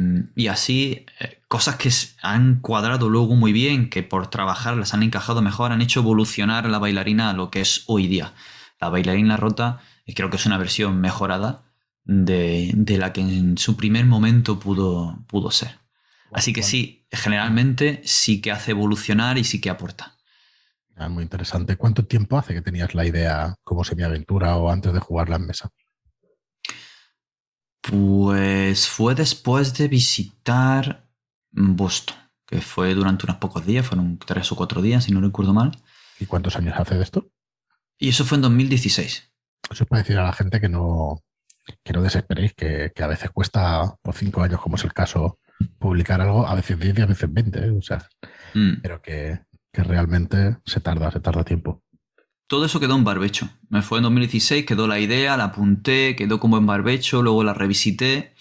así, 0.50 1.06
eh, 1.20 1.40
cosas 1.48 1.76
que 1.76 1.92
han 2.24 2.62
cuadrado 2.62 3.12
luego 3.12 3.36
muy 3.36 3.54
bien, 3.54 3.92
que 3.92 4.02
por 4.02 4.28
trabajar 4.28 4.76
las 4.76 4.96
han 4.96 5.04
encajado 5.04 5.44
mejor, 5.44 5.72
han 5.72 5.84
hecho 5.84 6.00
evolucionar 6.00 6.68
la 6.68 6.80
bailarina 6.80 7.30
a 7.30 7.34
lo 7.34 7.52
que 7.52 7.62
es 7.62 7.84
hoy 7.86 8.08
día. 8.08 8.34
La 8.82 8.90
bailarina 8.90 9.38
rota 9.38 9.82
creo 10.16 10.32
que 10.32 10.38
es 10.38 10.46
una 10.48 10.58
versión 10.58 11.00
mejorada 11.00 11.64
de, 12.06 12.74
la 12.98 13.14
que 13.14 13.22
en 13.22 13.60
su 13.60 13.78
primer 13.78 14.08
momento 14.08 14.60
pudo, 14.60 15.24
pudo 15.28 15.52
ser. 15.52 15.78
Así 16.32 16.52
que 16.52 16.64
sí, 16.64 17.06
generalmente 17.12 18.02
sí 18.04 18.42
que 18.42 18.52
hace 18.52 18.72
evolucionar 18.72 19.38
y 19.38 19.44
sí 19.44 19.62
que 19.62 19.70
aporta. 19.70 20.18
Ah, 20.96 21.08
muy 21.08 21.22
interesante. 21.22 21.78
¿Cuánto 21.78 22.06
tiempo 22.06 22.38
hace 22.38 22.56
que 22.56 22.62
tenías 22.62 22.96
la 22.96 23.06
idea 23.06 23.54
como 23.64 23.84
semi-aventura 23.84 24.56
o 24.58 24.72
antes 24.72 24.92
de 24.92 25.00
jugarla 25.00 25.36
en 25.36 25.46
mesa? 25.46 25.70
Pues 27.90 28.88
fue 28.88 29.14
después 29.14 29.78
de 29.78 29.88
visitar 29.88 31.08
Boston, 31.52 32.18
que 32.48 32.60
fue 32.62 32.94
durante 32.96 33.26
unos 33.26 33.38
pocos 33.38 33.66
días, 33.66 33.86
fueron 33.86 34.18
tres 34.18 34.52
o 34.52 34.56
cuatro 34.56 34.82
días, 34.82 35.04
si 35.04 35.12
no 35.12 35.22
recuerdo 35.22 35.54
mal. 35.54 35.72
¿Y 36.20 36.26
cuántos 36.26 36.56
años 36.56 36.76
hace 36.78 36.96
de 36.96 37.04
esto? 37.04 37.30
Y 38.00 38.10
eso 38.10 38.26
fue 38.26 38.38
en 38.38 38.44
2016. 38.44 39.32
Eso 39.70 39.84
es 39.84 39.90
para 39.90 40.02
decir 40.02 40.18
a 40.18 40.24
la 40.24 40.34
gente 40.34 40.60
que 40.60 40.70
no, 40.70 41.24
que 41.84 41.94
no 41.94 42.02
desesperéis, 42.02 42.54
que, 42.54 42.92
a 43.00 43.08
veces 43.08 43.30
cuesta 43.30 43.96
por 44.02 44.16
cinco 44.16 44.42
años, 44.42 44.60
como 44.62 44.78
es 44.78 44.84
el 44.84 44.94
caso, 44.94 45.40
publicar 45.78 46.22
algo, 46.22 46.48
a 46.48 46.56
veces 46.56 46.80
10 46.80 47.00
y 47.00 47.02
a 47.02 47.06
veces 47.06 47.32
20, 47.32 47.60
¿eh? 47.60 47.70
o 47.70 47.82
sea, 47.82 48.08
mm. 48.54 48.82
pero 48.82 49.02
que, 49.02 49.42
que 49.72 49.84
realmente 49.84 50.58
se 50.66 50.80
tarda, 50.80 51.12
se 51.12 51.20
tarda 51.20 51.44
tiempo. 51.44 51.84
Todo 52.48 52.66
eso 52.66 52.80
quedó 52.80 52.96
en 52.96 53.04
barbecho. 53.04 53.50
Me 53.70 53.82
fue 53.82 53.98
en 54.00 54.04
2016, 54.04 54.66
quedó 54.66 54.88
la 54.88 55.00
idea, 55.00 55.36
la 55.38 55.46
apunté, 55.46 56.16
quedó 56.16 56.40
como 56.40 56.58
en 56.58 56.66
barbecho, 56.66 57.24
luego 57.24 57.44
la 57.44 57.54
revisité 57.54 58.36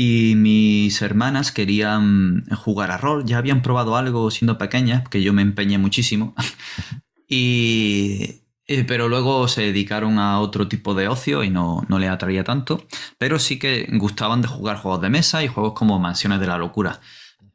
y 0.00 0.34
mis 0.36 1.02
hermanas 1.02 1.50
querían 1.50 2.44
jugar 2.54 2.92
a 2.92 2.98
rol. 2.98 3.24
Ya 3.24 3.38
habían 3.38 3.62
probado 3.62 3.96
algo 3.96 4.30
siendo 4.30 4.56
pequeñas, 4.56 5.08
que 5.08 5.22
yo 5.22 5.32
me 5.32 5.42
empeñé 5.42 5.76
muchísimo. 5.76 6.36
y, 7.28 8.42
pero 8.86 9.08
luego 9.08 9.48
se 9.48 9.62
dedicaron 9.62 10.20
a 10.20 10.38
otro 10.38 10.68
tipo 10.68 10.94
de 10.94 11.08
ocio 11.08 11.42
y 11.42 11.50
no, 11.50 11.84
no 11.88 11.98
les 11.98 12.10
atraía 12.10 12.44
tanto. 12.44 12.86
Pero 13.18 13.40
sí 13.40 13.58
que 13.58 13.88
gustaban 13.94 14.40
de 14.40 14.46
jugar 14.46 14.76
juegos 14.76 15.00
de 15.00 15.10
mesa 15.10 15.42
y 15.42 15.48
juegos 15.48 15.72
como 15.72 15.98
Mansiones 15.98 16.38
de 16.38 16.46
la 16.46 16.58
Locura. 16.58 17.00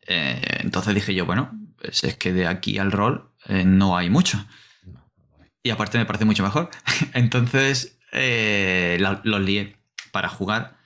Eh, 0.05 0.41
entonces 0.59 0.93
dije 0.93 1.15
yo, 1.15 1.25
bueno, 1.25 1.49
pues 1.77 2.03
es 2.03 2.17
que 2.17 2.33
de 2.33 2.47
aquí 2.47 2.77
al 2.77 2.91
rol 2.91 3.31
eh, 3.45 3.63
no 3.63 3.95
hay 3.95 4.09
mucho. 4.09 4.45
Y 5.63 5.69
aparte 5.69 5.97
me 5.97 6.05
parece 6.05 6.25
mucho 6.25 6.43
mejor. 6.43 6.69
Entonces 7.13 7.97
eh, 8.11 8.97
los 8.99 9.41
lié 9.41 9.77
para 10.11 10.29
jugar 10.29 10.77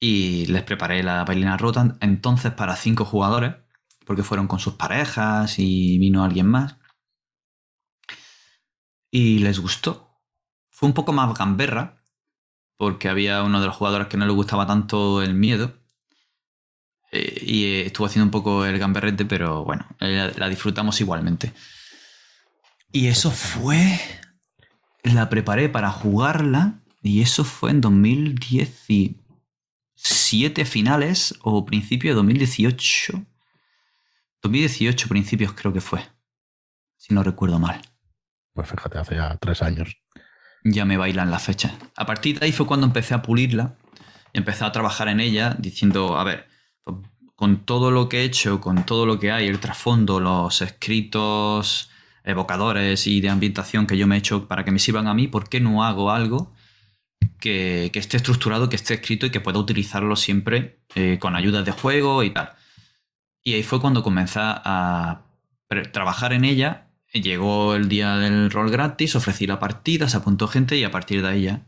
y 0.00 0.46
les 0.46 0.64
preparé 0.64 1.02
la 1.02 1.24
bailina 1.24 1.56
rota 1.56 1.96
entonces 2.00 2.50
para 2.52 2.74
cinco 2.74 3.04
jugadores, 3.04 3.54
porque 4.04 4.24
fueron 4.24 4.48
con 4.48 4.58
sus 4.58 4.74
parejas 4.74 5.58
y 5.58 5.98
vino 5.98 6.24
alguien 6.24 6.46
más. 6.46 6.76
Y 9.12 9.38
les 9.38 9.60
gustó. 9.60 10.18
Fue 10.70 10.88
un 10.88 10.94
poco 10.94 11.12
más 11.12 11.32
gamberra, 11.38 12.02
porque 12.76 13.08
había 13.08 13.44
uno 13.44 13.60
de 13.60 13.66
los 13.66 13.76
jugadores 13.76 14.08
que 14.08 14.16
no 14.16 14.26
le 14.26 14.32
gustaba 14.32 14.66
tanto 14.66 15.22
el 15.22 15.34
miedo 15.34 15.72
eh, 17.12 17.44
y 17.46 17.80
estuvo 17.82 18.06
haciendo 18.06 18.24
un 18.24 18.30
poco 18.30 18.64
el 18.64 18.78
gamberrete, 18.78 19.26
pero 19.26 19.64
bueno, 19.64 19.86
eh, 20.00 20.32
la, 20.36 20.48
disfrutamos 20.48 21.00
igualmente. 21.00 21.52
Y 22.92 23.08
eso 23.08 23.30
fue. 23.30 23.98
La 25.02 25.30
preparé 25.30 25.70
para 25.70 25.90
jugarla 25.90 26.82
y 27.02 27.22
eso 27.22 27.42
fue 27.42 27.70
en 27.70 27.80
2017 27.80 30.64
finales 30.66 31.34
o 31.42 31.64
principio 31.64 32.10
de 32.10 32.16
2018. 32.16 33.24
2018 34.42 35.08
principios 35.08 35.54
creo 35.54 35.72
que 35.72 35.80
fue, 35.80 36.04
si 36.96 37.14
no 37.14 37.22
recuerdo 37.22 37.58
mal. 37.58 37.80
Pues 38.52 38.68
fíjate, 38.68 38.98
hace 38.98 39.14
ya 39.16 39.38
tres 39.38 39.62
años. 39.62 39.96
Ya 40.62 40.84
me 40.84 40.98
bailan 40.98 41.30
las 41.30 41.44
fechas. 41.44 41.72
A 41.96 42.04
partir 42.06 42.38
de 42.38 42.46
ahí 42.46 42.52
fue 42.52 42.66
cuando 42.66 42.86
empecé 42.86 43.14
a 43.14 43.22
pulirla 43.22 43.76
y 44.32 44.38
empecé 44.38 44.64
a 44.64 44.72
trabajar 44.72 45.08
en 45.08 45.20
ella 45.20 45.56
diciendo, 45.58 46.18
a 46.18 46.24
ver, 46.24 46.48
con 47.34 47.64
todo 47.64 47.90
lo 47.90 48.08
que 48.08 48.20
he 48.20 48.24
hecho, 48.24 48.60
con 48.60 48.84
todo 48.84 49.06
lo 49.06 49.18
que 49.18 49.32
hay, 49.32 49.48
el 49.48 49.60
trasfondo, 49.60 50.20
los 50.20 50.60
escritos 50.60 51.88
evocadores 52.24 53.06
y 53.06 53.20
de 53.20 53.28
ambientación 53.28 53.86
que 53.86 53.96
yo 53.96 54.06
me 54.06 54.16
he 54.16 54.18
hecho 54.18 54.48
para 54.48 54.64
que 54.64 54.70
me 54.70 54.78
sirvan 54.78 55.06
a 55.06 55.14
mí, 55.14 55.28
¿por 55.28 55.48
qué 55.48 55.60
no 55.60 55.84
hago 55.84 56.10
algo 56.10 56.52
que, 57.40 57.90
esté 57.94 58.16
estructurado, 58.16 58.68
que 58.68 58.76
esté 58.76 58.94
escrito 58.94 59.26
y 59.26 59.30
que 59.30 59.40
pueda 59.40 59.58
utilizarlo 59.58 60.16
siempre 60.16 60.80
eh, 60.94 61.18
con 61.20 61.36
ayudas 61.36 61.64
de 61.64 61.72
juego 61.72 62.22
y 62.22 62.30
tal? 62.30 62.52
Y 63.42 63.54
ahí 63.54 63.62
fue 63.62 63.80
cuando 63.80 64.02
comencé 64.02 64.40
a 64.42 65.22
trabajar 65.92 66.32
en 66.32 66.44
ella. 66.44 66.88
Llegó 67.12 67.74
el 67.74 67.88
día 67.88 68.16
del 68.16 68.50
rol 68.50 68.70
gratis, 68.70 69.16
ofrecí 69.16 69.46
la 69.46 69.58
partida, 69.58 70.08
se 70.08 70.16
apuntó 70.16 70.48
gente 70.48 70.76
y 70.76 70.84
a 70.84 70.90
partir 70.90 71.22
de 71.22 71.28
ahí 71.28 71.42
ya 71.42 71.66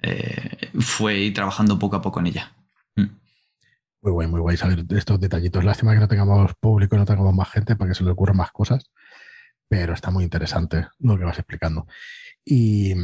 eh, 0.00 0.70
fue 0.80 1.30
trabajando 1.30 1.78
poco 1.78 1.96
a 1.96 2.02
poco 2.02 2.20
en 2.20 2.28
ella. 2.28 2.52
Muy 4.00 4.12
guay, 4.12 4.28
muy 4.28 4.40
guay 4.40 4.56
saber 4.56 4.84
estos 4.90 5.20
detallitos. 5.20 5.64
Lástima 5.64 5.92
que 5.92 6.00
no 6.00 6.08
tengamos 6.08 6.54
público, 6.54 6.96
no 6.96 7.04
tengamos 7.04 7.34
más 7.34 7.50
gente 7.50 7.74
para 7.74 7.90
que 7.90 7.94
se 7.96 8.04
le 8.04 8.10
ocurran 8.10 8.36
más 8.36 8.52
cosas, 8.52 8.90
pero 9.68 9.92
está 9.92 10.10
muy 10.10 10.24
interesante 10.24 10.86
lo 10.98 11.18
que 11.18 11.24
vas 11.24 11.38
explicando. 11.38 11.86
Y, 12.44 12.94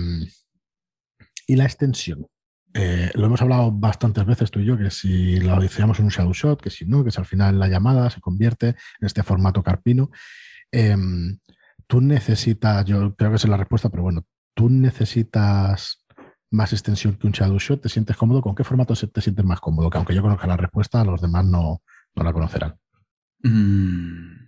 la 1.48 1.64
extensión. 1.64 2.27
Eh, 2.72 3.11
lo 3.14 3.27
hemos 3.27 3.40
hablado 3.40 3.70
bastantes 3.70 4.24
veces 4.27 4.50
tú 4.50 4.59
y 4.59 4.64
yo, 4.64 4.77
que 4.77 4.90
si 4.90 5.38
lo 5.38 5.62
hiciéramos 5.62 5.98
en 6.00 6.07
un 6.07 6.11
shadow 6.11 6.33
shot, 6.33 6.61
que 6.61 6.70
si 6.70 6.85
no, 6.87 7.05
que 7.05 7.12
si 7.12 7.20
al 7.20 7.27
final 7.27 7.59
la 7.59 7.68
llamada 7.68 8.11
se 8.11 8.20
convierte 8.20 8.68
en 8.68 9.07
este 9.07 9.22
formato 9.22 9.62
carpino. 9.62 10.11
Em, 10.72 11.38
tú 11.87 12.00
necesitas, 12.00 12.85
yo 12.85 13.14
creo 13.14 13.31
que 13.31 13.37
es 13.37 13.46
la 13.46 13.57
respuesta, 13.57 13.90
pero 13.90 14.03
bueno, 14.03 14.27
tú 14.55 14.70
necesitas 14.70 16.05
más 16.50 16.72
extensión 16.72 17.14
que 17.16 17.27
un 17.27 17.33
shadow 17.33 17.59
shot, 17.59 17.83
¿te 17.83 17.88
sientes 17.88 18.16
cómodo? 18.16 18.40
¿Con 18.40 18.55
qué 18.55 18.64
formato 18.64 18.94
te 18.94 19.20
sientes 19.20 19.44
más 19.44 19.61
cómodo? 19.61 19.90
Que 19.90 19.98
aunque 19.98 20.14
yo 20.14 20.22
conozca 20.22 20.46
la 20.46 20.57
respuesta, 20.57 21.05
los 21.05 21.20
demás 21.20 21.44
no, 21.44 21.83
la 22.14 22.33
conocerán. 22.33 22.77
Mm. 23.42 24.43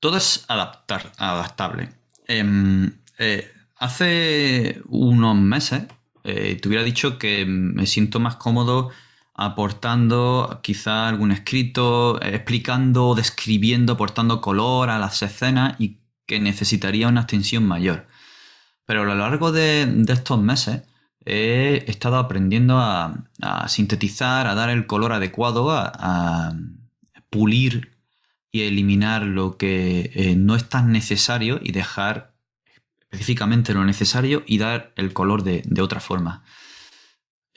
Todo 0.00 0.16
es 0.16 0.44
adaptar, 0.48 1.12
adaptable. 1.16 1.90
Em, 2.26 2.92
eh, 3.18 3.52
hace 3.76 4.80
unos 4.86 5.36
meses 5.36 5.84
eh, 6.24 6.58
te 6.60 6.68
hubiera 6.68 6.84
dicho 6.84 7.18
que 7.18 7.46
me 7.46 7.86
siento 7.86 8.20
más 8.20 8.36
cómodo 8.36 8.90
aportando 9.34 10.60
quizá 10.62 11.08
algún 11.08 11.30
escrito, 11.30 12.20
explicando, 12.20 13.14
describiendo, 13.14 13.92
aportando 13.92 14.40
color 14.40 14.90
a 14.90 14.98
las 14.98 15.22
escenas 15.22 15.76
y 15.78 16.00
que 16.26 16.40
necesitaría 16.40 17.08
una 17.08 17.20
extensión 17.20 17.64
mayor. 17.64 18.08
Pero 18.84 19.02
a 19.02 19.04
lo 19.04 19.14
largo 19.14 19.52
de, 19.52 20.04
estos 20.08 20.40
meses 20.40 20.82
he 21.24 21.84
estado 21.86 22.16
aprendiendo 22.16 22.78
a, 22.78 23.14
sintetizar, 23.68 24.48
a 24.48 24.54
dar 24.56 24.70
el 24.70 24.86
color 24.86 25.12
adecuado, 25.12 25.70
a, 25.70 26.54
pulir 27.30 27.97
y 28.50 28.62
eliminar 28.62 29.22
lo 29.22 29.56
que 29.56 30.10
eh, 30.14 30.36
no 30.36 30.56
es 30.56 30.68
tan 30.68 30.92
necesario 30.92 31.60
y 31.62 31.72
dejar 31.72 32.34
específicamente 33.00 33.74
lo 33.74 33.84
necesario 33.84 34.42
y 34.46 34.58
dar 34.58 34.92
el 34.96 35.12
color 35.12 35.42
de, 35.42 35.62
de 35.64 35.82
otra 35.82 36.00
forma. 36.00 36.44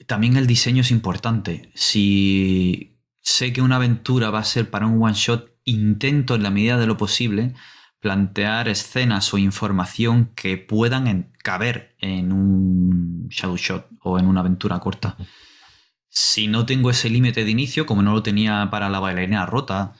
También 0.07 0.37
el 0.37 0.47
diseño 0.47 0.81
es 0.81 0.91
importante. 0.91 1.71
Si 1.75 2.97
sé 3.21 3.53
que 3.53 3.61
una 3.61 3.75
aventura 3.77 4.29
va 4.29 4.39
a 4.39 4.43
ser 4.43 4.69
para 4.69 4.87
un 4.87 5.01
one 5.01 5.13
shot, 5.13 5.51
intento 5.63 6.35
en 6.35 6.43
la 6.43 6.49
medida 6.49 6.77
de 6.77 6.87
lo 6.87 6.97
posible 6.97 7.53
plantear 7.99 8.67
escenas 8.67 9.31
o 9.33 9.37
información 9.37 10.31
que 10.35 10.57
puedan 10.57 11.31
caber 11.43 11.95
en 11.99 12.31
un 12.31 13.27
shadow 13.29 13.57
shot 13.57 13.87
o 14.01 14.17
en 14.17 14.25
una 14.25 14.39
aventura 14.39 14.79
corta. 14.79 15.17
Si 16.09 16.47
no 16.47 16.65
tengo 16.65 16.89
ese 16.89 17.09
límite 17.09 17.45
de 17.45 17.51
inicio, 17.51 17.85
como 17.85 18.01
no 18.01 18.11
lo 18.11 18.23
tenía 18.23 18.67
para 18.71 18.89
la 18.89 18.99
bailarina 18.99 19.45
rota, 19.45 19.93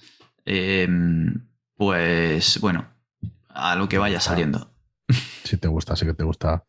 em, 0.46 1.48
pues 1.76 2.60
bueno, 2.60 2.88
a 3.50 3.76
lo 3.76 3.90
que 3.90 3.98
vaya 3.98 4.20
saliendo. 4.20 4.72
Si 5.44 5.58
te 5.58 5.68
gusta, 5.68 5.96
sí 5.96 6.06
que 6.06 6.14
te 6.14 6.24
gusta 6.24 6.64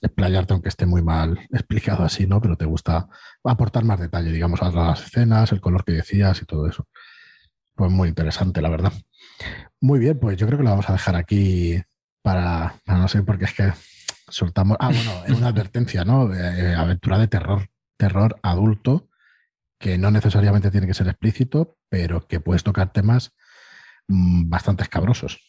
explayarte, 0.00 0.52
aunque 0.52 0.68
esté 0.68 0.86
muy 0.86 1.02
mal 1.02 1.38
explicado 1.50 2.04
así, 2.04 2.26
¿no? 2.26 2.40
Pero 2.40 2.56
te 2.56 2.64
gusta 2.64 3.08
aportar 3.44 3.84
más 3.84 4.00
detalle, 4.00 4.32
digamos, 4.32 4.62
a 4.62 4.70
las 4.70 5.04
escenas, 5.04 5.52
el 5.52 5.60
color 5.60 5.84
que 5.84 5.92
decías 5.92 6.40
y 6.42 6.46
todo 6.46 6.68
eso. 6.68 6.86
Pues 7.74 7.90
muy 7.90 8.08
interesante, 8.08 8.62
la 8.62 8.70
verdad. 8.70 8.92
Muy 9.80 9.98
bien, 9.98 10.18
pues 10.18 10.36
yo 10.36 10.46
creo 10.46 10.58
que 10.58 10.64
lo 10.64 10.70
vamos 10.70 10.88
a 10.88 10.94
dejar 10.94 11.16
aquí 11.16 11.82
para, 12.22 12.74
no 12.86 13.06
sé, 13.08 13.22
porque 13.22 13.44
es 13.44 13.52
que 13.52 13.72
soltamos. 14.28 14.76
Ah, 14.80 14.88
bueno, 14.88 15.12
es 15.26 15.36
una 15.36 15.48
advertencia, 15.48 16.04
¿no? 16.04 16.32
Eh, 16.34 16.74
aventura 16.74 17.18
de 17.18 17.28
terror, 17.28 17.68
terror 17.96 18.38
adulto, 18.42 19.08
que 19.78 19.98
no 19.98 20.10
necesariamente 20.10 20.70
tiene 20.70 20.86
que 20.86 20.94
ser 20.94 21.08
explícito, 21.08 21.78
pero 21.88 22.26
que 22.26 22.40
puedes 22.40 22.62
tocar 22.62 22.92
temas 22.92 23.32
mm, 24.08 24.48
bastante 24.48 24.82
escabrosos. 24.82 25.40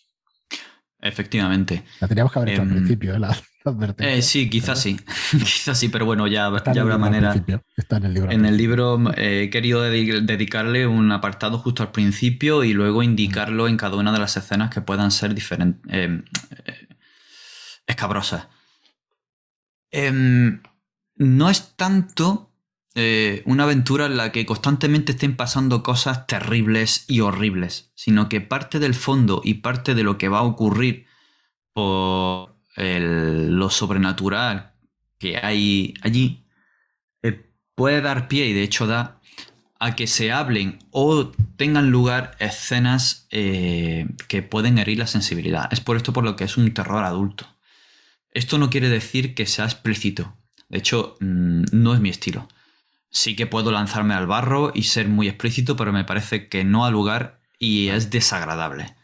Efectivamente. 1.00 1.84
La 2.00 2.08
teníamos 2.08 2.34
que 2.34 2.40
haber 2.40 2.54
hecho 2.54 2.64
al 2.64 2.70
em, 2.70 2.76
principio, 2.76 3.16
¿eh? 3.16 3.20
La, 3.20 3.38
eh, 4.00 4.22
sí, 4.22 4.50
quizás 4.50 4.82
sí. 4.82 4.98
quizás 5.32 5.78
sí, 5.78 5.90
pero 5.90 6.06
bueno, 6.06 6.28
ya, 6.28 6.52
ya 6.74 6.82
habrá 6.82 6.98
manera. 6.98 7.36
Está 7.76 7.98
en 7.98 8.06
el 8.06 8.14
libro. 8.14 8.32
En 8.32 8.46
el 8.46 8.58
libro 8.58 9.14
eh, 9.16 9.44
he 9.44 9.50
querido 9.50 9.82
dedicarle 9.82 10.88
un 10.88 11.12
apartado 11.12 11.60
justo 11.60 11.84
al 11.84 11.92
principio 11.92 12.64
y 12.64 12.74
luego 12.74 13.04
indicarlo 13.04 13.68
en 13.68 13.78
cada 13.78 13.98
una 13.98 14.12
de 14.12 14.20
las 14.20 14.38
escenas 14.38 14.72
que 14.72 14.82
puedan 14.82 15.12
ser 15.12 15.36
diferentes. 15.36 15.82
Em, 15.94 16.24
escabrosas. 17.86 18.48
Em, 19.92 20.62
no 21.16 21.50
es 21.50 21.76
tanto 21.76 22.52
eh, 23.00 23.44
una 23.46 23.66
aventura 23.66 24.08
en 24.08 24.18
la 24.18 24.32
que 24.32 24.48
constantemente 24.48 25.12
estén 25.12 25.36
pasando 25.36 25.84
cosas 25.84 26.26
terribles 26.26 27.06
y 27.08 27.20
horribles, 27.20 27.92
sino 27.94 28.28
que 28.28 28.42
parte 28.42 28.80
del 28.80 28.96
fondo 28.96 29.40
y 29.44 29.56
parte 29.56 29.94
de 29.94 30.02
lo 30.02 30.18
que 30.18 30.30
va 30.30 30.40
a 30.40 30.44
ocurrir 30.44 31.06
por 31.74 32.56
lo 32.76 33.70
sobrenatural 33.70 34.74
que 35.20 35.38
hay 35.38 35.94
allí 36.02 36.44
eh, 37.22 37.52
puede 37.76 38.02
dar 38.02 38.28
pie 38.28 38.48
y 38.48 38.54
de 38.54 38.64
hecho 38.64 38.88
da 38.88 39.22
a 39.80 39.96
que 39.96 40.08
se 40.08 40.32
hablen 40.32 40.80
o 40.90 41.32
tengan 41.56 41.92
lugar 41.92 42.36
escenas 42.40 43.28
eh, 43.30 44.08
que 44.28 44.42
pueden 44.42 44.80
herir 44.80 44.98
la 44.98 45.06
sensibilidad. 45.06 45.72
Es 45.72 45.82
por 45.82 45.98
esto 45.98 46.14
por 46.14 46.24
lo 46.24 46.36
que 46.36 46.46
es 46.46 46.58
un 46.58 46.74
terror 46.74 47.04
adulto. 47.04 47.46
Esto 48.32 48.58
no 48.58 48.72
quiere 48.72 48.90
decir 48.90 49.36
que 49.36 49.46
sea 49.46 49.66
explícito. 49.66 50.36
De 50.68 50.80
hecho, 50.80 51.16
mm, 51.20 51.66
no 51.74 51.94
es 51.94 52.00
mi 52.00 52.10
estilo 52.10 52.48
sí 53.18 53.36
que 53.36 53.48
puedo 53.48 53.72
lanzarme 53.72 54.14
al 54.14 54.28
barro 54.28 54.72
y 54.74 54.84
ser 54.84 55.08
muy 55.08 55.28
explícito, 55.28 55.76
pero 55.76 55.92
me 55.92 56.06
parece 56.06 56.48
que 56.48 56.64
no 56.64 56.86
ha 56.86 56.92
lugar 56.92 57.40
y 57.60 57.90
es 57.90 58.10
desagradable. 58.10 58.96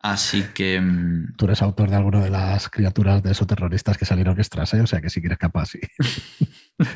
Así 0.00 0.44
que. 0.54 0.80
Mm, 0.80 1.34
Tú 1.36 1.46
eres 1.46 1.62
autor 1.62 1.90
de 1.90 1.96
alguna 1.96 2.20
de 2.20 2.30
las 2.30 2.68
criaturas 2.68 3.22
de 3.22 3.32
esos 3.32 3.46
terroristas 3.46 3.96
que 3.96 4.04
salieron 4.04 4.38
extras, 4.38 4.72
¿eh? 4.74 4.80
o 4.80 4.86
sea 4.86 5.00
que 5.00 5.10
sí 5.10 5.20
que 5.20 5.26
eres 5.28 5.38
capaz 5.38 5.70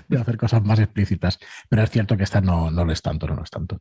de 0.08 0.20
hacer 0.20 0.36
cosas 0.36 0.62
más 0.62 0.78
explícitas. 0.78 1.38
Pero 1.68 1.82
es 1.82 1.90
cierto 1.90 2.16
que 2.16 2.24
esta 2.24 2.40
no, 2.40 2.70
no 2.70 2.84
lo 2.84 2.92
es 2.92 3.02
tanto, 3.02 3.26
no 3.26 3.34
lo 3.34 3.42
es 3.42 3.50
tanto. 3.50 3.80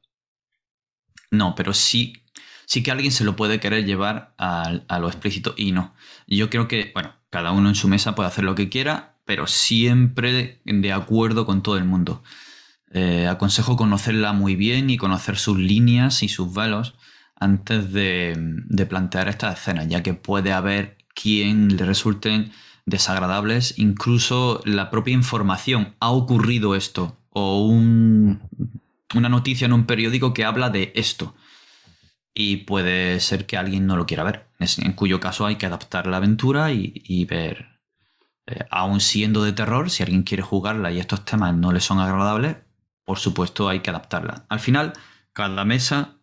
No, 1.29 1.55
pero 1.55 1.73
sí, 1.73 2.23
sí 2.65 2.83
que 2.83 2.91
alguien 2.91 3.11
se 3.11 3.23
lo 3.23 3.35
puede 3.35 3.59
querer 3.59 3.85
llevar 3.85 4.33
a, 4.37 4.79
a 4.87 4.99
lo 4.99 5.07
explícito 5.07 5.53
y 5.55 5.71
no. 5.71 5.93
Yo 6.25 6.49
creo 6.49 6.67
que, 6.67 6.91
bueno, 6.93 7.13
cada 7.29 7.51
uno 7.51 7.69
en 7.69 7.75
su 7.75 7.87
mesa 7.87 8.15
puede 8.15 8.27
hacer 8.27 8.43
lo 8.43 8.55
que 8.55 8.69
quiera, 8.69 9.17
pero 9.25 9.45
siempre 9.45 10.61
de 10.65 10.91
acuerdo 10.93 11.45
con 11.45 11.61
todo 11.61 11.77
el 11.77 11.85
mundo. 11.85 12.23
Eh, 12.93 13.27
aconsejo 13.27 13.77
conocerla 13.77 14.33
muy 14.33 14.55
bien 14.55 14.89
y 14.89 14.97
conocer 14.97 15.37
sus 15.37 15.57
líneas 15.57 16.23
y 16.23 16.27
sus 16.27 16.53
velos 16.53 16.95
antes 17.41 17.91
de, 17.91 18.35
plantear 18.87 19.29
estas 19.29 19.59
escenas, 19.59 19.87
ya 19.87 20.03
que 20.03 20.13
puede 20.13 20.51
haber 20.51 20.97
quien 21.15 21.75
le 21.75 21.85
resulten 21.85 22.51
desagradables, 22.85 23.79
incluso 23.79 24.61
la 24.65 24.91
propia 24.91 25.13
información, 25.13 25.95
ha 25.99 26.11
ocurrido 26.11 26.75
esto, 26.75 27.17
o 27.29 27.65
una 27.65 28.39
noticia 29.29 29.65
en 29.65 29.73
un 29.73 29.85
periódico 29.85 30.33
que 30.33 30.45
habla 30.45 30.69
de 30.69 30.91
esto. 30.95 31.35
Y 32.33 32.57
puede 32.57 33.19
ser 33.19 33.45
que 33.45 33.57
alguien 33.57 33.87
no 33.87 33.97
lo 33.97 34.05
quiera 34.05 34.23
ver, 34.23 34.47
en 34.59 34.93
cuyo 34.93 35.19
caso 35.19 35.45
hay 35.45 35.55
que 35.55 35.65
adaptar 35.65 36.07
la 36.07 36.17
aventura 36.17 36.71
y, 36.71 37.25
ver, 37.25 37.79
eh, 38.45 38.65
aún 38.69 38.99
siendo 38.99 39.43
de 39.43 39.53
terror, 39.53 39.89
si 39.89 40.03
alguien 40.03 40.23
quiere 40.23 40.43
jugarla 40.43 40.91
y 40.91 40.99
estos 40.99 41.25
temas 41.25 41.55
no 41.55 41.71
le 41.71 41.79
son 41.79 41.99
agradables, 41.99 42.57
por 43.05 43.19
supuesto 43.19 43.69
hay 43.69 43.79
que 43.81 43.89
adaptarla. 43.89 44.45
Al 44.49 44.59
final, 44.59 44.93
cada 45.33 45.65
mesa 45.65 46.17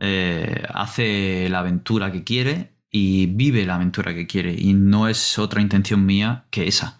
eh, 0.00 0.62
hace 0.72 1.48
la 1.48 1.60
aventura 1.60 2.12
que 2.12 2.24
quiere 2.24 2.74
y 2.90 3.26
vive 3.26 3.66
la 3.66 3.76
aventura 3.76 4.14
que 4.14 4.26
quiere. 4.26 4.54
Y 4.56 4.74
no 4.74 5.08
es 5.08 5.38
otra 5.38 5.60
intención 5.60 6.06
mía 6.06 6.46
que 6.50 6.68
esa. 6.68 6.98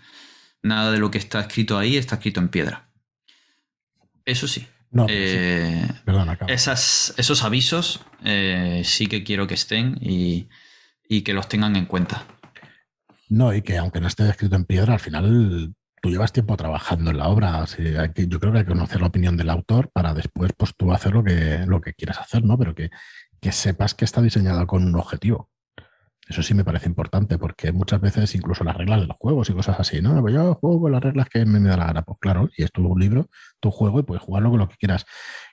Nada 0.63 0.91
de 0.91 0.99
lo 0.99 1.11
que 1.11 1.19
está 1.19 1.41
escrito 1.41 1.79
ahí 1.79 1.97
está 1.97 2.17
escrito 2.17 2.41
en 2.41 2.49
piedra. 2.49 2.89
Eso 4.25 4.49
sí. 4.49 4.67
Eh, 5.09 5.87
esas, 6.49 7.15
esos 7.19 7.45
avisos 7.45 8.01
eh, 8.25 8.83
sí 8.85 9.07
que 9.07 9.23
quiero 9.23 9.47
que 9.47 9.55
estén 9.55 9.99
y, 10.01 10.49
y 11.09 11.23
que 11.23 11.35
los 11.35 11.49
tengan 11.49 11.77
en 11.77 11.87
cuenta. 11.87 12.27
No, 13.29 13.55
y 13.55 13.61
que 13.63 13.77
aunque 13.77 14.01
no 14.01 14.09
esté 14.09 14.29
escrito 14.29 14.57
en 14.57 14.65
piedra, 14.65 14.95
al 14.95 15.01
final 15.01 15.75
llevas 16.09 16.33
tiempo 16.33 16.57
trabajando 16.57 17.11
en 17.11 17.19
la 17.19 17.29
obra. 17.29 17.65
yo 17.65 18.41
creo 18.41 18.53
que 18.53 18.59
hay 18.59 18.65
que 18.65 18.73
conocer 18.73 19.01
la 19.01 19.09
opinión 19.09 19.37
del 19.37 19.51
autor 19.51 19.91
para 19.93 20.15
después 20.15 20.53
pues, 20.57 20.75
tú 20.77 20.93
hacer 20.93 21.13
lo 21.13 21.25
que, 21.25 21.65
lo 21.67 21.81
que 21.81 21.95
quieras 21.95 22.19
hacer, 22.19 22.45
¿no? 22.45 22.59
Pero 22.59 22.75
que, 22.75 22.91
sepas 23.53 23.95
que 23.95 24.05
está 24.05 24.21
diseñado 24.23 24.67
con 24.67 24.85
un 24.85 24.97
objetivo. 24.97 25.51
Eso 26.29 26.43
sí 26.43 26.53
me 26.53 26.65
parece 26.65 26.87
importante, 26.87 27.39
porque 27.39 27.73
muchas 27.73 28.01
veces 28.01 28.35
incluso 28.35 28.63
las 28.63 28.77
reglas 28.77 29.01
de 29.01 29.07
los 29.07 29.17
juegos 29.17 29.49
y 29.49 29.55
cosas 29.55 29.81
así, 29.81 30.03
¿no? 30.03 30.21
Pues 30.21 30.35
yo 30.35 30.55
juego 30.57 30.83
con 30.83 30.93
las 30.93 31.03
reglas 31.03 31.29
que 31.29 31.47
me, 31.47 31.61
da 31.61 31.77
la 31.77 31.87
gana. 31.87 32.03
Pues 32.03 32.19
claro, 32.21 32.51
y 32.57 32.65
es 32.65 32.73
tu 32.73 32.97
libro, 32.97 33.31
tu 33.61 33.71
juego, 33.71 34.01
y 34.01 34.03
puedes 34.03 34.23
jugarlo 34.23 34.51
con 34.51 34.59
lo 34.59 34.69
que 34.69 34.77
quieras. 34.77 35.07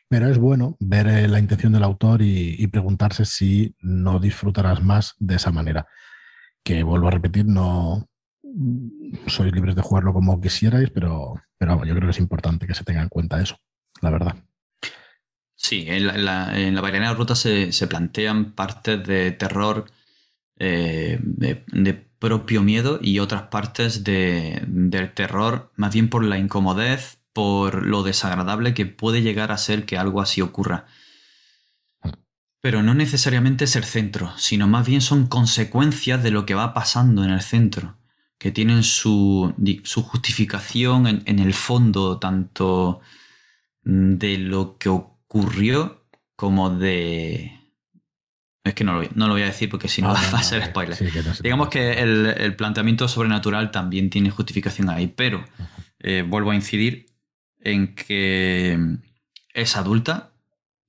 Pero 0.10 0.30
es 0.30 0.38
bueno 0.38 0.76
ver 0.80 1.08
eh, 1.08 1.28
la 1.28 1.40
intención 1.40 1.72
del 1.72 1.84
autor 1.84 2.22
y 2.22 2.68
preguntarse 2.68 3.26
si 3.26 3.76
no 3.80 4.20
disfrutarás 4.20 4.84
más 4.84 5.16
de 5.20 5.36
esa 5.36 5.52
manera. 5.52 5.88
Que 6.64 6.84
vuelvo 6.84 7.08
a 7.08 7.12
repetir, 7.12 7.46
no, 7.46 8.10
sois 9.28 9.52
libres 9.52 9.76
de 9.76 9.82
jugarlo 9.82 10.14
como 10.14 10.40
quisierais, 10.40 10.90
pero, 10.92 11.36
pero 11.58 11.84
yo 11.86 11.94
creo 11.94 12.08
que 12.08 12.12
es 12.12 12.20
importante 12.20 12.68
que 12.68 12.74
se 12.74 12.84
tenga 12.84 13.02
en 13.02 13.10
cuenta 13.10 13.42
eso, 13.42 13.60
la 14.02 14.10
verdad. 14.10 14.36
Sí, 15.56 15.86
en 15.88 16.06
la, 16.26 16.58
en 16.58 16.76
la, 16.76 17.14
Ruta 17.14 17.36
se, 17.36 17.72
plantean 17.88 18.54
partes 18.54 19.06
de 19.06 19.32
terror 19.32 19.86
eh, 20.58 21.20
de, 21.22 22.06
propio 22.20 22.64
miedo 22.64 23.00
y 23.02 23.20
otras 23.20 23.44
partes 23.44 24.04
de, 24.04 24.64
del 24.68 25.14
terror 25.14 25.72
más 25.76 25.94
bien 25.94 26.10
por 26.10 26.24
la 26.24 26.40
incomodez, 26.40 27.20
por 27.34 27.86
lo 27.86 28.04
desagradable 28.04 28.74
que 28.74 28.86
puede 28.86 29.22
llegar 29.22 29.52
a 29.52 29.58
ser 29.58 29.86
que 29.86 29.98
algo 29.98 30.22
así 30.22 30.42
ocurra. 30.42 30.86
Pero 32.62 32.82
no 32.82 32.96
necesariamente 32.96 33.66
es 33.66 33.76
el 33.76 33.84
centro, 33.84 34.32
sino 34.38 34.68
más 34.68 34.88
bien 34.88 35.02
son 35.02 35.28
consecuencias 35.28 36.24
de 36.24 36.32
lo 36.32 36.46
que 36.46 36.56
va 36.56 36.74
pasando 36.74 37.24
en 37.24 37.30
el 37.30 37.42
centro 37.42 37.96
que 38.38 38.52
tienen 38.52 38.84
su, 38.84 39.54
justificación 40.04 41.08
en, 41.26 41.40
el 41.40 41.54
fondo 41.54 42.20
tanto 42.20 43.02
de 43.82 44.38
lo 44.38 44.78
que 44.78 44.90
ocurrió 44.90 46.06
como 46.36 46.70
de... 46.70 47.52
Es 48.64 48.74
que 48.74 48.84
no 48.84 49.00
lo, 49.00 49.10
no 49.14 49.28
lo 49.28 49.34
voy 49.34 49.44
a 49.44 49.48
decir 49.48 49.70
porque 49.70 49.88
si 49.88 50.02
no, 50.02 50.10
va 50.14 50.20
a 50.20 50.44
ser 50.44 50.66
spoiler. 50.66 50.98
Digamos 51.42 51.70
que 51.70 51.94
el, 51.94 52.56
planteamiento 52.56 53.08
sobrenatural 53.08 53.72
también 53.72 54.10
tiene 54.10 54.32
justificación 54.32 54.90
ahí, 54.90 55.08
pero 55.08 55.46
eh, 56.00 56.24
vuelvo 56.28 56.52
a 56.52 56.56
incidir 56.56 57.06
en 57.62 57.96
que 57.96 58.98
es 59.54 59.78
adulta 59.78 60.32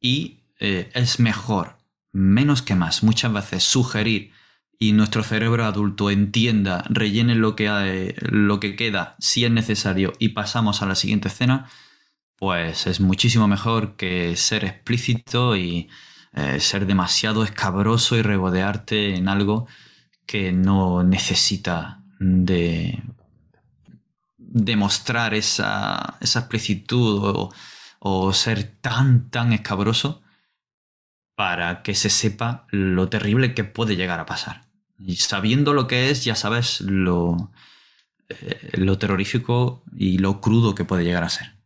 y 0.01 0.40
eh, 0.59 0.90
es 0.94 1.20
mejor, 1.20 1.76
menos 2.12 2.62
que 2.62 2.74
más, 2.74 3.03
muchas 3.03 3.32
veces 3.32 3.62
sugerir 3.62 4.32
y 4.79 4.93
nuestro 4.93 5.22
cerebro 5.22 5.64
adulto 5.64 6.11
entienda, 6.11 6.85
rellene 6.89 7.35
lo 7.35 7.57
que, 7.57 8.14
lo 8.20 8.61
que 8.61 8.77
queda 8.77 9.16
si 9.18 9.45
es 9.45 9.51
necesario 9.51 10.12
y 10.18 10.31
pasamos 10.31 10.83
a 10.83 10.87
la 10.87 10.95
siguiente 10.95 11.29
escena, 11.29 11.68
pues 12.37 12.87
es 12.87 13.01
muchísimo 13.01 13.49
mejor 13.49 13.97
que 13.97 14.37
ser 14.37 14.64
explícito 14.64 15.57
y 15.57 15.89
eh, 16.35 16.61
ser 16.61 16.87
demasiado 16.87 17.45
escabroso 17.45 18.16
y 18.16 18.22
regodearte 18.22 19.16
en 19.16 19.29
algo 19.29 19.66
que 20.27 20.53
no 20.53 21.03
necesita 21.03 22.03
de 22.18 23.03
demostrar 24.37 25.35
esa, 25.35 26.18
esa 26.20 26.41
explicitud 26.41 27.22
o, 27.24 27.53
o 28.01 28.33
ser 28.35 28.64
tan, 28.81 29.31
tan 29.31 29.53
escabroso 29.53 30.22
para 31.35 31.83
que 31.83 31.95
se 31.95 32.11
sepa 32.11 32.66
lo 32.70 33.09
terrible 33.09 33.55
que 33.55 33.64
puede 33.64 33.97
llegar 33.97 34.20
a 34.20 34.27
pasar. 34.27 34.65
Y 34.99 35.16
sabiendo 35.16 35.74
lo 35.74 35.86
que 35.86 36.11
es, 36.11 36.24
ya 36.24 36.34
sabes 36.34 36.80
lo, 36.80 37.53
eh, 38.28 38.70
lo 38.74 38.99
terrorífico 38.99 39.84
y 39.94 40.18
lo 40.18 40.40
crudo 40.40 40.74
que 40.74 40.84
puede 40.84 41.05
llegar 41.05 41.24
a 41.24 41.28
ser. 41.28 41.57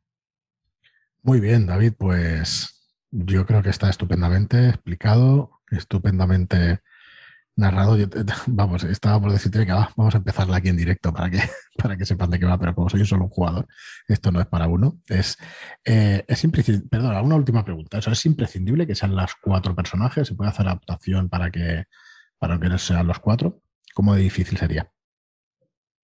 Muy 1.22 1.40
bien, 1.40 1.66
David, 1.66 1.92
pues 1.98 2.76
Yo 3.10 3.44
creo 3.46 3.62
que 3.62 3.70
está 3.70 3.90
estupendamente 3.90 4.68
explicado, 4.68 5.60
estupendamente 5.70 6.80
narrado. 7.56 7.96
vamos, 8.46 8.84
estaba 8.84 9.20
por 9.20 9.32
decirte 9.32 9.66
que 9.66 9.72
vamos 9.72 10.14
a 10.14 10.18
empezarla 10.18 10.56
aquí 10.56 10.68
en 10.68 10.76
directo 10.76 11.12
para 11.12 11.30
que, 11.30 11.40
para 11.76 11.96
que 11.96 12.06
sepan 12.06 12.30
de 12.30 12.38
qué 12.38 12.46
va, 12.46 12.58
pero 12.58 12.74
como 12.74 12.88
soy 12.90 13.04
solo 13.06 13.24
un 13.24 13.30
jugador, 13.30 13.66
esto 14.08 14.30
no 14.32 14.40
es 14.40 14.46
para 14.46 14.68
uno. 14.68 15.00
Es, 15.08 15.36
eh, 15.84 16.24
es 16.28 16.44
imprescindible, 16.44 16.88
perdón, 16.88 17.16
una 17.24 17.36
última 17.36 17.64
pregunta. 17.64 17.98
¿Eso 17.98 18.10
es 18.10 18.26
imprescindible 18.26 18.86
que 18.86 18.94
sean 18.94 19.14
las 19.16 19.34
cuatro 19.40 19.74
personajes? 19.74 20.28
¿Se 20.28 20.34
puede 20.34 20.50
hacer 20.50 20.66
adaptación 20.66 21.28
para 21.28 21.50
que, 21.50 21.84
para 22.40 22.58
que 22.58 22.78
sean 22.78 23.06
los 23.06 23.20
cuatro? 23.20 23.62
¿Cómo 23.94 24.14
de 24.14 24.22
difícil 24.22 24.58
sería? 24.58 24.92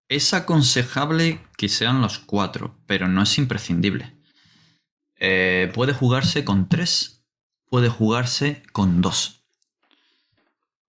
Es 0.09 0.35
aconsejable 0.35 1.41
que 1.57 1.69
sean 1.69 2.01
los 2.01 2.21
cuatro, 2.21 2.79
pero 2.87 3.09
no 3.09 3.23
es 3.23 3.39
imprescindible. 3.39 4.15
Eh, 5.19 5.73
puede 5.75 5.95
jugarse 5.95 6.45
con 6.45 6.69
tres, 6.69 7.25
puede 7.69 7.89
jugarse 7.89 8.63
con 8.73 9.01
dos. 9.01 9.45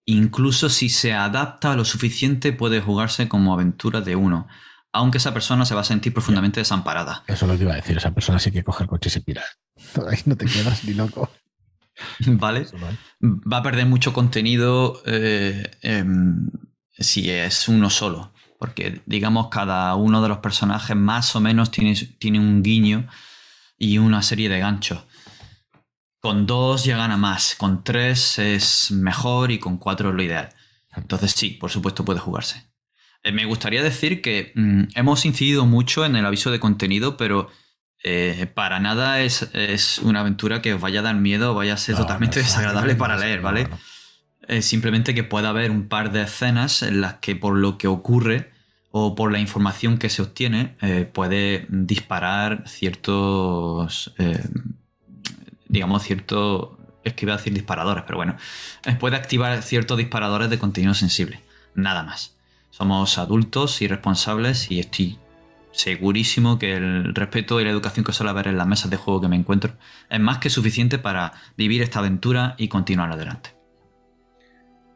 Incluso 0.06 0.70
si 0.70 0.90
se 0.90 1.14
adapta 1.14 1.76
lo 1.76 1.86
suficiente, 1.86 2.54
puede 2.54 2.82
jugarse 2.82 3.28
como 3.28 3.54
aventura 3.54 4.02
de 4.02 4.16
uno. 4.16 4.48
Aunque 4.92 5.18
esa 5.18 5.34
persona 5.34 5.66
se 5.66 5.76
va 5.76 5.82
a 5.82 5.86
sentir 5.86 6.14
profundamente 6.14 6.60
desamparada. 6.60 7.24
Eso 7.28 7.48
lo 7.48 7.58
que 7.58 7.64
iba 7.64 7.74
a 7.74 7.78
decir. 7.78 7.98
Esa 7.98 8.14
persona 8.14 8.40
sí 8.40 8.52
que 8.52 8.64
coge 8.64 8.84
el 8.84 8.90
coche 8.90 9.10
y 9.10 9.12
se 9.12 9.22
pira. 9.22 9.44
Ahí 10.10 10.20
no 10.26 10.36
te 10.36 10.46
quedas 10.46 10.84
ni 10.84 10.94
loco. 10.94 11.30
Vale. 12.28 12.68
Va 13.22 13.58
a 13.58 13.64
perder 13.64 13.86
mucho 13.86 14.14
contenido 14.14 15.02
eh, 15.06 15.72
em, 15.82 16.50
si 16.92 17.30
es 17.30 17.68
uno 17.68 17.90
solo. 17.90 18.34
Porque, 18.60 19.02
digamos, 19.06 19.50
cada 19.50 19.94
uno 19.96 20.22
de 20.22 20.30
los 20.30 20.40
personajes 20.40 20.96
más 20.96 21.36
o 21.36 21.40
menos 21.40 21.70
tiene, 21.70 21.94
tiene 22.18 22.40
un 22.40 22.64
guiño 22.64 23.08
y 23.78 24.00
una 24.00 24.24
serie 24.24 24.50
de 24.50 24.60
ganchos. 24.60 25.04
Con 26.20 26.48
dos 26.48 26.84
ya 26.84 26.98
gana 26.98 27.18
más, 27.18 27.56
con 27.56 27.84
tres 27.84 28.40
es 28.40 28.92
mejor 28.92 29.52
y 29.52 29.60
con 29.60 29.78
cuatro 29.78 30.10
es 30.10 30.16
lo 30.16 30.24
ideal. 30.24 30.50
Entonces 30.96 31.32
sí, 31.32 31.52
por 31.52 31.70
supuesto 31.70 32.04
puede 32.04 32.20
jugarse. 32.20 32.66
Eh, 33.24 33.32
me 33.32 33.46
gustaría 33.46 33.84
decir 33.84 34.22
que 34.22 34.52
mm, 34.56 34.84
hemos 34.96 35.26
incidido 35.26 35.66
mucho 35.66 36.06
en 36.06 36.16
el 36.16 36.26
aviso 36.26 36.50
de 36.50 36.60
contenido, 36.60 37.18
pero 37.18 37.50
eh, 38.04 38.48
para 38.54 38.80
nada 38.80 39.22
es, 39.22 40.00
una 40.04 40.22
aventura 40.22 40.62
que 40.62 40.74
os 40.74 40.82
vaya 40.82 41.00
a 41.00 41.04
dar 41.04 41.16
miedo 41.16 41.52
o 41.52 41.56
vaya 41.56 41.74
a 41.74 41.78
ser 41.78 41.96
totalmente 41.96 42.40
desagradable 42.44 42.96
para 42.96 43.18
leer, 43.18 43.42
¿vale? 43.42 43.68
simplemente 44.62 45.14
que 45.14 45.26
pueda 45.26 45.50
haber 45.50 45.72
un 45.72 45.90
par 45.90 46.14
de 46.14 46.22
escenas 46.22 46.82
en 46.82 47.02
las 47.02 47.16
que 47.16 47.36
por 47.36 47.58
lo 47.58 47.78
que 47.78 47.88
ocurre 47.88 48.50
o 48.92 49.14
por 49.14 49.30
la 49.30 49.40
información 49.40 49.98
que 49.98 50.10
se 50.10 50.22
obtiene 50.22 50.78
eh, 50.82 51.10
puede 51.12 51.66
disparar 51.70 52.64
ciertos 52.66 54.14
digamos, 55.68 56.04
cierto. 56.04 56.78
Es 57.04 57.14
que 57.14 57.26
iba 57.26 57.34
a 57.34 57.38
decir 57.38 57.54
disparadores, 57.54 58.04
pero 58.06 58.18
bueno. 58.18 58.36
Puede 59.00 59.16
activar 59.16 59.62
ciertos 59.64 59.98
disparadores 59.98 60.50
de 60.50 60.60
contenido 60.60 60.94
sensible. 60.94 61.42
Nada 61.74 62.04
más. 62.04 62.36
Somos 62.70 63.18
adultos 63.18 63.82
y 63.82 63.88
responsables 63.88 64.70
y 64.72 64.80
estoy 64.80 65.18
segurísimo 65.78 66.58
que 66.58 66.76
el 66.76 67.14
respeto 67.14 67.62
y 67.62 67.64
la 67.64 67.70
educación 67.70 68.04
que 68.04 68.12
suele 68.12 68.32
haber 68.32 68.48
en 68.48 68.58
las 68.58 68.68
mesas 68.68 68.90
de 68.90 68.98
juego 68.98 69.22
que 69.22 69.28
me 69.28 69.36
encuentro 69.36 69.74
es 70.10 70.20
más 70.20 70.40
que 70.40 70.50
suficiente 70.50 70.98
para 70.98 71.34
vivir 71.56 71.82
esta 71.82 72.00
aventura 72.00 72.56
y 72.58 72.68
continuar 72.68 73.12
adelante. 73.12 73.52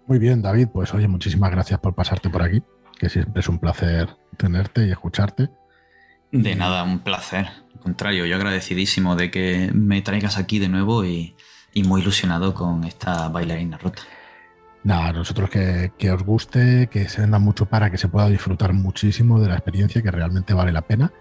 Muy 0.08 0.18
bien, 0.18 0.42
David, 0.42 0.70
pues 0.74 0.94
oye, 0.94 1.08
muchísimas 1.08 1.52
gracias 1.52 1.80
por 1.80 1.94
pasarte 1.94 2.30
por 2.30 2.42
aquí, 2.42 2.64
que 2.98 3.10
siempre 3.10 3.42
es 3.42 3.48
un 3.48 3.60
placer 3.60 4.10
tenerte 4.38 4.88
y 4.88 4.92
escucharte. 4.92 5.50
De 6.32 6.56
nada, 6.56 6.84
un 6.84 7.00
placer. 7.00 7.48
Al 7.74 7.80
contrario, 7.80 8.26
yo 8.26 8.36
agradecidísimo 8.36 9.16
de 9.16 9.30
que 9.30 9.70
me 9.74 10.02
traigas 10.02 10.38
aquí 10.38 10.60
de 10.60 10.70
nuevo 10.70 11.06
y, 11.06 11.36
muy 11.86 12.02
ilusionado 12.02 12.54
con 12.54 12.84
esta 12.84 13.30
bailarina 13.30 13.78
rota. 13.78 14.02
Nada, 14.84 15.14
nosotros 15.14 15.50
que, 15.50 16.12
os 16.12 16.24
guste, 16.24 16.88
que 16.88 17.08
se 17.08 17.22
venda 17.22 17.40
mucho 17.40 17.68
para 17.68 17.92
que 17.92 17.98
se 17.98 18.08
pueda 18.08 18.28
disfrutar 18.28 18.74
muchísimo 18.74 19.40
de 19.40 19.48
la 19.48 19.56
experiencia, 19.56 20.02
que 20.02 20.12
realmente 20.12 20.54
vale 20.54 20.72
la 20.72 20.82
pena. 20.82 21.12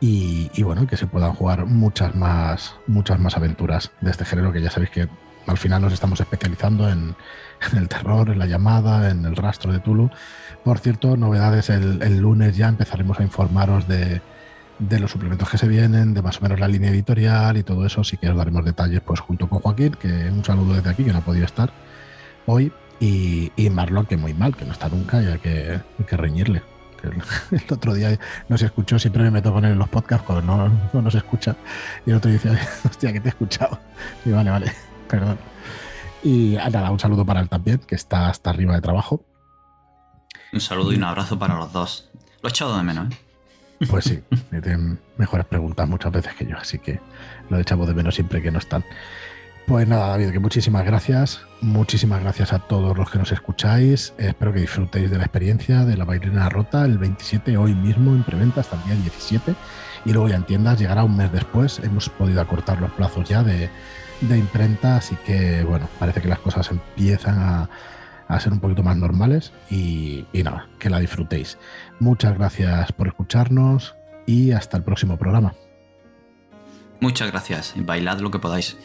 Y, 0.00 0.62
bueno, 0.62 0.86
que 0.86 0.96
se 0.96 1.06
puedan 1.06 1.32
jugar 1.32 1.66
muchas 1.66 2.14
más, 2.14 2.76
muchas 2.86 3.18
más 3.18 3.36
aventuras 3.36 3.90
de 4.00 4.10
este 4.10 4.24
género, 4.24 4.52
que 4.52 4.60
ya 4.60 4.70
sabéis 4.70 4.90
que 4.90 5.08
al 5.46 5.58
final 5.58 5.82
nos 5.82 5.92
estamos 5.92 6.20
especializando 6.20 6.88
en, 6.88 7.16
el 7.76 7.88
terror, 7.88 8.30
en 8.30 8.38
la 8.38 8.46
llamada, 8.46 9.10
en 9.10 9.24
el 9.24 9.34
rastro 9.36 9.72
de 9.72 9.80
Tulu. 9.80 10.10
Por 10.64 10.78
cierto, 10.78 11.16
novedades 11.16 11.70
el 11.70 12.18
lunes 12.18 12.56
ya 12.56 12.68
empezaremos 12.68 13.18
a 13.18 13.22
informaros 13.22 13.88
de, 13.88 14.20
de 14.78 15.00
los 15.00 15.10
suplementos 15.10 15.48
que 15.50 15.58
se 15.58 15.66
vienen, 15.66 16.14
de 16.14 16.22
más 16.22 16.38
o 16.38 16.42
menos 16.42 16.60
la 16.60 16.68
línea 16.68 16.90
editorial 16.90 17.56
y 17.56 17.62
todo 17.62 17.84
eso. 17.84 18.04
Sí 18.04 18.16
que 18.16 18.28
os 18.28 18.36
daremos 18.36 18.64
detalles 18.64 19.00
pues 19.00 19.20
junto 19.20 19.48
con 19.48 19.60
Joaquín, 19.60 19.92
que 20.00 20.30
un 20.30 20.44
saludo 20.44 20.74
desde 20.74 20.90
aquí, 20.90 21.04
que 21.04 21.12
no 21.12 21.18
ha 21.18 21.22
podido 21.22 21.44
estar 21.44 21.70
hoy, 22.46 22.72
y, 23.00 23.52
y 23.56 23.70
Marlon, 23.70 24.06
que 24.06 24.16
muy 24.16 24.34
mal, 24.34 24.56
que 24.56 24.64
no 24.64 24.72
está 24.72 24.88
nunca 24.88 25.22
y 25.22 25.26
hay 25.26 25.38
que, 25.38 25.80
que 26.06 26.16
reñirle. 26.16 26.62
El, 27.02 27.62
otro 27.72 27.94
día 27.94 28.18
no 28.48 28.58
se 28.58 28.66
escuchó, 28.66 28.98
siempre 28.98 29.22
me 29.22 29.30
meto 29.30 29.52
con 29.52 29.64
él 29.64 29.72
en 29.72 29.78
los 29.78 29.88
podcasts 29.88 30.26
cuando 30.26 30.44
no, 30.44 30.90
no, 30.92 31.02
nos 31.02 31.14
escucha. 31.14 31.56
Y 32.04 32.10
el 32.10 32.16
otro 32.16 32.30
dice, 32.30 32.50
hostia, 32.84 33.12
que 33.12 33.20
te 33.20 33.28
he 33.28 33.30
escuchado. 33.30 33.78
Y 34.24 34.30
vale, 34.30 34.50
vale, 34.50 34.72
perdón. 35.08 35.38
Y 36.22 36.56
nada, 36.56 36.90
un 36.90 36.98
saludo 36.98 37.24
para 37.24 37.40
él 37.40 37.48
también, 37.48 37.78
que 37.78 37.94
está 37.94 38.28
hasta 38.28 38.50
arriba 38.50 38.74
de 38.74 38.80
trabajo. 38.80 39.24
Un 40.52 40.60
saludo 40.60 40.92
y 40.92 40.96
un 40.96 41.04
abrazo 41.04 41.38
para 41.38 41.54
los 41.54 41.72
dos. 41.72 42.10
Lo 42.42 42.48
he 42.48 42.50
echado 42.50 42.76
de 42.76 42.82
menos, 42.82 43.12
¿eh? 43.12 43.18
Pues 43.88 44.06
sí, 44.06 44.20
tienen 44.50 44.98
mejores 45.18 45.46
preguntas 45.46 45.88
muchas 45.88 46.10
veces 46.10 46.34
que 46.34 46.44
yo, 46.44 46.56
así 46.56 46.80
que 46.80 46.98
lo 47.48 47.58
echamos 47.58 47.86
de 47.86 47.94
menos 47.94 48.16
siempre 48.16 48.42
que 48.42 48.50
no 48.50 48.58
están. 48.58 48.84
Pues 49.68 49.86
nada, 49.86 50.08
David, 50.08 50.30
que 50.30 50.38
muchísimas 50.38 50.86
gracias. 50.86 51.42
Muchísimas 51.60 52.22
gracias 52.22 52.54
a 52.54 52.58
todos 52.58 52.96
los 52.96 53.10
que 53.10 53.18
nos 53.18 53.32
escucháis. 53.32 54.14
Espero 54.16 54.50
que 54.50 54.60
disfrutéis 54.60 55.10
de 55.10 55.18
la 55.18 55.24
experiencia 55.24 55.84
de 55.84 55.94
la 55.94 56.06
bailarina 56.06 56.48
rota 56.48 56.86
el 56.86 56.96
27, 56.96 57.54
hoy 57.58 57.74
mismo 57.74 58.14
en 58.14 58.24
preventa 58.24 58.62
hasta 58.62 58.76
el 58.76 58.84
día 58.84 58.94
17. 58.94 59.54
Y 60.06 60.12
luego 60.14 60.30
ya 60.30 60.36
en 60.36 60.44
tiendas 60.44 60.78
llegará 60.78 61.04
un 61.04 61.18
mes 61.18 61.30
después. 61.32 61.80
Hemos 61.80 62.08
podido 62.08 62.40
acortar 62.40 62.80
los 62.80 62.90
plazos 62.92 63.28
ya 63.28 63.42
de, 63.42 63.68
de 64.22 64.38
imprenta, 64.38 64.96
así 64.96 65.16
que 65.26 65.62
bueno, 65.64 65.86
parece 65.98 66.22
que 66.22 66.28
las 66.28 66.38
cosas 66.38 66.70
empiezan 66.70 67.38
a, 67.38 67.68
a 68.26 68.40
ser 68.40 68.54
un 68.54 68.60
poquito 68.60 68.82
más 68.82 68.96
normales 68.96 69.52
y, 69.70 70.24
nada, 70.32 70.66
que 70.78 70.88
la 70.88 70.98
disfrutéis. 70.98 71.58
Muchas 72.00 72.38
gracias 72.38 72.90
por 72.92 73.06
escucharnos 73.06 73.96
y 74.24 74.52
hasta 74.52 74.78
el 74.78 74.82
próximo 74.82 75.18
programa. 75.18 75.54
Muchas 77.00 77.30
gracias. 77.30 77.74
Bailad 77.76 78.20
lo 78.20 78.30
que 78.30 78.38
podáis. 78.38 78.78